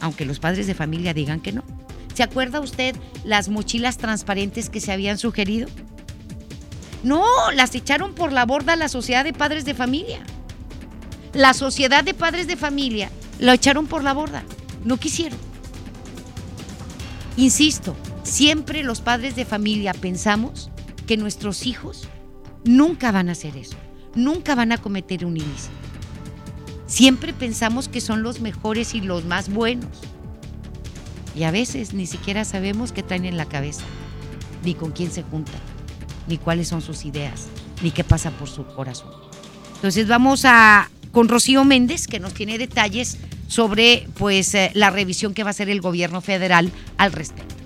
Aunque 0.00 0.24
los 0.24 0.38
padres 0.38 0.66
de 0.66 0.74
familia 0.74 1.14
digan 1.14 1.40
que 1.40 1.52
no. 1.52 1.64
¿Se 2.14 2.22
acuerda 2.22 2.60
usted 2.60 2.96
las 3.24 3.48
mochilas 3.48 3.96
transparentes 3.98 4.70
que 4.70 4.80
se 4.80 4.92
habían 4.92 5.18
sugerido? 5.18 5.68
No, 7.02 7.24
las 7.54 7.74
echaron 7.74 8.14
por 8.14 8.32
la 8.32 8.44
borda 8.44 8.76
la 8.76 8.88
Sociedad 8.88 9.24
de 9.24 9.32
Padres 9.32 9.64
de 9.64 9.74
Familia. 9.74 10.20
La 11.32 11.54
Sociedad 11.54 12.02
de 12.02 12.14
Padres 12.14 12.46
de 12.46 12.56
Familia 12.56 13.10
lo 13.38 13.52
echaron 13.52 13.86
por 13.86 14.02
la 14.02 14.14
borda. 14.14 14.42
No 14.84 14.96
quisieron. 14.96 15.38
Insisto, 17.36 17.94
siempre 18.24 18.82
los 18.82 19.00
padres 19.00 19.36
de 19.36 19.44
familia 19.44 19.94
pensamos 19.94 20.70
que 21.06 21.16
nuestros 21.16 21.66
hijos 21.66 22.08
nunca 22.64 23.12
van 23.12 23.28
a 23.28 23.32
hacer 23.32 23.56
eso, 23.56 23.76
nunca 24.16 24.56
van 24.56 24.72
a 24.72 24.78
cometer 24.78 25.24
un 25.24 25.36
ilícito. 25.36 25.87
Siempre 26.88 27.34
pensamos 27.34 27.86
que 27.86 28.00
son 28.00 28.22
los 28.22 28.40
mejores 28.40 28.94
y 28.94 29.02
los 29.02 29.26
más 29.26 29.50
buenos. 29.50 29.90
Y 31.36 31.44
a 31.44 31.50
veces 31.50 31.92
ni 31.92 32.06
siquiera 32.06 32.44
sabemos 32.44 32.92
qué 32.92 33.02
traen 33.02 33.26
en 33.26 33.36
la 33.36 33.44
cabeza, 33.44 33.84
ni 34.64 34.74
con 34.74 34.90
quién 34.90 35.12
se 35.12 35.22
juntan, 35.22 35.60
ni 36.26 36.38
cuáles 36.38 36.66
son 36.66 36.80
sus 36.80 37.04
ideas, 37.04 37.46
ni 37.82 37.90
qué 37.90 38.04
pasa 38.04 38.30
por 38.30 38.48
su 38.48 38.64
corazón. 38.64 39.10
Entonces 39.76 40.08
vamos 40.08 40.44
a 40.44 40.90
con 41.12 41.28
Rocío 41.28 41.64
Méndez, 41.64 42.06
que 42.06 42.20
nos 42.20 42.32
tiene 42.34 42.58
detalles 42.58 43.18
sobre 43.48 44.08
pues 44.18 44.54
eh, 44.54 44.70
la 44.74 44.90
revisión 44.90 45.34
que 45.34 45.44
va 45.44 45.50
a 45.50 45.52
hacer 45.52 45.68
el 45.68 45.80
gobierno 45.80 46.20
federal 46.22 46.72
al 46.96 47.12
respecto. 47.12 47.57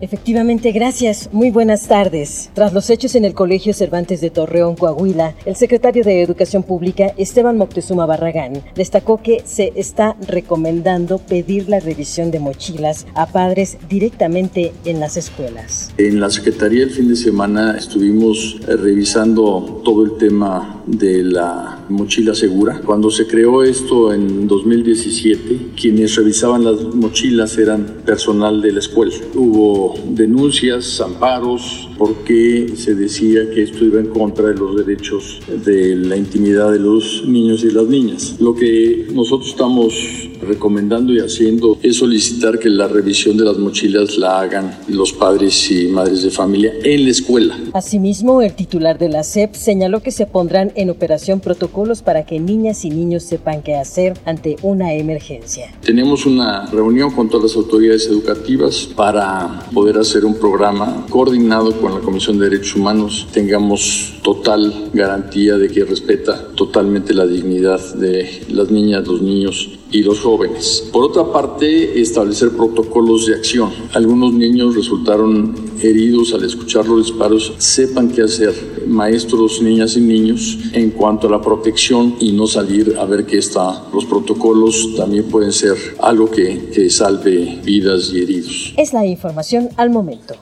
Efectivamente, 0.00 0.72
gracias. 0.72 1.28
Muy 1.30 1.50
buenas 1.50 1.86
tardes. 1.86 2.50
Tras 2.54 2.72
los 2.72 2.88
hechos 2.88 3.14
en 3.14 3.26
el 3.26 3.34
Colegio 3.34 3.74
Cervantes 3.74 4.22
de 4.22 4.30
Torreón, 4.30 4.74
Coahuila, 4.74 5.34
el 5.44 5.56
secretario 5.56 6.04
de 6.04 6.22
Educación 6.22 6.62
Pública, 6.62 7.12
Esteban 7.18 7.58
Moctezuma 7.58 8.06
Barragán, 8.06 8.62
destacó 8.74 9.22
que 9.22 9.42
se 9.44 9.72
está 9.76 10.16
recomendando 10.26 11.18
pedir 11.18 11.68
la 11.68 11.80
revisión 11.80 12.30
de 12.30 12.40
mochilas 12.40 13.06
a 13.14 13.26
padres 13.26 13.76
directamente 13.90 14.72
en 14.86 15.00
las 15.00 15.18
escuelas. 15.18 15.92
En 15.98 16.18
la 16.18 16.30
Secretaría 16.30 16.84
el 16.84 16.90
fin 16.90 17.08
de 17.08 17.16
semana 17.16 17.76
estuvimos 17.76 18.58
eh, 18.66 18.76
revisando 18.76 19.82
todo 19.84 20.04
el 20.04 20.16
tema 20.16 20.82
de 20.86 21.24
la 21.24 21.84
mochila 21.90 22.34
segura. 22.34 22.80
Cuando 22.84 23.10
se 23.10 23.26
creó 23.26 23.62
esto 23.62 24.14
en 24.14 24.48
2017, 24.48 25.72
quienes 25.78 26.16
revisaban 26.16 26.64
las 26.64 26.80
mochilas 26.94 27.58
eran 27.58 28.02
personal 28.06 28.62
de 28.62 28.72
la 28.72 28.78
escuela. 28.78 29.14
Hubo 29.34 29.89
denuncias, 30.08 31.00
amparos, 31.00 31.88
porque 31.98 32.72
se 32.76 32.94
decía 32.94 33.50
que 33.50 33.62
esto 33.62 33.84
iba 33.84 34.00
en 34.00 34.08
contra 34.08 34.48
de 34.48 34.54
los 34.54 34.76
derechos 34.76 35.40
de 35.64 35.96
la 35.96 36.16
intimidad 36.16 36.72
de 36.72 36.78
los 36.78 37.24
niños 37.26 37.64
y 37.64 37.70
las 37.70 37.86
niñas. 37.86 38.36
Lo 38.40 38.54
que 38.54 39.06
nosotros 39.12 39.50
estamos 39.50 40.29
recomendando 40.42 41.12
y 41.12 41.18
haciendo 41.18 41.78
es 41.82 41.96
solicitar 41.96 42.58
que 42.58 42.68
la 42.68 42.88
revisión 42.88 43.36
de 43.36 43.44
las 43.44 43.58
mochilas 43.58 44.16
la 44.18 44.40
hagan 44.40 44.78
los 44.88 45.12
padres 45.12 45.70
y 45.70 45.88
madres 45.88 46.22
de 46.22 46.30
familia 46.30 46.72
en 46.82 47.04
la 47.04 47.10
escuela. 47.10 47.58
Asimismo, 47.72 48.42
el 48.42 48.54
titular 48.54 48.98
de 48.98 49.08
la 49.08 49.22
SEP 49.22 49.54
señaló 49.54 50.00
que 50.00 50.10
se 50.10 50.26
pondrán 50.26 50.72
en 50.74 50.90
operación 50.90 51.40
protocolos 51.40 52.02
para 52.02 52.24
que 52.24 52.40
niñas 52.40 52.84
y 52.84 52.90
niños 52.90 53.24
sepan 53.24 53.62
qué 53.62 53.76
hacer 53.76 54.18
ante 54.24 54.56
una 54.62 54.94
emergencia. 54.94 55.72
Tenemos 55.82 56.26
una 56.26 56.66
reunión 56.66 57.10
con 57.10 57.28
todas 57.28 57.50
las 57.50 57.56
autoridades 57.56 58.06
educativas 58.06 58.88
para 58.96 59.66
poder 59.72 59.98
hacer 59.98 60.24
un 60.24 60.34
programa 60.34 61.06
coordinado 61.10 61.72
con 61.80 61.94
la 61.94 62.00
Comisión 62.00 62.38
de 62.38 62.48
Derechos 62.48 62.76
Humanos, 62.76 63.28
tengamos 63.32 64.14
total 64.22 64.90
garantía 64.92 65.56
de 65.56 65.68
que 65.68 65.84
respeta 65.84 66.48
totalmente 66.54 67.14
la 67.14 67.26
dignidad 67.26 67.94
de 67.94 68.42
las 68.48 68.70
niñas, 68.70 69.06
los 69.06 69.22
niños 69.22 69.79
y 69.90 70.02
los 70.02 70.20
jóvenes. 70.20 70.88
Por 70.92 71.04
otra 71.04 71.32
parte, 71.32 72.00
establecer 72.00 72.50
protocolos 72.50 73.26
de 73.26 73.34
acción. 73.34 73.70
Algunos 73.94 74.32
niños 74.32 74.74
resultaron 74.74 75.54
heridos 75.82 76.32
al 76.34 76.44
escuchar 76.44 76.86
los 76.86 77.06
disparos. 77.06 77.54
Sepan 77.58 78.10
qué 78.10 78.22
hacer, 78.22 78.84
maestros, 78.86 79.60
niñas 79.62 79.96
y 79.96 80.00
niños, 80.00 80.58
en 80.72 80.90
cuanto 80.90 81.28
a 81.28 81.30
la 81.30 81.40
protección 81.40 82.16
y 82.20 82.32
no 82.32 82.46
salir 82.46 82.96
a 82.98 83.04
ver 83.04 83.26
qué 83.26 83.38
está. 83.38 83.84
Los 83.92 84.04
protocolos 84.04 84.94
también 84.96 85.24
pueden 85.24 85.52
ser 85.52 85.76
algo 86.00 86.30
que, 86.30 86.70
que 86.72 86.90
salve 86.90 87.60
vidas 87.64 88.10
y 88.12 88.22
heridos. 88.22 88.74
Es 88.76 88.92
la 88.92 89.06
información 89.06 89.68
al 89.76 89.90
momento. 89.90 90.34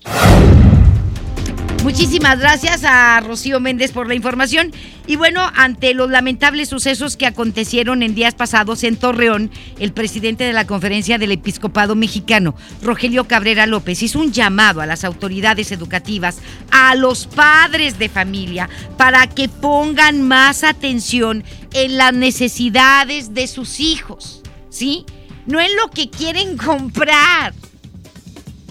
Muchísimas 1.85 2.39
gracias 2.41 2.83
a 2.85 3.21
Rocío 3.21 3.61
Méndez 3.61 3.93
por 3.93 4.09
la 4.09 4.15
información. 4.15 4.73
Y 5.07 5.17
bueno, 5.17 5.49
ante 5.55 5.95
los 5.95 6.11
lamentables 6.11 6.69
sucesos 6.69 7.17
que 7.17 7.25
acontecieron 7.25 8.03
en 8.03 8.15
días 8.15 8.35
pasados 8.35 8.83
en 8.83 8.97
Torreón, 8.97 9.51
el 9.79 9.93
presidente 9.93 10.45
de 10.45 10.53
la 10.53 10.67
Conferencia 10.67 11.19
del 11.19 11.33
Episcopado 11.33 11.95
Mexicano, 11.95 12.55
Rogelio 12.83 13.25
Cabrera 13.25 13.67
López, 13.67 14.03
hizo 14.03 14.19
un 14.19 14.33
llamado 14.33 14.81
a 14.81 14.87
las 14.87 15.05
autoridades 15.05 15.71
educativas, 15.73 16.39
a 16.71 16.95
los 16.95 17.27
padres 17.27 17.99
de 17.99 18.09
familia, 18.09 18.69
para 18.97 19.29
que 19.29 19.49
pongan 19.49 20.23
más 20.23 20.65
atención 20.65 21.45
en 21.73 21.97
las 21.97 22.13
necesidades 22.13 23.35
de 23.35 23.47
sus 23.47 23.81
hijos, 23.81 24.43
¿sí? 24.69 25.07
No 25.47 25.61
en 25.61 25.75
lo 25.77 25.91
que 25.91 26.11
quieren 26.11 26.57
comprar. 26.59 27.55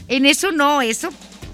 En 0.09 0.25
eso 0.25 0.51
no, 0.51 0.81
eso 0.81 1.09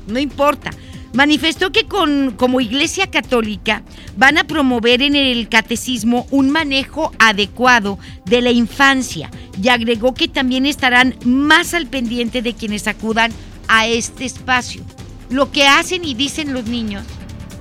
no 0.07 0.19
importa 0.19 0.71
manifestó 1.13 1.71
que 1.71 1.85
con, 1.85 2.31
como 2.31 2.59
Iglesia 2.59 3.09
Católica 3.09 3.83
van 4.17 4.37
a 4.37 4.43
promover 4.43 5.01
en 5.01 5.15
el 5.15 5.47
catecismo 5.47 6.27
un 6.31 6.49
manejo 6.49 7.11
adecuado 7.19 7.97
de 8.25 8.41
la 8.41 8.51
infancia 8.51 9.29
y 9.61 9.69
agregó 9.69 10.13
que 10.13 10.27
también 10.27 10.65
estarán 10.65 11.15
más 11.23 11.73
al 11.73 11.87
pendiente 11.87 12.41
de 12.41 12.53
quienes 12.53 12.87
acudan 12.87 13.31
a 13.67 13.87
este 13.87 14.25
espacio. 14.25 14.83
Lo 15.29 15.51
que 15.51 15.67
hacen 15.67 16.03
y 16.03 16.13
dicen 16.15 16.53
los 16.53 16.65
niños 16.65 17.05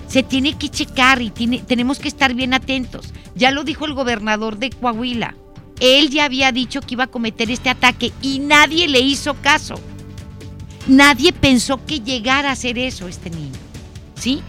se 0.09 0.23
tiene 0.23 0.59
que 0.59 0.69
checar 0.69 1.23
y 1.23 1.31
tenemos 1.31 1.99
que 1.99 2.09
estar 2.09 2.35
bien 2.35 2.53
atentos. 2.53 3.15
Ya 3.35 3.51
lo 3.51 3.65
dijo 3.65 3.87
el 3.87 3.95
gobernador 3.95 4.59
de 4.59 4.69
Coahuila. 4.69 5.37
Él 5.81 6.11
ya 6.11 6.27
había 6.27 6.53
dicho 6.53 6.83
que 6.83 6.95
iba 6.95 7.05
a 7.05 7.11
cometer 7.11 7.51
este 7.51 7.71
ataque 7.71 8.13
y 8.21 8.39
nadie 8.39 8.89
le 8.89 9.01
hizo 9.01 9.35
caso. 9.41 9.81
Nadie 10.89 11.33
pensó 11.33 11.85
que 11.87 12.01
llegara 12.01 12.49
a 12.49 12.53
hacer 12.53 12.79
eso 12.79 13.07
este 13.09 13.31
niño. 13.31 13.53
¿Sí? 14.15 14.43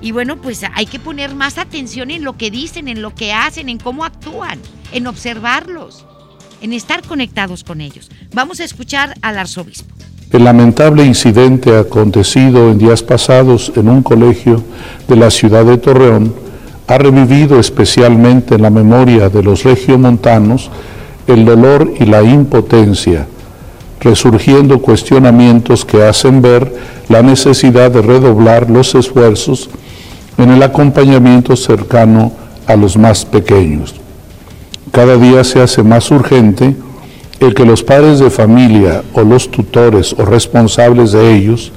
Y 0.00 0.12
bueno, 0.12 0.36
pues 0.36 0.62
hay 0.74 0.86
que 0.86 0.98
poner 0.98 1.34
más 1.34 1.58
atención 1.58 2.10
en 2.10 2.24
lo 2.24 2.36
que 2.36 2.50
dicen, 2.50 2.88
en 2.88 3.02
lo 3.02 3.14
que 3.14 3.32
hacen, 3.32 3.68
en 3.68 3.78
cómo 3.78 4.04
actúan, 4.04 4.58
en 4.92 5.06
observarlos, 5.06 6.04
en 6.60 6.72
estar 6.72 7.02
conectados 7.02 7.64
con 7.64 7.80
ellos. 7.80 8.10
Vamos 8.32 8.60
a 8.60 8.64
escuchar 8.64 9.14
al 9.22 9.38
arzobispo. 9.38 9.94
El 10.30 10.44
lamentable 10.44 11.04
incidente 11.04 11.76
acontecido 11.78 12.70
en 12.70 12.78
días 12.78 13.02
pasados 13.02 13.72
en 13.76 13.88
un 13.88 14.02
colegio 14.02 14.64
de 15.06 15.16
la 15.16 15.30
ciudad 15.30 15.64
de 15.64 15.78
Torreón 15.78 16.34
ha 16.86 16.98
revivido 16.98 17.60
especialmente 17.60 18.56
en 18.56 18.62
la 18.62 18.70
memoria 18.70 19.28
de 19.28 19.42
los 19.42 19.62
regiomontanos 19.62 20.70
el 21.26 21.44
dolor 21.44 21.94
y 21.98 22.04
la 22.04 22.22
impotencia 22.22 23.26
resurgiendo 24.04 24.80
cuestionamientos 24.80 25.84
que 25.84 26.04
hacen 26.04 26.42
ver 26.42 26.72
la 27.08 27.22
necesidad 27.22 27.90
de 27.90 28.02
redoblar 28.02 28.70
los 28.70 28.94
esfuerzos 28.94 29.70
en 30.36 30.50
el 30.50 30.62
acompañamiento 30.62 31.56
cercano 31.56 32.32
a 32.66 32.76
los 32.76 32.96
más 32.96 33.24
pequeños. 33.24 33.94
Cada 34.92 35.16
día 35.16 35.42
se 35.42 35.60
hace 35.60 35.82
más 35.82 36.10
urgente 36.10 36.76
el 37.40 37.54
que 37.54 37.64
los 37.64 37.82
padres 37.82 38.18
de 38.20 38.30
familia 38.30 39.02
o 39.12 39.22
los 39.22 39.50
tutores 39.50 40.14
o 40.16 40.24
responsables 40.24 41.12
de 41.12 41.34
ellos 41.34 41.72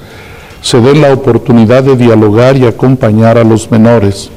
se 0.61 0.81
den 0.81 1.01
la 1.01 1.13
oportunidad 1.13 1.83
de 1.83 1.95
dialogar 1.95 2.57
y 2.57 2.65
acompañar 2.65 3.37
a 3.37 3.43
los 3.43 3.71
menores. 3.71 4.29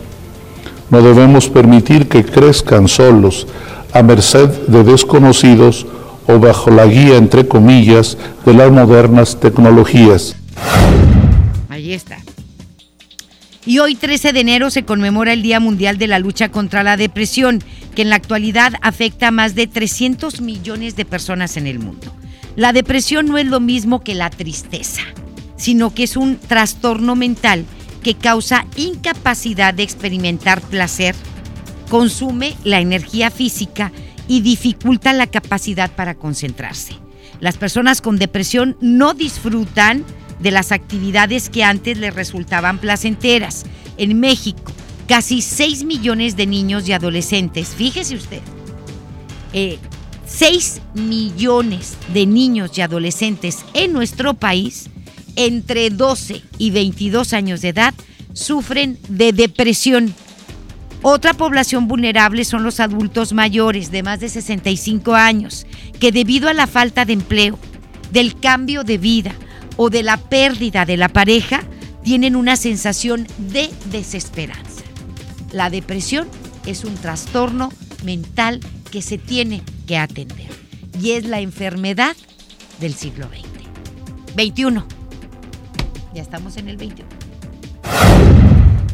No 0.90 1.02
debemos 1.02 1.48
permitir 1.48 2.08
que 2.08 2.24
crezcan 2.24 2.88
solos 2.88 3.46
a 3.92 4.02
merced 4.02 4.48
de 4.66 4.84
desconocidos 4.84 5.86
o 6.30 6.38
bajo 6.38 6.70
la 6.70 6.86
guía, 6.86 7.16
entre 7.16 7.46
comillas, 7.46 8.16
de 8.44 8.54
las 8.54 8.70
modernas 8.70 9.38
tecnologías. 9.40 10.36
Ahí 11.68 11.92
está. 11.92 12.18
Y 13.66 13.78
hoy 13.78 13.94
13 13.94 14.32
de 14.32 14.40
enero 14.40 14.70
se 14.70 14.84
conmemora 14.84 15.32
el 15.32 15.42
Día 15.42 15.60
Mundial 15.60 15.98
de 15.98 16.06
la 16.06 16.18
Lucha 16.18 16.50
contra 16.50 16.82
la 16.82 16.96
Depresión, 16.96 17.62
que 17.94 18.02
en 18.02 18.10
la 18.10 18.16
actualidad 18.16 18.72
afecta 18.80 19.28
a 19.28 19.32
más 19.32 19.54
de 19.54 19.66
300 19.66 20.40
millones 20.40 20.96
de 20.96 21.04
personas 21.04 21.56
en 21.56 21.66
el 21.66 21.78
mundo. 21.78 22.12
La 22.56 22.72
depresión 22.72 23.26
no 23.26 23.38
es 23.38 23.46
lo 23.46 23.60
mismo 23.60 24.00
que 24.00 24.14
la 24.14 24.30
tristeza, 24.30 25.02
sino 25.56 25.94
que 25.94 26.04
es 26.04 26.16
un 26.16 26.36
trastorno 26.36 27.16
mental 27.16 27.64
que 28.02 28.14
causa 28.14 28.66
incapacidad 28.76 29.74
de 29.74 29.82
experimentar 29.82 30.60
placer, 30.60 31.14
consume 31.90 32.56
la 32.64 32.80
energía 32.80 33.30
física 33.30 33.92
y 34.30 34.42
dificultan 34.42 35.18
la 35.18 35.26
capacidad 35.26 35.90
para 35.90 36.14
concentrarse. 36.14 36.94
Las 37.40 37.56
personas 37.56 38.00
con 38.00 38.16
depresión 38.16 38.76
no 38.80 39.12
disfrutan 39.12 40.04
de 40.38 40.52
las 40.52 40.70
actividades 40.70 41.50
que 41.50 41.64
antes 41.64 41.98
les 41.98 42.14
resultaban 42.14 42.78
placenteras. 42.78 43.64
En 43.96 44.20
México, 44.20 44.72
casi 45.08 45.42
6 45.42 45.82
millones 45.82 46.36
de 46.36 46.46
niños 46.46 46.88
y 46.88 46.92
adolescentes, 46.92 47.70
fíjese 47.70 48.14
usted, 48.14 48.40
6 49.52 50.76
eh, 50.76 50.80
millones 50.94 51.96
de 52.14 52.24
niños 52.26 52.78
y 52.78 52.82
adolescentes 52.82 53.64
en 53.74 53.92
nuestro 53.92 54.34
país, 54.34 54.90
entre 55.34 55.90
12 55.90 56.40
y 56.56 56.70
22 56.70 57.32
años 57.32 57.62
de 57.62 57.70
edad, 57.70 57.94
sufren 58.32 58.96
de 59.08 59.32
depresión. 59.32 60.14
Otra 61.02 61.32
población 61.32 61.88
vulnerable 61.88 62.44
son 62.44 62.62
los 62.62 62.78
adultos 62.78 63.32
mayores 63.32 63.90
de 63.90 64.02
más 64.02 64.20
de 64.20 64.28
65 64.28 65.14
años, 65.14 65.66
que 65.98 66.12
debido 66.12 66.48
a 66.48 66.54
la 66.54 66.66
falta 66.66 67.06
de 67.06 67.14
empleo, 67.14 67.58
del 68.12 68.38
cambio 68.38 68.84
de 68.84 68.98
vida 68.98 69.32
o 69.76 69.88
de 69.88 70.02
la 70.02 70.18
pérdida 70.18 70.84
de 70.84 70.98
la 70.98 71.08
pareja, 71.08 71.62
tienen 72.02 72.36
una 72.36 72.56
sensación 72.56 73.26
de 73.38 73.70
desesperanza. 73.90 74.82
La 75.52 75.70
depresión 75.70 76.28
es 76.66 76.84
un 76.84 76.94
trastorno 76.94 77.70
mental 78.04 78.60
que 78.90 79.00
se 79.00 79.16
tiene 79.16 79.62
que 79.86 79.96
atender 79.96 80.48
y 81.00 81.12
es 81.12 81.24
la 81.24 81.40
enfermedad 81.40 82.16
del 82.78 82.94
siglo 82.94 83.26
XX. 83.28 84.34
21. 84.36 84.86
Ya 86.14 86.22
estamos 86.22 86.56
en 86.56 86.68
el 86.68 86.76
21. 86.76 87.19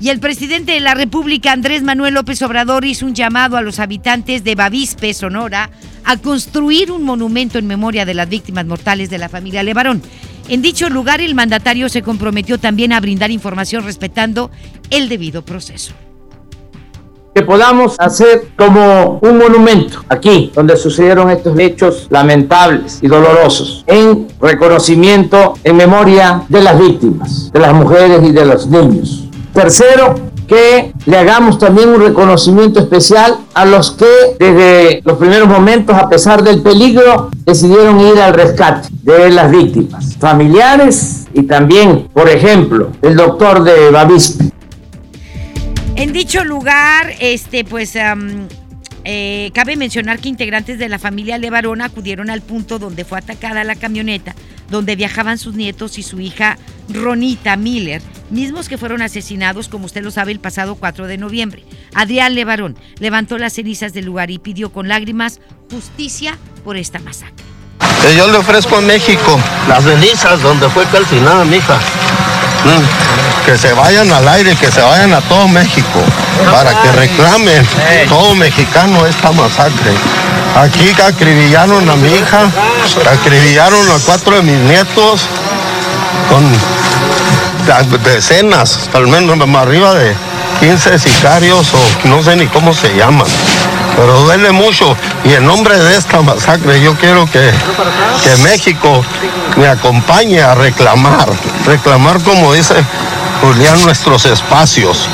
Y 0.00 0.10
el 0.10 0.20
presidente 0.20 0.72
de 0.72 0.80
la 0.80 0.94
República, 0.94 1.52
Andrés 1.52 1.82
Manuel 1.82 2.14
López 2.14 2.42
Obrador, 2.42 2.84
hizo 2.84 3.06
un 3.06 3.14
llamado 3.14 3.56
a 3.56 3.62
los 3.62 3.78
habitantes 3.78 4.44
de 4.44 4.54
Bavispe, 4.54 5.14
Sonora, 5.14 5.70
a 6.04 6.18
construir 6.18 6.92
un 6.92 7.02
monumento 7.02 7.58
en 7.58 7.66
memoria 7.66 8.04
de 8.04 8.14
las 8.14 8.28
víctimas 8.28 8.66
mortales 8.66 9.08
de 9.08 9.18
la 9.18 9.30
familia 9.30 9.62
Levarón. 9.62 10.02
En 10.48 10.60
dicho 10.60 10.90
lugar, 10.90 11.20
el 11.20 11.34
mandatario 11.34 11.88
se 11.88 12.02
comprometió 12.02 12.58
también 12.58 12.92
a 12.92 13.00
brindar 13.00 13.30
información 13.30 13.84
respetando 13.84 14.50
el 14.90 15.08
debido 15.08 15.42
proceso 15.44 15.94
que 17.36 17.42
podamos 17.42 17.96
hacer 17.98 18.48
como 18.56 19.18
un 19.20 19.36
monumento 19.36 20.02
aquí 20.08 20.50
donde 20.54 20.74
sucedieron 20.74 21.28
estos 21.28 21.58
hechos 21.58 22.06
lamentables 22.08 23.00
y 23.02 23.08
dolorosos 23.08 23.84
en 23.86 24.26
reconocimiento, 24.40 25.52
en 25.62 25.76
memoria 25.76 26.44
de 26.48 26.62
las 26.62 26.78
víctimas, 26.78 27.52
de 27.52 27.60
las 27.60 27.74
mujeres 27.74 28.22
y 28.24 28.32
de 28.32 28.46
los 28.46 28.66
niños. 28.68 29.25
Tercero, 29.56 30.14
que 30.46 30.92
le 31.06 31.16
hagamos 31.16 31.58
también 31.58 31.88
un 31.88 32.00
reconocimiento 32.00 32.78
especial 32.78 33.38
a 33.54 33.64
los 33.64 33.92
que 33.92 34.04
desde 34.38 35.00
los 35.02 35.16
primeros 35.16 35.48
momentos, 35.48 35.96
a 35.96 36.10
pesar 36.10 36.42
del 36.42 36.60
peligro, 36.62 37.30
decidieron 37.46 37.98
ir 38.00 38.20
al 38.20 38.34
rescate 38.34 38.88
de 39.02 39.30
las 39.30 39.50
víctimas, 39.50 40.14
familiares 40.20 41.24
y 41.32 41.44
también, 41.44 42.06
por 42.12 42.28
ejemplo, 42.28 42.92
el 43.00 43.16
doctor 43.16 43.64
de 43.64 43.90
Bavispe, 43.90 44.52
en 45.96 46.12
dicho 46.12 46.44
lugar, 46.44 47.14
este, 47.20 47.64
pues 47.64 47.96
eh, 49.08 49.52
cabe 49.54 49.76
mencionar 49.76 50.18
que 50.18 50.28
integrantes 50.28 50.80
de 50.80 50.88
la 50.88 50.98
familia 50.98 51.38
Levarón 51.38 51.80
acudieron 51.80 52.28
al 52.28 52.42
punto 52.42 52.80
donde 52.80 53.04
fue 53.04 53.18
atacada 53.18 53.62
la 53.62 53.76
camioneta, 53.76 54.34
donde 54.68 54.96
viajaban 54.96 55.38
sus 55.38 55.54
nietos 55.54 55.96
y 55.98 56.02
su 56.02 56.18
hija 56.18 56.58
Ronita 56.88 57.56
Miller, 57.56 58.02
mismos 58.30 58.68
que 58.68 58.78
fueron 58.78 59.02
asesinados, 59.02 59.68
como 59.68 59.86
usted 59.86 60.02
lo 60.02 60.10
sabe, 60.10 60.32
el 60.32 60.40
pasado 60.40 60.74
4 60.74 61.06
de 61.06 61.18
noviembre. 61.18 61.62
Adrián 61.94 62.34
Levarón 62.34 62.76
levantó 62.98 63.38
las 63.38 63.52
cenizas 63.52 63.92
del 63.92 64.06
lugar 64.06 64.32
y 64.32 64.40
pidió 64.40 64.72
con 64.72 64.88
lágrimas 64.88 65.38
justicia 65.70 66.36
por 66.64 66.76
esta 66.76 66.98
masacre. 66.98 67.44
Yo 68.16 68.28
le 68.28 68.38
ofrezco 68.38 68.76
a 68.76 68.80
México 68.80 69.38
las 69.68 69.84
cenizas 69.84 70.42
donde 70.42 70.68
fue 70.68 70.84
calcinada 70.86 71.44
mi 71.44 71.58
hija. 71.58 71.78
Mm. 72.64 73.44
Que 73.44 73.56
se 73.56 73.72
vayan 73.72 74.10
al 74.12 74.26
aire, 74.28 74.56
que 74.56 74.70
se 74.70 74.80
vayan 74.80 75.12
a 75.12 75.20
todo 75.22 75.46
México, 75.48 76.00
para 76.50 76.70
que 76.80 76.92
reclamen 76.92 77.66
todo 78.08 78.34
mexicano 78.34 79.06
esta 79.06 79.30
masacre. 79.32 79.92
Aquí 80.56 80.94
acribillaron 81.00 81.88
a 81.88 81.96
mi 81.96 82.08
hija, 82.08 82.50
acribillaron 83.12 83.88
a 83.90 83.98
cuatro 84.04 84.36
de 84.36 84.42
mis 84.42 84.58
nietos 84.58 85.28
con 86.28 86.44
decenas, 88.04 88.88
al 88.94 89.06
menos 89.06 89.38
arriba 89.56 89.94
de 89.94 90.14
15 90.60 90.98
sicarios 90.98 91.72
o 91.74 92.08
no 92.08 92.22
sé 92.22 92.36
ni 92.36 92.46
cómo 92.46 92.72
se 92.72 92.94
llaman 92.96 93.26
pero 93.96 94.20
duele 94.20 94.52
mucho. 94.52 94.96
Y 95.24 95.32
en 95.32 95.46
nombre 95.46 95.78
de 95.78 95.96
esta 95.96 96.22
masacre 96.22 96.80
yo 96.82 96.94
quiero 96.94 97.26
que, 97.26 97.50
que 98.22 98.36
México 98.42 99.02
me 99.56 99.66
acompañe 99.66 100.40
a 100.40 100.54
reclamar, 100.54 101.28
reclamar 101.64 102.20
como 102.22 102.52
dice 102.52 102.74
Julián 103.40 103.82
nuestros 103.82 104.26
espacios. 104.26 105.08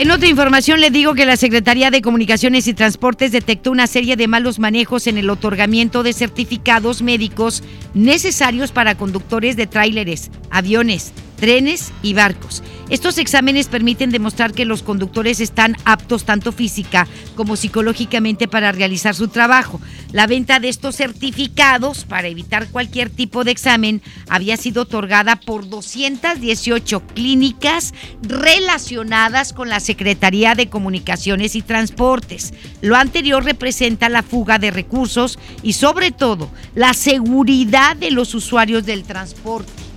En 0.00 0.10
otra 0.10 0.28
información 0.28 0.80
le 0.80 0.90
digo 0.90 1.12
que 1.12 1.26
la 1.26 1.36
Secretaría 1.36 1.90
de 1.90 2.00
Comunicaciones 2.00 2.66
y 2.66 2.72
Transportes 2.72 3.32
detectó 3.32 3.70
una 3.70 3.86
serie 3.86 4.16
de 4.16 4.28
malos 4.28 4.58
manejos 4.58 5.06
en 5.06 5.18
el 5.18 5.28
otorgamiento 5.28 6.02
de 6.02 6.14
certificados 6.14 7.02
médicos 7.02 7.62
necesarios 7.92 8.72
para 8.72 8.94
conductores 8.94 9.56
de 9.56 9.66
tráileres, 9.66 10.30
aviones, 10.50 11.12
trenes 11.40 11.92
y 12.02 12.14
barcos. 12.14 12.62
Estos 12.90 13.18
exámenes 13.18 13.68
permiten 13.68 14.10
demostrar 14.10 14.52
que 14.52 14.64
los 14.64 14.82
conductores 14.82 15.40
están 15.40 15.76
aptos 15.84 16.24
tanto 16.24 16.50
física 16.50 17.06
como 17.36 17.54
psicológicamente 17.54 18.48
para 18.48 18.72
realizar 18.72 19.14
su 19.14 19.28
trabajo. 19.28 19.80
La 20.12 20.26
venta 20.26 20.58
de 20.58 20.68
estos 20.68 20.96
certificados 20.96 22.04
para 22.04 22.26
evitar 22.26 22.68
cualquier 22.68 23.08
tipo 23.08 23.44
de 23.44 23.52
examen 23.52 24.02
había 24.28 24.56
sido 24.56 24.82
otorgada 24.82 25.36
por 25.36 25.68
218 25.68 27.00
clínicas 27.14 27.94
relacionadas 28.22 29.52
con 29.52 29.68
la 29.68 29.78
Secretaría 29.78 30.56
de 30.56 30.68
Comunicaciones 30.68 31.54
y 31.54 31.62
Transportes. 31.62 32.52
Lo 32.80 32.96
anterior 32.96 33.44
representa 33.44 34.08
la 34.08 34.24
fuga 34.24 34.58
de 34.58 34.72
recursos 34.72 35.38
y 35.62 35.74
sobre 35.74 36.10
todo 36.10 36.50
la 36.74 36.92
seguridad 36.92 37.94
de 37.94 38.10
los 38.10 38.34
usuarios 38.34 38.84
del 38.84 39.04
transporte 39.04 39.89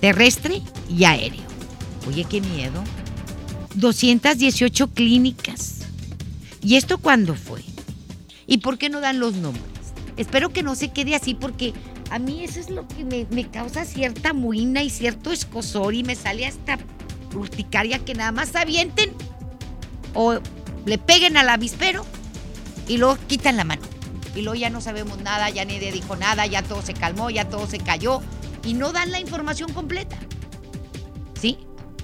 terrestre 0.00 0.62
y 0.88 1.04
aéreo. 1.04 1.42
Oye, 2.08 2.24
qué 2.24 2.40
miedo. 2.40 2.82
218 3.74 4.88
clínicas. 4.88 5.80
¿Y 6.62 6.76
esto 6.76 6.98
cuándo 6.98 7.34
fue? 7.34 7.62
¿Y 8.46 8.58
por 8.58 8.78
qué 8.78 8.88
no 8.88 9.00
dan 9.00 9.20
los 9.20 9.34
nombres? 9.34 9.64
Espero 10.16 10.50
que 10.50 10.62
no 10.62 10.74
se 10.74 10.88
quede 10.88 11.14
así 11.14 11.34
porque 11.34 11.72
a 12.10 12.18
mí 12.18 12.42
eso 12.42 12.58
es 12.58 12.68
lo 12.68 12.86
que 12.88 13.04
me, 13.04 13.48
causa 13.48 13.84
cierta 13.84 14.32
muina 14.32 14.82
y 14.82 14.90
cierto 14.90 15.30
escosor 15.30 15.94
y 15.94 16.02
me 16.02 16.16
sale 16.16 16.46
hasta 16.46 16.78
urticaria 17.34 18.00
que 18.00 18.14
nada 18.14 18.32
más 18.32 18.56
avienten 18.56 19.12
o 20.14 20.40
le 20.84 20.98
peguen 20.98 21.36
al 21.36 21.48
avispero 21.48 22.04
y 22.88 22.98
luego 22.98 23.16
quitan 23.28 23.56
la 23.56 23.64
mano. 23.64 23.82
Y 24.34 24.42
luego 24.42 24.56
ya 24.56 24.70
no 24.70 24.80
sabemos 24.80 25.18
nada, 25.18 25.48
ya 25.50 25.64
nadie 25.64 25.92
dijo 25.92 26.16
nada, 26.16 26.46
ya 26.46 26.62
todo 26.62 26.82
se 26.82 26.94
calmó, 26.94 27.30
ya 27.30 27.48
todo 27.48 27.66
se 27.66 27.78
cayó 27.78 28.20
y 28.64 28.74
no 28.74 28.92
dan 28.92 29.10
la 29.10 29.20
información 29.20 29.72
completa. 29.72 30.18
¿Sí? 31.40 31.58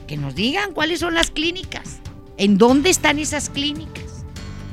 Que 0.06 0.16
nos 0.16 0.34
digan 0.34 0.72
cuáles 0.72 1.00
son 1.00 1.14
las 1.14 1.30
clínicas, 1.30 2.00
en 2.36 2.58
dónde 2.58 2.90
están 2.90 3.18
esas 3.18 3.50
clínicas, 3.50 4.24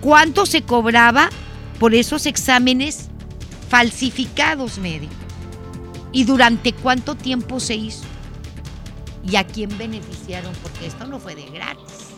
cuánto 0.02 0.46
se 0.46 0.62
cobraba 0.62 1.30
por 1.80 1.96
esos 1.96 2.26
exámenes 2.26 3.10
falsificados 3.70 4.78
médicos 4.78 5.18
y 6.12 6.26
durante 6.26 6.74
cuánto 6.74 7.16
tiempo 7.16 7.60
se 7.60 7.76
hizo 7.76 8.04
y 9.28 9.36
a 9.36 9.46
quién 9.46 9.78
beneficiaron, 9.78 10.54
porque 10.62 10.86
esto 10.86 11.08
no 11.08 11.20
fue 11.20 11.36
de 11.36 11.46
gratis. 11.46 12.14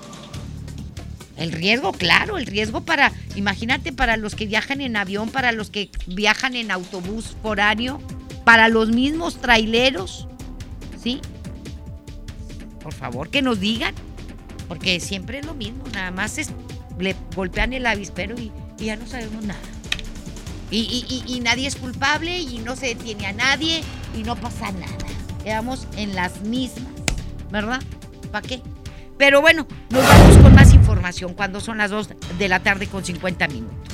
El 1.38 1.52
riesgo, 1.52 1.92
claro, 1.92 2.38
el 2.38 2.46
riesgo 2.46 2.82
para, 2.82 3.12
imagínate, 3.36 3.92
para 3.92 4.18
los 4.18 4.36
que 4.36 4.46
viajan 4.46 4.82
en 4.82 4.96
avión, 4.96 5.30
para 5.30 5.52
los 5.52 5.70
que 5.70 5.90
viajan 6.08 6.56
en 6.56 6.72
autobús 6.72 7.36
foráneo, 7.42 8.02
para 8.46 8.70
los 8.70 8.90
mismos 8.90 9.42
traileros, 9.42 10.28
¿sí? 11.02 11.20
Por 12.82 12.94
favor, 12.94 13.30
que 13.30 13.42
nos 13.42 13.60
digan, 13.60 13.94
porque 14.68 15.00
siempre 15.00 15.40
es 15.40 15.46
lo 15.46 15.56
mismo, 15.56 15.84
nada 15.94 16.12
más 16.12 16.38
le 16.98 17.16
golpean 17.36 17.74
el 17.74 17.86
avispero 17.86 18.36
y, 18.40 18.52
ya 18.78 18.96
no 18.96 19.08
sabemos 19.08 19.44
nada. 19.44 19.60
Y, 20.72 21.40
nadie 21.44 21.68
es 21.68 21.76
culpable 21.76 22.40
y 22.40 22.60
no 22.60 22.76
se 22.76 22.88
detiene 22.88 23.28
a 23.28 23.34
nadie 23.34 23.84
y 24.18 24.24
no 24.24 24.36
pasa 24.36 24.72
nada. 24.72 24.94
Quedamos 25.44 25.88
en 25.96 26.16
las 26.16 26.42
mismas, 26.42 26.92
¿verdad? 27.52 27.82
¿Para 28.32 28.48
qué? 28.48 28.62
Pero 29.18 29.42
bueno, 29.42 29.66
nos 29.90 30.04
vamos 30.04 30.38
con 30.38 30.54
más 30.54 30.74
información 30.74 31.34
cuando 31.34 31.62
son 31.62 31.78
las 31.78 31.90
2 31.90 32.10
de 32.38 32.50
la 32.50 32.60
tarde 32.60 32.88
con 32.88 33.06
50 33.06 33.48
minutos. 33.48 33.85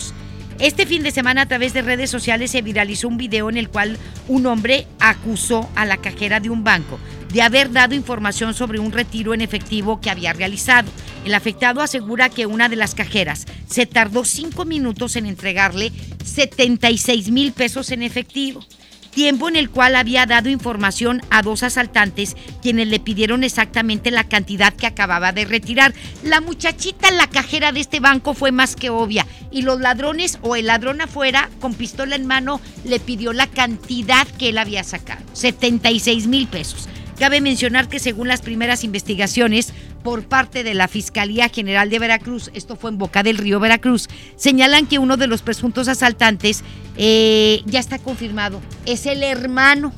Este 0.61 0.85
fin 0.85 1.01
de 1.01 1.09
semana 1.09 1.41
a 1.41 1.45
través 1.47 1.73
de 1.73 1.81
redes 1.81 2.11
sociales 2.11 2.51
se 2.51 2.61
viralizó 2.61 3.07
un 3.07 3.17
video 3.17 3.49
en 3.49 3.57
el 3.57 3.69
cual 3.69 3.97
un 4.27 4.45
hombre 4.45 4.85
acusó 4.99 5.67
a 5.73 5.85
la 5.87 5.97
cajera 5.97 6.39
de 6.39 6.51
un 6.51 6.63
banco 6.63 6.99
de 7.33 7.41
haber 7.41 7.71
dado 7.71 7.95
información 7.95 8.53
sobre 8.53 8.77
un 8.77 8.91
retiro 8.91 9.33
en 9.33 9.41
efectivo 9.41 9.99
que 9.99 10.11
había 10.11 10.33
realizado. 10.33 10.91
El 11.25 11.33
afectado 11.33 11.81
asegura 11.81 12.29
que 12.29 12.45
una 12.45 12.69
de 12.69 12.75
las 12.75 12.93
cajeras 12.93 13.47
se 13.67 13.87
tardó 13.87 14.23
cinco 14.23 14.63
minutos 14.63 15.15
en 15.15 15.25
entregarle 15.25 15.91
76 16.23 17.31
mil 17.31 17.53
pesos 17.53 17.89
en 17.89 18.03
efectivo 18.03 18.63
tiempo 19.11 19.49
en 19.49 19.55
el 19.55 19.69
cual 19.69 19.95
había 19.95 20.25
dado 20.25 20.49
información 20.49 21.21
a 21.29 21.41
dos 21.41 21.63
asaltantes 21.63 22.35
quienes 22.61 22.87
le 22.87 22.99
pidieron 22.99 23.43
exactamente 23.43 24.09
la 24.09 24.23
cantidad 24.23 24.73
que 24.73 24.87
acababa 24.87 25.31
de 25.31 25.45
retirar. 25.45 25.93
La 26.23 26.41
muchachita 26.41 27.11
la 27.11 27.27
cajera 27.27 27.71
de 27.71 27.81
este 27.81 27.99
banco 27.99 28.33
fue 28.33 28.51
más 28.51 28.75
que 28.75 28.89
obvia 28.89 29.27
y 29.51 29.61
los 29.61 29.79
ladrones 29.79 30.39
o 30.41 30.55
el 30.55 30.67
ladrón 30.67 31.01
afuera 31.01 31.49
con 31.59 31.73
pistola 31.73 32.15
en 32.15 32.25
mano 32.25 32.61
le 32.85 32.99
pidió 32.99 33.33
la 33.33 33.47
cantidad 33.47 34.27
que 34.27 34.49
él 34.49 34.57
había 34.57 34.83
sacado, 34.83 35.21
76 35.33 36.27
mil 36.27 36.47
pesos. 36.47 36.87
Cabe 37.19 37.39
mencionar 37.39 37.87
que 37.87 37.99
según 37.99 38.27
las 38.27 38.41
primeras 38.41 38.83
investigaciones 38.83 39.73
por 40.03 40.23
parte 40.23 40.63
de 40.63 40.73
la 40.73 40.87
Fiscalía 40.87 41.49
General 41.49 41.89
de 41.89 41.99
Veracruz, 41.99 42.51
esto 42.53 42.75
fue 42.75 42.89
en 42.91 42.97
Boca 42.97 43.23
del 43.23 43.37
Río 43.37 43.59
Veracruz, 43.59 44.09
señalan 44.35 44.87
que 44.87 44.99
uno 44.99 45.17
de 45.17 45.27
los 45.27 45.41
presuntos 45.41 45.87
asaltantes 45.87 46.63
eh, 46.97 47.61
ya 47.65 47.79
está 47.79 47.99
confirmado, 47.99 48.61
es 48.85 49.05
el 49.05 49.23
hermano, 49.23 49.93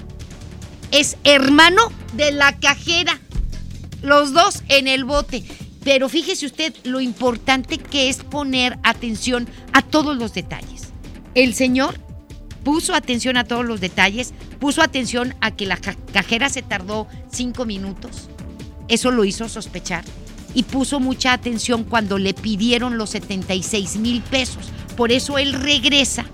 es 0.91 1.18
hermano 1.24 1.82
de 2.14 2.32
la 2.32 2.58
cajera, 2.60 3.20
los 4.01 4.34
dos 4.34 4.64
en 4.70 4.88
el 4.88 5.06
bote. 5.06 5.43
Pero 5.84 6.08
fíjese 6.08 6.45
usted 6.45 6.74
lo 6.86 7.01
importante 7.01 7.78
que 7.78 8.08
es 8.08 8.18
poner 8.24 8.78
atención 8.84 9.49
a 9.74 9.82
todos 9.82 10.16
los 10.16 10.34
detalles. 10.34 10.93
El 11.36 11.54
señor 11.54 11.99
puso 12.64 12.95
atención 12.95 13.38
a 13.38 13.43
todos 13.43 13.66
los 13.66 13.82
detalles, 13.82 14.34
puso 14.60 14.82
atención 14.82 15.36
a 15.41 15.51
que 15.51 15.66
la 15.66 15.78
cajera 15.78 16.49
se 16.49 16.62
tardó 16.62 17.08
cinco 17.32 17.66
minutos. 17.66 18.30
Eso 18.88 19.12
lo 19.12 19.26
hizo 19.26 19.50
sospechar. 19.50 20.04
Y 20.54 20.64
puso 20.64 21.00
mucha 21.00 21.34
atención 21.34 21.84
cuando 21.84 22.18
le 22.18 22.34
pidieron 22.34 22.98
los 22.98 23.12
76 23.12 23.98
mil 23.98 24.22
pesos. 24.22 24.70
Por 24.96 25.12
eso 25.12 25.38
él 25.38 25.54
regresa 25.54 26.26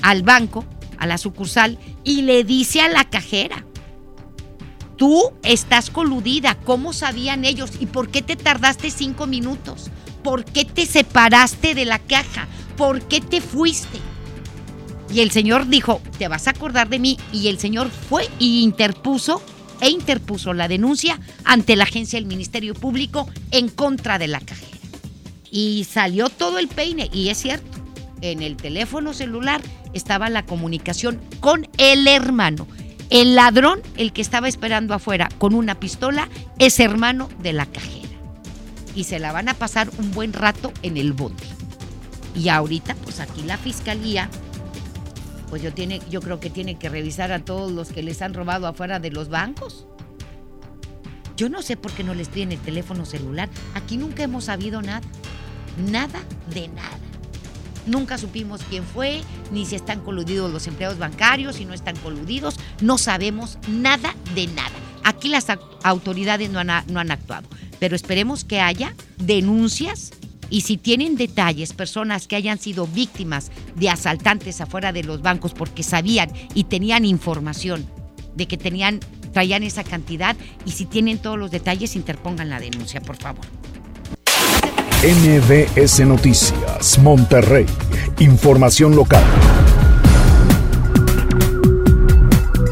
al 0.00 0.22
banco, 0.22 0.64
a 0.98 1.06
la 1.06 1.18
sucursal, 1.18 1.78
y 2.04 2.22
le 2.22 2.44
dice 2.44 2.80
a 2.80 2.88
la 2.88 3.04
cajera, 3.04 3.64
tú 4.96 5.32
estás 5.42 5.90
coludida, 5.90 6.56
¿cómo 6.64 6.92
sabían 6.92 7.44
ellos? 7.44 7.72
¿Y 7.80 7.86
por 7.86 8.08
qué 8.08 8.22
te 8.22 8.36
tardaste 8.36 8.90
cinco 8.90 9.26
minutos? 9.26 9.90
¿Por 10.22 10.44
qué 10.44 10.64
te 10.64 10.86
separaste 10.86 11.74
de 11.74 11.84
la 11.84 11.98
caja? 11.98 12.46
¿Por 12.76 13.02
qué 13.02 13.20
te 13.20 13.40
fuiste? 13.40 13.98
Y 15.12 15.20
el 15.20 15.30
Señor 15.30 15.68
dijo, 15.68 16.00
te 16.18 16.28
vas 16.28 16.46
a 16.46 16.50
acordar 16.50 16.88
de 16.88 16.98
mí. 16.98 17.18
Y 17.32 17.48
el 17.48 17.58
Señor 17.58 17.90
fue 17.90 18.28
y 18.38 18.62
interpuso 18.62 19.42
e 19.82 19.90
interpuso 19.90 20.54
la 20.54 20.68
denuncia 20.68 21.18
ante 21.44 21.74
la 21.74 21.84
agencia 21.84 22.18
del 22.18 22.26
Ministerio 22.26 22.72
Público 22.72 23.28
en 23.50 23.68
contra 23.68 24.18
de 24.18 24.28
la 24.28 24.40
cajera. 24.40 24.78
Y 25.50 25.84
salió 25.90 26.28
todo 26.28 26.58
el 26.58 26.68
peine. 26.68 27.10
Y 27.12 27.28
es 27.28 27.38
cierto, 27.38 27.66
en 28.20 28.42
el 28.42 28.56
teléfono 28.56 29.12
celular 29.12 29.60
estaba 29.92 30.30
la 30.30 30.46
comunicación 30.46 31.20
con 31.40 31.68
el 31.78 32.06
hermano. 32.06 32.68
El 33.10 33.34
ladrón, 33.34 33.82
el 33.96 34.12
que 34.12 34.22
estaba 34.22 34.48
esperando 34.48 34.94
afuera 34.94 35.28
con 35.38 35.52
una 35.52 35.74
pistola, 35.74 36.28
es 36.60 36.78
hermano 36.78 37.28
de 37.42 37.52
la 37.52 37.66
cajera. 37.66 38.08
Y 38.94 39.04
se 39.04 39.18
la 39.18 39.32
van 39.32 39.48
a 39.48 39.54
pasar 39.54 39.90
un 39.98 40.12
buen 40.12 40.32
rato 40.32 40.72
en 40.82 40.96
el 40.96 41.12
bote. 41.12 41.44
Y 42.36 42.48
ahorita, 42.50 42.94
pues 43.02 43.18
aquí 43.18 43.42
la 43.42 43.58
fiscalía 43.58 44.30
pues 45.52 45.60
yo, 45.60 45.70
tiene, 45.70 46.00
yo 46.08 46.22
creo 46.22 46.40
que 46.40 46.48
tiene 46.48 46.78
que 46.78 46.88
revisar 46.88 47.30
a 47.30 47.44
todos 47.44 47.70
los 47.70 47.90
que 47.90 48.02
les 48.02 48.22
han 48.22 48.32
robado 48.32 48.66
afuera 48.66 49.00
de 49.00 49.10
los 49.10 49.28
bancos. 49.28 49.86
Yo 51.36 51.50
no 51.50 51.60
sé 51.60 51.76
por 51.76 51.92
qué 51.92 52.02
no 52.02 52.14
les 52.14 52.30
piden 52.30 52.52
el 52.52 52.58
teléfono 52.58 53.04
celular. 53.04 53.50
Aquí 53.74 53.98
nunca 53.98 54.22
hemos 54.22 54.44
sabido 54.44 54.80
nada. 54.80 55.06
Nada 55.90 56.22
de 56.54 56.68
nada. 56.68 56.96
Nunca 57.84 58.16
supimos 58.16 58.62
quién 58.70 58.82
fue, 58.82 59.20
ni 59.50 59.66
si 59.66 59.76
están 59.76 60.00
coludidos 60.00 60.50
los 60.50 60.66
empleados 60.68 60.96
bancarios, 60.98 61.56
si 61.56 61.66
no 61.66 61.74
están 61.74 61.96
coludidos. 61.98 62.58
No 62.80 62.96
sabemos 62.96 63.58
nada 63.68 64.14
de 64.34 64.46
nada. 64.46 64.72
Aquí 65.04 65.28
las 65.28 65.48
autoridades 65.82 66.48
no 66.48 66.60
han, 66.60 66.70
no 66.86 66.98
han 66.98 67.10
actuado. 67.10 67.46
Pero 67.78 67.94
esperemos 67.94 68.44
que 68.46 68.60
haya 68.60 68.94
denuncias 69.18 70.12
y 70.52 70.60
si 70.60 70.76
tienen 70.76 71.16
detalles, 71.16 71.72
personas 71.72 72.28
que 72.28 72.36
hayan 72.36 72.58
sido 72.58 72.86
víctimas 72.86 73.50
de 73.74 73.88
asaltantes 73.88 74.60
afuera 74.60 74.92
de 74.92 75.02
los 75.02 75.22
bancos 75.22 75.54
porque 75.54 75.82
sabían 75.82 76.30
y 76.52 76.64
tenían 76.64 77.06
información 77.06 77.86
de 78.34 78.46
que 78.46 78.58
tenían, 78.58 79.00
traían 79.32 79.62
esa 79.62 79.82
cantidad, 79.82 80.36
y 80.66 80.72
si 80.72 80.84
tienen 80.84 81.18
todos 81.18 81.38
los 81.38 81.50
detalles, 81.50 81.96
interpongan 81.96 82.50
la 82.50 82.60
denuncia, 82.60 83.00
por 83.00 83.16
favor. 83.16 83.46
MBS 85.02 86.00
Noticias, 86.00 86.98
Monterrey. 86.98 87.66
Información 88.18 88.94
local. 88.94 89.24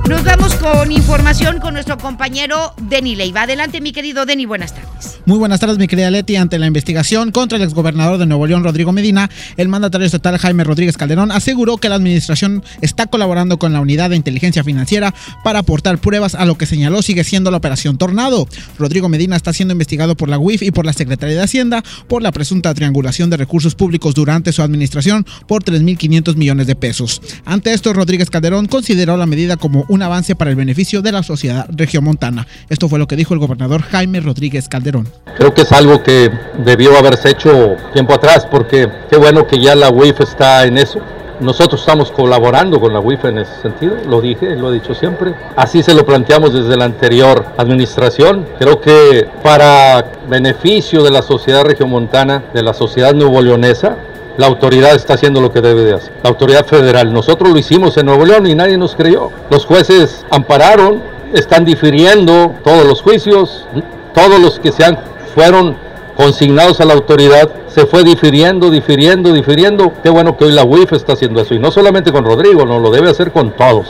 Nos 0.07 0.23
vamos 0.23 0.55
con 0.57 0.93
información 0.93 1.61
con 1.61 1.73
nuestro 1.73 1.97
compañero 1.97 2.75
Denny 2.77 3.17
Leiva. 3.17 3.43
Adelante, 3.43 3.81
mi 3.81 3.93
querido 3.93 4.27
Denny, 4.27 4.45
buenas 4.45 4.75
tardes. 4.75 5.20
Muy 5.27 5.39
buenas 5.39 5.61
tardes, 5.61 5.79
mi 5.79 5.87
querida 5.87 6.11
Leti. 6.11 6.37
Ante 6.37 6.59
la 6.59 6.67
investigación 6.67 7.31
contra 7.31 7.59
el 7.59 7.65
exgobernador 7.65 8.19
de 8.19 8.25
Nuevo 8.25 8.47
León, 8.47 8.65
Rodrigo 8.65 8.91
Medina, 8.91 9.31
el 9.59 9.69
mandatario 9.69 10.07
estatal 10.07 10.39
Jaime 10.39 10.65
Rodríguez 10.65 10.97
Calderón 10.97 11.31
aseguró 11.31 11.77
que 11.77 11.91
la 11.91 11.97
administración 11.97 12.65
está 12.81 13.07
colaborando 13.07 13.59
con 13.59 13.73
la 13.75 13.81
unidad 13.81 14.11
de 14.11 14.17
inteligencia 14.17 14.65
financiera 14.65 15.15
para 15.45 15.59
aportar 15.59 15.99
pruebas 15.99 16.35
a 16.35 16.47
lo 16.47 16.57
que 16.57 16.65
señaló 16.65 17.03
sigue 17.03 17.23
siendo 17.23 17.51
la 17.51 17.59
operación 17.59 17.99
Tornado. 17.99 18.49
Rodrigo 18.79 19.11
Medina 19.11 19.37
está 19.37 19.53
siendo 19.53 19.73
investigado 19.73 20.17
por 20.17 20.31
la 20.31 20.39
UIF 20.39 20.63
y 20.63 20.71
por 20.71 20.87
la 20.87 20.95
Secretaría 20.95 21.37
de 21.37 21.43
Hacienda 21.43 21.83
por 22.09 22.23
la 22.23 22.33
presunta 22.33 22.73
triangulación 22.73 23.29
de 23.29 23.37
recursos 23.37 23.75
públicos 23.75 24.15
durante 24.15 24.53
su 24.53 24.63
administración 24.63 25.27
por 25.47 25.63
3.500 25.65 26.35
millones 26.37 26.67
de 26.67 26.77
pesos. 26.77 27.21
Ante 27.45 27.75
esto, 27.75 27.93
Rodríguez 27.93 28.31
Calderón 28.31 28.67
consideró 28.67 29.19
la 29.19 29.27
medida 29.27 29.59
como 29.59 29.85
un 29.89 30.03
avance 30.03 30.35
para 30.35 30.51
el 30.51 30.57
beneficio 30.57 31.03
de 31.03 31.13
la 31.13 31.23
sociedad 31.23 31.67
regiomontana. 31.71 32.47
Esto 32.71 32.89
fue 32.89 32.99
lo 32.99 33.07
que 33.07 33.17
dijo 33.17 33.35
el 33.35 33.41
gobernador 33.41 33.83
Jaime 33.83 34.21
Rodríguez 34.21 34.69
Calderón. 34.69 35.10
Creo 35.37 35.55
que 35.55 35.63
es 35.63 35.73
algo 35.73 36.03
que 36.03 36.31
debió 36.59 36.97
haberse 36.99 37.31
hecho 37.31 37.77
tiempo 37.93 38.13
atrás 38.15 38.47
porque 38.51 38.89
qué 39.09 39.17
bueno 39.17 39.47
que 39.47 39.59
ya 39.59 39.75
la 39.75 39.91
UIF 39.91 40.21
está 40.21 40.67
en 40.67 40.77
eso. 40.77 41.01
Nosotros 41.41 41.81
estamos 41.81 42.11
colaborando 42.11 42.79
con 42.79 42.93
la 42.93 43.01
UIF 43.01 43.25
en 43.25 43.39
ese 43.39 43.63
sentido, 43.63 43.97
lo 44.07 44.21
dije, 44.21 44.55
lo 44.57 44.71
he 44.71 44.75
dicho 44.75 44.95
siempre. 44.95 45.35
Así 45.57 45.83
se 45.83 45.95
lo 45.95 46.05
planteamos 46.05 46.53
desde 46.53 46.77
la 46.77 46.85
anterior 46.85 47.47
administración. 47.57 48.47
Creo 48.59 48.83
que 48.83 49.27
para 49.43 50.05
beneficio 50.29 51.03
de 51.03 51.11
la 51.11 51.23
sociedad 51.23 51.65
regiomontana, 51.65 52.45
de 52.53 52.63
la 52.63 52.75
sociedad 52.75 53.15
nuevo 53.15 53.41
leonesa, 53.41 53.97
la 54.37 54.47
autoridad 54.47 54.95
está 54.95 55.15
haciendo 55.15 55.41
lo 55.41 55.51
que 55.51 55.63
debe 55.63 55.83
de 55.85 55.95
hacer. 55.95 56.13
La 56.23 56.29
autoridad 56.29 56.67
federal. 56.67 57.13
Nosotros 57.13 57.51
lo 57.51 57.59
hicimos 57.59 57.97
en 57.97 58.07
Nuevo 58.07 58.27
León 58.27 58.47
y 58.47 58.55
nadie 58.55 58.77
nos 58.77 58.95
creyó. 58.95 59.31
Los 59.51 59.65
jueces 59.65 60.25
ampararon, 60.31 61.03
están 61.33 61.65
difiriendo 61.65 62.55
todos 62.63 62.85
los 62.85 63.01
juicios, 63.01 63.67
todos 64.15 64.41
los 64.41 64.59
que 64.59 64.73
se 64.73 64.85
han, 64.85 64.99
fueron 65.35 65.77
consignados 66.17 66.81
a 66.81 66.85
la 66.85 66.95
autoridad, 66.95 67.51
se 67.69 67.87
fue 67.87 68.05
difiriendo, 68.05 68.71
difiriendo, 68.71 69.33
difiriendo. 69.33 69.93
Qué 70.03 70.11
bueno 70.11 70.37
que 70.37 70.45
hoy 70.45 70.53
la 70.53 70.65
UIF 70.65 70.93
está 70.93 71.15
haciendo 71.15 71.41
eso. 71.41 71.55
Y 71.55 71.59
no 71.59 71.71
solamente 71.71 72.13
con 72.13 72.25
Rodrigo, 72.25 72.67
no, 72.67 72.79
lo 72.79 72.91
debe 72.91 73.11
hacer 73.11 73.33
con 73.33 73.53
todos. 73.53 73.89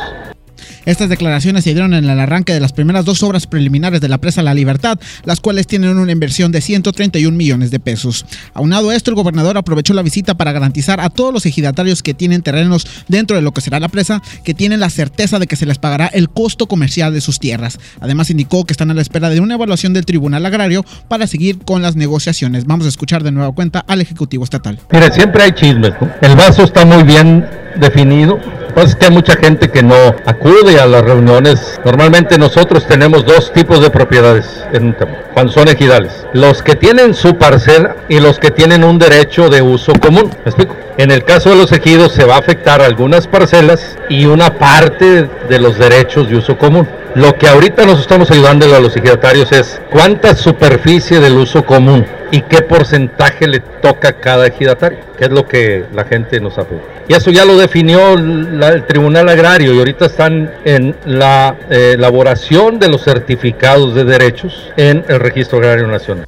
Estas 0.84 1.08
declaraciones 1.08 1.64
se 1.64 1.72
dieron 1.72 1.94
en 1.94 2.08
el 2.08 2.20
arranque 2.20 2.52
de 2.52 2.60
las 2.60 2.72
primeras 2.72 3.04
dos 3.04 3.22
obras 3.22 3.46
preliminares 3.46 4.00
de 4.00 4.08
la 4.08 4.18
presa 4.18 4.42
La 4.42 4.54
Libertad, 4.54 4.98
las 5.24 5.40
cuales 5.40 5.66
tienen 5.66 5.98
una 5.98 6.12
inversión 6.12 6.52
de 6.52 6.60
131 6.60 7.36
millones 7.36 7.70
de 7.70 7.80
pesos. 7.80 8.24
Aunado 8.54 8.90
a 8.90 8.96
esto, 8.96 9.10
el 9.10 9.16
gobernador 9.16 9.58
aprovechó 9.58 9.94
la 9.94 10.02
visita 10.02 10.34
para 10.34 10.52
garantizar 10.52 11.00
a 11.00 11.10
todos 11.10 11.32
los 11.32 11.46
ejidatarios 11.46 12.02
que 12.02 12.14
tienen 12.14 12.42
terrenos 12.42 12.86
dentro 13.08 13.36
de 13.36 13.42
lo 13.42 13.52
que 13.52 13.60
será 13.60 13.80
la 13.80 13.88
presa 13.88 14.22
que 14.44 14.54
tienen 14.54 14.80
la 14.80 14.90
certeza 14.90 15.38
de 15.38 15.46
que 15.46 15.56
se 15.56 15.66
les 15.66 15.78
pagará 15.78 16.06
el 16.06 16.28
costo 16.30 16.66
comercial 16.66 17.12
de 17.12 17.20
sus 17.20 17.38
tierras. 17.38 17.78
Además, 18.00 18.30
indicó 18.30 18.64
que 18.64 18.72
están 18.72 18.90
a 18.90 18.94
la 18.94 19.02
espera 19.02 19.30
de 19.30 19.40
una 19.40 19.54
evaluación 19.54 19.92
del 19.92 20.06
Tribunal 20.06 20.46
Agrario 20.46 20.84
para 21.08 21.26
seguir 21.26 21.58
con 21.58 21.82
las 21.82 21.96
negociaciones. 21.96 22.64
Vamos 22.64 22.86
a 22.86 22.88
escuchar 22.88 23.22
de 23.22 23.32
nueva 23.32 23.52
cuenta 23.52 23.84
al 23.86 24.00
Ejecutivo 24.00 24.44
Estatal. 24.44 24.78
Mire, 24.90 25.12
siempre 25.12 25.42
hay 25.42 25.52
chismes. 25.52 25.92
El 26.22 26.36
vaso 26.36 26.64
está 26.64 26.84
muy 26.84 27.02
bien 27.02 27.46
definido. 27.76 28.38
Pues 28.74 28.94
que 28.94 29.06
hay 29.06 29.12
mucha 29.12 29.34
gente 29.34 29.68
que 29.68 29.82
no 29.82 29.96
acude 30.26 30.80
a 30.80 30.86
las 30.86 31.02
reuniones. 31.02 31.80
Normalmente 31.84 32.38
nosotros 32.38 32.86
tenemos 32.86 33.24
dos 33.24 33.52
tipos 33.52 33.82
de 33.82 33.90
propiedades 33.90 34.64
en 34.72 34.86
un 34.86 34.94
tema, 34.94 35.18
cuando 35.34 35.52
son 35.52 35.68
ejidales. 35.68 36.24
Los 36.32 36.62
que 36.62 36.76
tienen 36.76 37.14
su 37.14 37.36
parcela 37.36 37.96
y 38.08 38.20
los 38.20 38.38
que 38.38 38.50
tienen 38.50 38.84
un 38.84 38.98
derecho 38.98 39.48
de 39.48 39.60
uso 39.60 39.92
común. 39.94 40.30
¿Me 40.44 40.50
explico? 40.50 40.76
En 40.98 41.10
el 41.10 41.24
caso 41.24 41.50
de 41.50 41.56
los 41.56 41.72
ejidos 41.72 42.12
se 42.12 42.24
va 42.24 42.36
a 42.36 42.38
afectar 42.38 42.80
algunas 42.80 43.26
parcelas 43.26 43.96
y 44.08 44.26
una 44.26 44.54
parte 44.54 45.28
de 45.48 45.58
los 45.58 45.78
derechos 45.78 46.28
de 46.28 46.36
uso 46.36 46.56
común. 46.56 46.86
Lo 47.14 47.36
que 47.36 47.48
ahorita 47.48 47.86
nos 47.86 48.00
estamos 48.00 48.30
ayudando 48.30 48.72
a 48.74 48.78
los 48.78 48.96
ejidatarios 48.96 49.50
es 49.50 49.80
cuánta 49.90 50.36
superficie 50.36 51.18
del 51.18 51.36
uso 51.38 51.66
común 51.66 52.06
y 52.30 52.42
qué 52.42 52.62
porcentaje 52.62 53.48
le 53.48 53.58
toca 53.58 54.10
a 54.10 54.12
cada 54.12 54.46
ejidatario, 54.46 55.00
que 55.18 55.24
es 55.24 55.30
lo 55.30 55.46
que 55.46 55.86
la 55.92 56.04
gente 56.04 56.38
nos 56.40 56.56
apoya. 56.56 56.82
Y 57.08 57.14
eso 57.14 57.32
ya 57.32 57.44
lo 57.44 57.56
definió 57.56 58.16
la, 58.16 58.68
el 58.68 58.86
Tribunal 58.86 59.28
Agrario 59.28 59.74
y 59.74 59.78
ahorita 59.78 60.06
están 60.06 60.52
en 60.64 60.94
la 61.04 61.56
eh, 61.68 61.94
elaboración 61.96 62.78
de 62.78 62.88
los 62.88 63.02
certificados 63.02 63.94
de 63.96 64.04
derechos 64.04 64.70
en 64.76 65.04
el 65.08 65.18
Registro 65.18 65.58
Agrario 65.58 65.88
Nacional. 65.88 66.26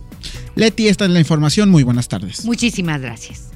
Leti, 0.57 0.89
esta 0.89 1.05
es 1.05 1.13
la 1.13 1.21
información. 1.21 1.71
Muy 1.71 1.85
buenas 1.85 2.09
tardes. 2.09 2.45
Muchísimas 2.45 3.01
gracias. 3.01 3.53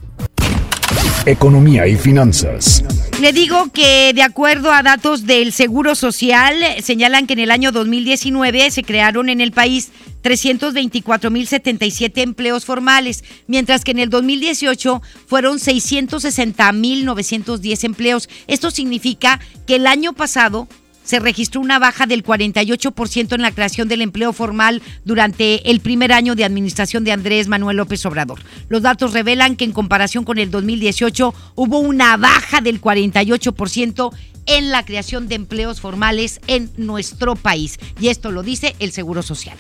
Economía 1.26 1.86
y 1.88 1.96
finanzas. 1.96 2.84
Le 3.20 3.32
digo 3.32 3.72
que 3.72 4.12
de 4.14 4.22
acuerdo 4.22 4.72
a 4.72 4.84
datos 4.84 5.26
del 5.26 5.52
Seguro 5.52 5.96
Social, 5.96 6.54
señalan 6.80 7.26
que 7.26 7.32
en 7.32 7.40
el 7.40 7.50
año 7.50 7.72
2019 7.72 8.70
se 8.70 8.84
crearon 8.84 9.28
en 9.28 9.40
el 9.40 9.50
país 9.50 9.90
324.077 10.22 12.18
empleos 12.18 12.64
formales, 12.64 13.24
mientras 13.48 13.82
que 13.82 13.90
en 13.90 13.98
el 13.98 14.08
2018 14.08 15.02
fueron 15.26 15.58
660.910 15.58 17.82
empleos. 17.82 18.28
Esto 18.46 18.70
significa 18.70 19.40
que 19.66 19.74
el 19.76 19.88
año 19.88 20.12
pasado 20.12 20.68
se 21.06 21.20
registró 21.20 21.60
una 21.60 21.78
baja 21.78 22.04
del 22.04 22.22
48% 22.22 23.34
en 23.34 23.42
la 23.42 23.52
creación 23.52 23.88
del 23.88 24.02
empleo 24.02 24.34
formal 24.34 24.82
durante 25.04 25.70
el 25.70 25.80
primer 25.80 26.12
año 26.12 26.34
de 26.34 26.44
administración 26.44 27.04
de 27.04 27.12
Andrés 27.12 27.48
Manuel 27.48 27.78
López 27.78 28.04
Obrador. 28.04 28.40
Los 28.68 28.82
datos 28.82 29.12
revelan 29.12 29.56
que 29.56 29.64
en 29.64 29.72
comparación 29.72 30.24
con 30.24 30.38
el 30.38 30.50
2018 30.50 31.32
hubo 31.54 31.78
una 31.78 32.16
baja 32.16 32.60
del 32.60 32.80
48% 32.80 34.12
en 34.46 34.70
la 34.70 34.84
creación 34.84 35.28
de 35.28 35.36
empleos 35.36 35.80
formales 35.80 36.40
en 36.46 36.70
nuestro 36.76 37.36
país. 37.36 37.78
Y 38.00 38.08
esto 38.08 38.30
lo 38.30 38.42
dice 38.42 38.74
el 38.78 38.92
Seguro 38.92 39.22
Social. 39.22 39.56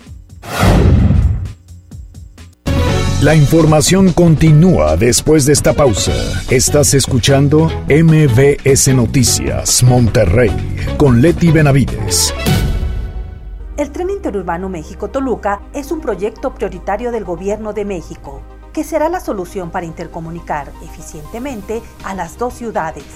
La 3.26 3.34
información 3.34 4.12
continúa 4.12 4.96
después 4.96 5.46
de 5.46 5.52
esta 5.52 5.72
pausa. 5.72 6.12
Estás 6.48 6.94
escuchando 6.94 7.68
MBS 7.88 8.94
Noticias 8.94 9.82
Monterrey 9.82 10.52
con 10.96 11.20
Leti 11.20 11.50
Benavides. 11.50 12.32
El 13.76 13.90
tren 13.90 14.10
interurbano 14.10 14.68
México-Toluca 14.68 15.60
es 15.74 15.90
un 15.90 16.00
proyecto 16.00 16.54
prioritario 16.54 17.10
del 17.10 17.24
Gobierno 17.24 17.72
de 17.72 17.84
México, 17.84 18.42
que 18.76 18.84
será 18.84 19.08
la 19.08 19.20
solución 19.20 19.70
para 19.70 19.86
intercomunicar 19.86 20.70
eficientemente 20.84 21.80
a 22.04 22.14
las 22.14 22.36
dos 22.36 22.52
ciudades. 22.52 23.06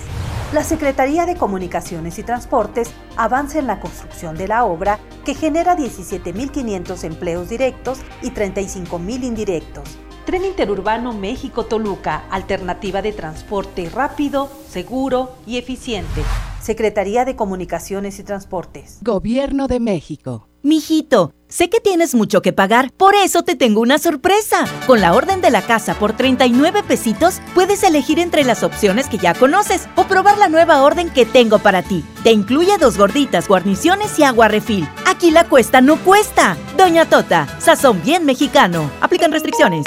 La 0.54 0.64
Secretaría 0.64 1.26
de 1.26 1.36
Comunicaciones 1.36 2.18
y 2.18 2.22
Transportes 2.22 2.90
avanza 3.18 3.58
en 3.58 3.66
la 3.66 3.78
construcción 3.78 4.38
de 4.38 4.48
la 4.48 4.64
obra 4.64 4.98
que 5.22 5.34
genera 5.34 5.76
17.500 5.76 7.04
empleos 7.04 7.50
directos 7.50 7.98
y 8.22 8.30
35.000 8.30 9.22
indirectos. 9.22 9.98
Tren 10.24 10.46
Interurbano 10.46 11.12
México-Toluca, 11.12 12.24
alternativa 12.30 13.02
de 13.02 13.12
transporte 13.12 13.90
rápido, 13.90 14.50
seguro 14.66 15.36
y 15.46 15.58
eficiente. 15.58 16.22
Secretaría 16.62 17.26
de 17.26 17.36
Comunicaciones 17.36 18.18
y 18.18 18.22
Transportes. 18.22 18.96
Gobierno 19.02 19.66
de 19.66 19.78
México. 19.78 20.49
Mijito, 20.62 21.32
sé 21.48 21.70
que 21.70 21.80
tienes 21.80 22.14
mucho 22.14 22.42
que 22.42 22.52
pagar, 22.52 22.92
por 22.92 23.14
eso 23.14 23.42
te 23.42 23.56
tengo 23.56 23.80
una 23.80 23.98
sorpresa. 23.98 24.66
Con 24.86 25.00
la 25.00 25.14
orden 25.14 25.40
de 25.40 25.50
la 25.50 25.62
casa 25.62 25.94
por 25.94 26.12
39 26.12 26.82
pesitos, 26.82 27.40
puedes 27.54 27.82
elegir 27.82 28.18
entre 28.18 28.44
las 28.44 28.62
opciones 28.62 29.08
que 29.08 29.16
ya 29.16 29.32
conoces 29.32 29.88
o 29.96 30.04
probar 30.04 30.36
la 30.36 30.50
nueva 30.50 30.82
orden 30.82 31.08
que 31.08 31.24
tengo 31.24 31.60
para 31.60 31.82
ti. 31.82 32.04
Te 32.24 32.32
incluye 32.32 32.76
dos 32.78 32.98
gorditas, 32.98 33.48
guarniciones 33.48 34.18
y 34.18 34.24
agua 34.24 34.48
refil. 34.48 34.86
Aquí 35.06 35.30
la 35.30 35.48
cuesta 35.48 35.80
no 35.80 35.96
cuesta. 35.96 36.58
Doña 36.76 37.08
Tota, 37.08 37.48
sazón 37.58 38.02
bien 38.04 38.26
mexicano. 38.26 38.90
Aplican 39.00 39.32
restricciones. 39.32 39.86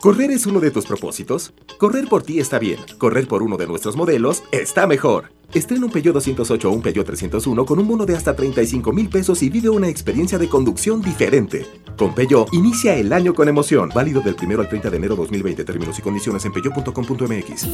¿Correr 0.00 0.30
es 0.30 0.46
uno 0.46 0.60
de 0.60 0.70
tus 0.70 0.86
propósitos? 0.86 1.52
Correr 1.78 2.06
por 2.08 2.22
ti 2.22 2.38
está 2.38 2.60
bien. 2.60 2.78
Correr 2.98 3.26
por 3.26 3.42
uno 3.42 3.56
de 3.56 3.66
nuestros 3.66 3.96
modelos 3.96 4.44
está 4.52 4.86
mejor. 4.86 5.32
Estrena 5.54 5.84
un 5.84 5.92
Peugeot 5.92 6.14
208 6.14 6.68
o 6.68 6.72
un 6.72 6.80
Peugeot 6.80 7.04
301 7.04 7.66
con 7.66 7.78
un 7.78 7.86
bono 7.86 8.06
de 8.06 8.16
hasta 8.16 8.34
35 8.34 8.90
mil 8.92 9.10
pesos 9.10 9.42
y 9.42 9.50
vive 9.50 9.68
una 9.68 9.86
experiencia 9.86 10.38
de 10.38 10.48
conducción 10.48 11.02
diferente. 11.02 11.66
Con 11.98 12.14
Peugeot, 12.14 12.48
inicia 12.54 12.94
el 12.94 13.12
año 13.12 13.34
con 13.34 13.48
emoción. 13.48 13.90
Válido 13.94 14.22
del 14.22 14.34
1 14.42 14.60
al 14.60 14.68
30 14.68 14.88
de 14.88 14.96
enero 14.96 15.14
2020. 15.14 15.64
Términos 15.64 15.98
y 15.98 16.02
condiciones 16.02 16.44
en 16.46 16.52
peugeot.com.mx. 16.52 17.68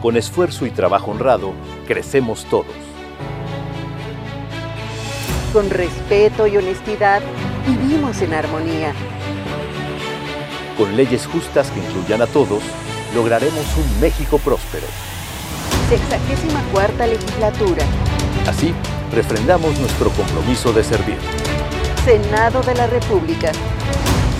Con 0.00 0.16
esfuerzo 0.16 0.64
y 0.64 0.70
trabajo 0.70 1.10
honrado, 1.10 1.52
crecemos 1.86 2.46
todos. 2.48 2.66
Con 5.52 5.68
respeto 5.68 6.46
y 6.46 6.56
honestidad, 6.56 7.22
vivimos 7.66 8.20
en 8.22 8.32
armonía. 8.32 8.94
Con 10.76 10.96
leyes 10.96 11.26
justas 11.26 11.70
que 11.70 11.78
incluyan 11.78 12.22
a 12.22 12.26
todos, 12.26 12.62
lograremos 13.14 13.64
un 13.76 14.00
México 14.00 14.38
próspero. 14.38 14.86
Sexagésima 15.88 16.62
cuarta 16.72 17.06
legislatura. 17.06 17.84
Así, 18.46 18.74
refrendamos 19.12 19.78
nuestro 19.78 20.10
compromiso 20.10 20.72
de 20.72 20.82
servir. 20.82 21.18
Senado 22.04 22.60
de 22.62 22.74
la 22.74 22.88
República. 22.88 23.52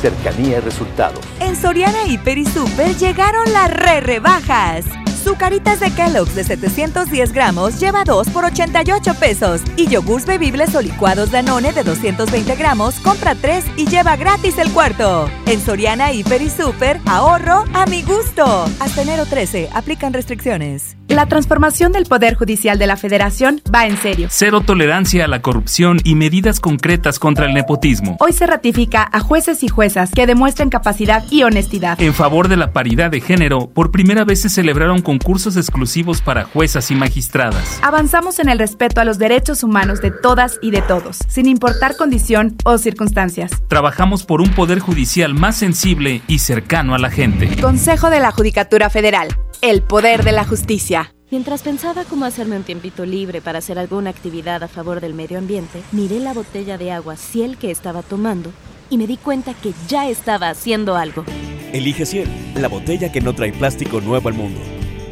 Cercanía 0.03 0.59
y 0.59 0.61
resultados. 0.61 1.21
En 1.39 1.55
Soriana 1.55 2.05
Hiper 2.05 2.39
y 2.39 2.47
Super 2.47 2.97
llegaron 2.97 3.53
las 3.53 3.71
re 3.71 4.01
rebajas. 4.01 4.85
Zucaritas 5.25 5.81
de 5.81 5.91
Kellogg's 5.91 6.35
de 6.35 6.45
710 6.45 7.33
gramos 7.33 7.81
lleva 7.81 8.05
2 8.05 8.29
por 8.29 8.45
88 8.45 9.15
pesos. 9.15 9.63
Y 9.77 9.87
yogurts 9.87 10.27
bebibles 10.27 10.75
o 10.75 10.83
licuados 10.83 11.31
Danone 11.31 11.73
de 11.73 11.83
220 11.83 12.55
gramos 12.57 12.97
compra 12.97 13.35
3 13.35 13.65
y 13.79 13.87
lleva 13.87 14.17
gratis 14.17 14.59
el 14.59 14.71
cuarto. 14.71 15.31
En 15.47 15.61
Soriana 15.61 16.13
Hiper 16.13 16.43
y 16.43 16.51
Super, 16.51 17.01
ahorro 17.07 17.65
a 17.73 17.87
mi 17.87 18.03
gusto. 18.03 18.45
Hasta 18.81 19.03
enero 19.03 19.25
13, 19.25 19.71
aplican 19.73 20.13
restricciones. 20.13 20.97
La 21.09 21.27
transformación 21.27 21.93
del 21.93 22.07
Poder 22.07 22.35
Judicial 22.35 22.79
de 22.79 22.87
la 22.87 22.97
Federación 22.97 23.61
va 23.73 23.87
en 23.87 23.97
serio. 23.99 24.29
Cero 24.31 24.63
tolerancia 24.63 25.27
a 25.27 25.29
la 25.29 25.43
corrupción 25.43 25.99
y 26.03 26.15
medidas 26.15 26.61
concretas 26.61 27.19
contra 27.19 27.45
el 27.45 27.53
nepotismo. 27.53 28.17
Hoy 28.21 28.33
se 28.33 28.47
ratifica 28.47 29.09
a 29.13 29.21
jueces 29.21 29.63
y 29.63 29.69
juezas 29.69 30.11
que 30.13 30.27
demuestren 30.27 30.71
capacidad 30.71 31.23
y 31.31 31.43
honestidad. 31.43 32.01
En 32.01 32.15
favor 32.15 32.49
de 32.49 32.57
la 32.57 32.73
paridad 32.73 33.11
de 33.11 33.21
género, 33.21 33.69
por 33.69 33.91
primera 33.91 34.25
vez 34.25 34.41
se 34.41 34.49
celebraron 34.49 35.03
concursos 35.19 35.57
exclusivos 35.57 36.21
para 36.21 36.43
juezas 36.43 36.91
y 36.91 36.97
magistradas. 36.97 37.79
Avanzamos 37.83 38.41
en 38.41 38.49
el 38.49 38.59
respeto 38.59 39.01
a 39.01 39.05
los 39.05 39.17
derechos 39.17 39.63
humanos 39.63 40.01
de 40.01 40.11
todas 40.11 40.59
y 40.61 40.73
de 40.73 40.83
todos, 40.83 41.19
sin 41.29 41.47
importar 41.47 41.97
condición 41.97 42.57
o 42.65 42.79
circunstancias. 42.79 43.53
Trabajamos 43.69 44.25
por 44.25 44.41
un 44.41 44.51
Poder 44.51 44.81
Judicial 44.81 45.33
más 45.33 45.57
sensible 45.57 46.23
y 46.27 46.41
cercano 46.41 46.97
a 46.97 46.99
la 46.99 47.11
gente. 47.11 47.49
Consejo 47.61 48.11
de 48.11 48.19
la 48.19 48.33
Judicatura 48.33 48.91
Federal. 48.91 49.29
El 49.63 49.83
poder 49.83 50.25
de 50.25 50.33
la 50.33 50.45
justicia. 50.45 51.15
Mientras 51.31 51.63
pensaba 51.63 52.03
cómo 52.05 52.25
hacerme 52.25 52.57
un 52.57 52.65
tiempito 52.65 53.07
libre 53.07 53.41
para 53.41 53.59
hacer 53.59 53.79
alguna 53.79 54.11
actividad 54.11 54.65
a 54.65 54.69
favor 54.69 55.01
del 55.01 55.15
medio 55.15 55.39
ambiente, 55.39 55.81
miré 55.93 56.19
la 56.19 56.33
botella 56.33 56.77
de 56.77 56.91
agua 56.91 57.17
Ciel 57.17 57.57
que 57.57 57.71
estaba 57.71 58.03
tomando 58.03 58.51
y 58.91 58.99
me 58.99 59.07
di 59.07 59.17
cuenta 59.17 59.55
que 59.55 59.73
ya 59.89 60.09
estaba 60.09 60.49
haciendo 60.51 60.97
algo. 60.97 61.25
Elige 61.73 62.05
Ciel, 62.05 62.29
la 62.57 62.69
botella 62.69 63.13
que 63.13 63.21
no 63.21 63.33
trae 63.33 63.53
plástico 63.53 64.01
nuevo 64.01 64.29
al 64.29 64.35
mundo. 64.35 64.61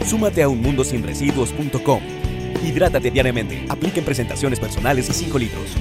Súmate 0.04 0.42
a 0.42 0.48
unmundosinresiduos.com. 0.48 2.00
Hidrátate 2.64 3.10
diariamente. 3.10 3.64
Apliquen 3.68 4.04
presentaciones 4.04 4.60
personales 4.60 5.08
y 5.08 5.12
5 5.12 5.38
litros. 5.38 5.76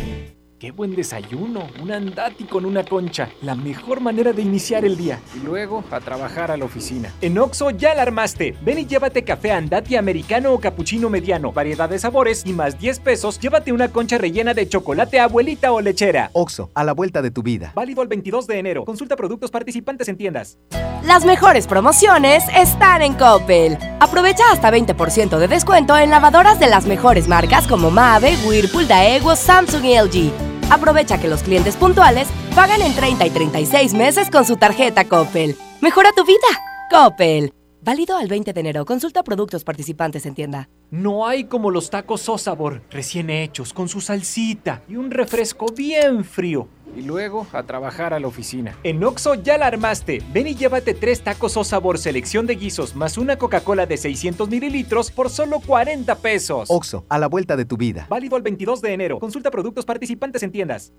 ¡Qué 0.61 0.69
buen 0.69 0.95
desayuno! 0.95 1.67
Un 1.81 1.91
andati 1.91 2.43
con 2.43 2.65
una 2.65 2.83
concha. 2.83 3.29
La 3.41 3.55
mejor 3.55 3.99
manera 3.99 4.31
de 4.31 4.43
iniciar 4.43 4.85
el 4.85 4.95
día. 4.95 5.19
Y 5.35 5.43
luego 5.43 5.83
a 5.89 5.99
trabajar 5.99 6.51
a 6.51 6.57
la 6.57 6.65
oficina. 6.65 7.11
En 7.19 7.39
Oxo 7.39 7.71
ya 7.71 7.95
la 7.95 8.03
armaste. 8.03 8.55
Ven 8.61 8.77
y 8.77 8.85
llévate 8.85 9.23
café 9.23 9.53
andati 9.53 9.95
americano 9.95 10.53
o 10.53 10.59
capuchino 10.59 11.09
mediano. 11.09 11.51
Variedad 11.51 11.89
de 11.89 11.97
sabores 11.97 12.43
y 12.45 12.53
más 12.53 12.77
10 12.77 12.99
pesos. 12.99 13.39
Llévate 13.39 13.71
una 13.71 13.91
concha 13.91 14.19
rellena 14.19 14.53
de 14.53 14.69
chocolate 14.69 15.19
abuelita 15.19 15.71
o 15.71 15.81
lechera. 15.81 16.29
Oxo, 16.33 16.69
a 16.75 16.83
la 16.83 16.93
vuelta 16.93 17.23
de 17.23 17.31
tu 17.31 17.41
vida. 17.41 17.71
Válido 17.73 18.03
el 18.03 18.07
22 18.07 18.45
de 18.45 18.59
enero. 18.59 18.85
Consulta 18.85 19.15
productos 19.15 19.49
participantes 19.49 20.09
en 20.09 20.17
tiendas. 20.17 20.59
Las 21.03 21.25
mejores 21.25 21.65
promociones 21.65 22.43
están 22.55 23.01
en 23.01 23.15
Coppel. 23.15 23.79
Aprovecha 23.99 24.43
hasta 24.51 24.71
20% 24.71 25.39
de 25.39 25.47
descuento 25.47 25.97
en 25.97 26.11
lavadoras 26.11 26.59
de 26.59 26.67
las 26.67 26.85
mejores 26.85 27.27
marcas 27.27 27.67
como 27.67 27.89
Mave, 27.89 28.35
Whirlpool, 28.45 28.87
Daewoo, 28.87 29.35
Samsung 29.35 29.85
y 29.85 29.97
LG. 29.97 30.50
Aprovecha 30.71 31.19
que 31.19 31.27
los 31.27 31.43
clientes 31.43 31.75
puntuales 31.75 32.29
pagan 32.55 32.81
en 32.81 32.95
30 32.95 33.27
y 33.27 33.29
36 33.29 33.93
meses 33.93 34.29
con 34.31 34.45
su 34.45 34.55
tarjeta 34.55 35.03
Coppel. 35.05 35.55
Mejora 35.81 36.11
tu 36.15 36.25
vida. 36.25 36.47
Coppel. 36.89 37.53
Válido 37.83 38.15
al 38.15 38.27
20 38.27 38.53
de 38.53 38.59
enero. 38.59 38.85
Consulta 38.85 39.23
productos 39.23 39.63
participantes 39.63 40.27
en 40.27 40.35
tienda. 40.35 40.69
No 40.91 41.25
hay 41.25 41.45
como 41.45 41.71
los 41.71 41.89
tacos 41.89 42.21
Sosabor, 42.21 42.83
recién 42.91 43.31
hechos, 43.31 43.73
con 43.73 43.89
su 43.89 44.01
salsita 44.01 44.83
y 44.87 44.97
un 44.97 45.09
refresco 45.09 45.65
bien 45.75 46.23
frío. 46.23 46.67
Y 46.95 47.01
luego 47.01 47.47
a 47.53 47.63
trabajar 47.63 48.13
a 48.13 48.19
la 48.19 48.27
oficina. 48.27 48.77
En 48.83 49.03
Oxo 49.03 49.33
ya 49.33 49.57
la 49.57 49.65
armaste. 49.65 50.21
Ven 50.31 50.45
y 50.45 50.55
llévate 50.55 50.93
tres 50.93 51.21
tacos 51.21 51.57
o 51.57 51.63
sabor 51.63 51.97
selección 51.97 52.45
de 52.45 52.53
guisos 52.55 52.95
más 52.95 53.17
una 53.17 53.37
Coca-Cola 53.37 53.87
de 53.87 53.97
600 53.97 54.47
mililitros 54.47 55.09
por 55.09 55.31
solo 55.31 55.59
40 55.59 56.13
pesos. 56.17 56.69
Oxo, 56.69 57.05
a 57.09 57.17
la 57.17 57.27
vuelta 57.27 57.55
de 57.55 57.65
tu 57.65 57.77
vida. 57.77 58.05
Válido 58.09 58.37
el 58.37 58.43
22 58.43 58.81
de 58.81 58.93
enero. 58.93 59.17
Consulta 59.19 59.49
productos 59.49 59.85
participantes 59.85 60.43
en 60.43 60.51
tiendas. 60.51 60.93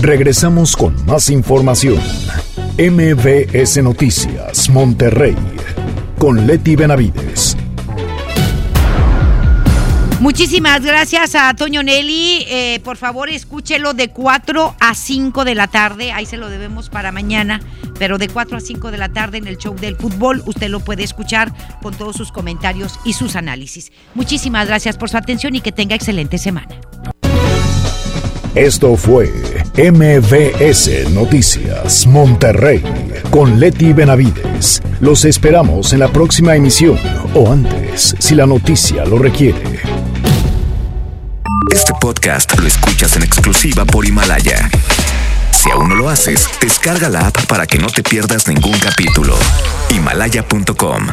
Regresamos 0.00 0.76
con 0.76 1.04
más 1.04 1.28
información. 1.28 2.00
MBS 2.78 3.82
Noticias, 3.82 4.70
Monterrey, 4.70 5.36
con 6.18 6.46
Leti 6.46 6.74
Benavides. 6.74 7.54
Muchísimas 10.20 10.82
gracias 10.82 11.34
a 11.34 11.52
Toño 11.52 11.82
Nelly. 11.82 12.46
Eh, 12.48 12.80
por 12.82 12.96
favor, 12.96 13.28
escúchelo 13.28 13.92
de 13.92 14.08
4 14.08 14.74
a 14.80 14.94
5 14.94 15.44
de 15.44 15.54
la 15.54 15.66
tarde. 15.66 16.12
Ahí 16.12 16.24
se 16.24 16.38
lo 16.38 16.48
debemos 16.48 16.88
para 16.88 17.12
mañana. 17.12 17.60
Pero 17.98 18.16
de 18.16 18.28
4 18.28 18.56
a 18.56 18.60
5 18.60 18.90
de 18.90 18.96
la 18.96 19.10
tarde 19.10 19.36
en 19.36 19.46
el 19.46 19.58
show 19.58 19.74
del 19.74 19.96
fútbol, 19.96 20.42
usted 20.46 20.70
lo 20.70 20.80
puede 20.80 21.02
escuchar 21.02 21.52
con 21.82 21.92
todos 21.92 22.16
sus 22.16 22.32
comentarios 22.32 22.98
y 23.04 23.12
sus 23.12 23.36
análisis. 23.36 23.92
Muchísimas 24.14 24.66
gracias 24.66 24.96
por 24.96 25.10
su 25.10 25.18
atención 25.18 25.54
y 25.56 25.60
que 25.60 25.72
tenga 25.72 25.94
excelente 25.94 26.38
semana. 26.38 26.80
Esto 28.54 28.96
fue 28.96 29.32
MVS 29.76 31.10
Noticias 31.10 32.04
Monterrey 32.08 32.82
con 33.30 33.60
Leti 33.60 33.92
Benavides. 33.92 34.82
Los 35.00 35.24
esperamos 35.24 35.92
en 35.92 36.00
la 36.00 36.08
próxima 36.08 36.56
emisión 36.56 36.98
o 37.34 37.52
antes, 37.52 38.16
si 38.18 38.34
la 38.34 38.46
noticia 38.46 39.04
lo 39.04 39.18
requiere. 39.18 39.62
Este 41.72 41.92
podcast 42.00 42.58
lo 42.58 42.66
escuchas 42.66 43.14
en 43.16 43.22
exclusiva 43.22 43.84
por 43.84 44.04
Himalaya. 44.04 44.68
Si 45.52 45.70
aún 45.70 45.88
no 45.88 45.94
lo 45.94 46.08
haces, 46.08 46.48
descarga 46.60 47.08
la 47.08 47.28
app 47.28 47.46
para 47.46 47.68
que 47.68 47.78
no 47.78 47.86
te 47.86 48.02
pierdas 48.02 48.48
ningún 48.48 48.76
capítulo. 48.80 49.36
Himalaya.com 49.90 51.06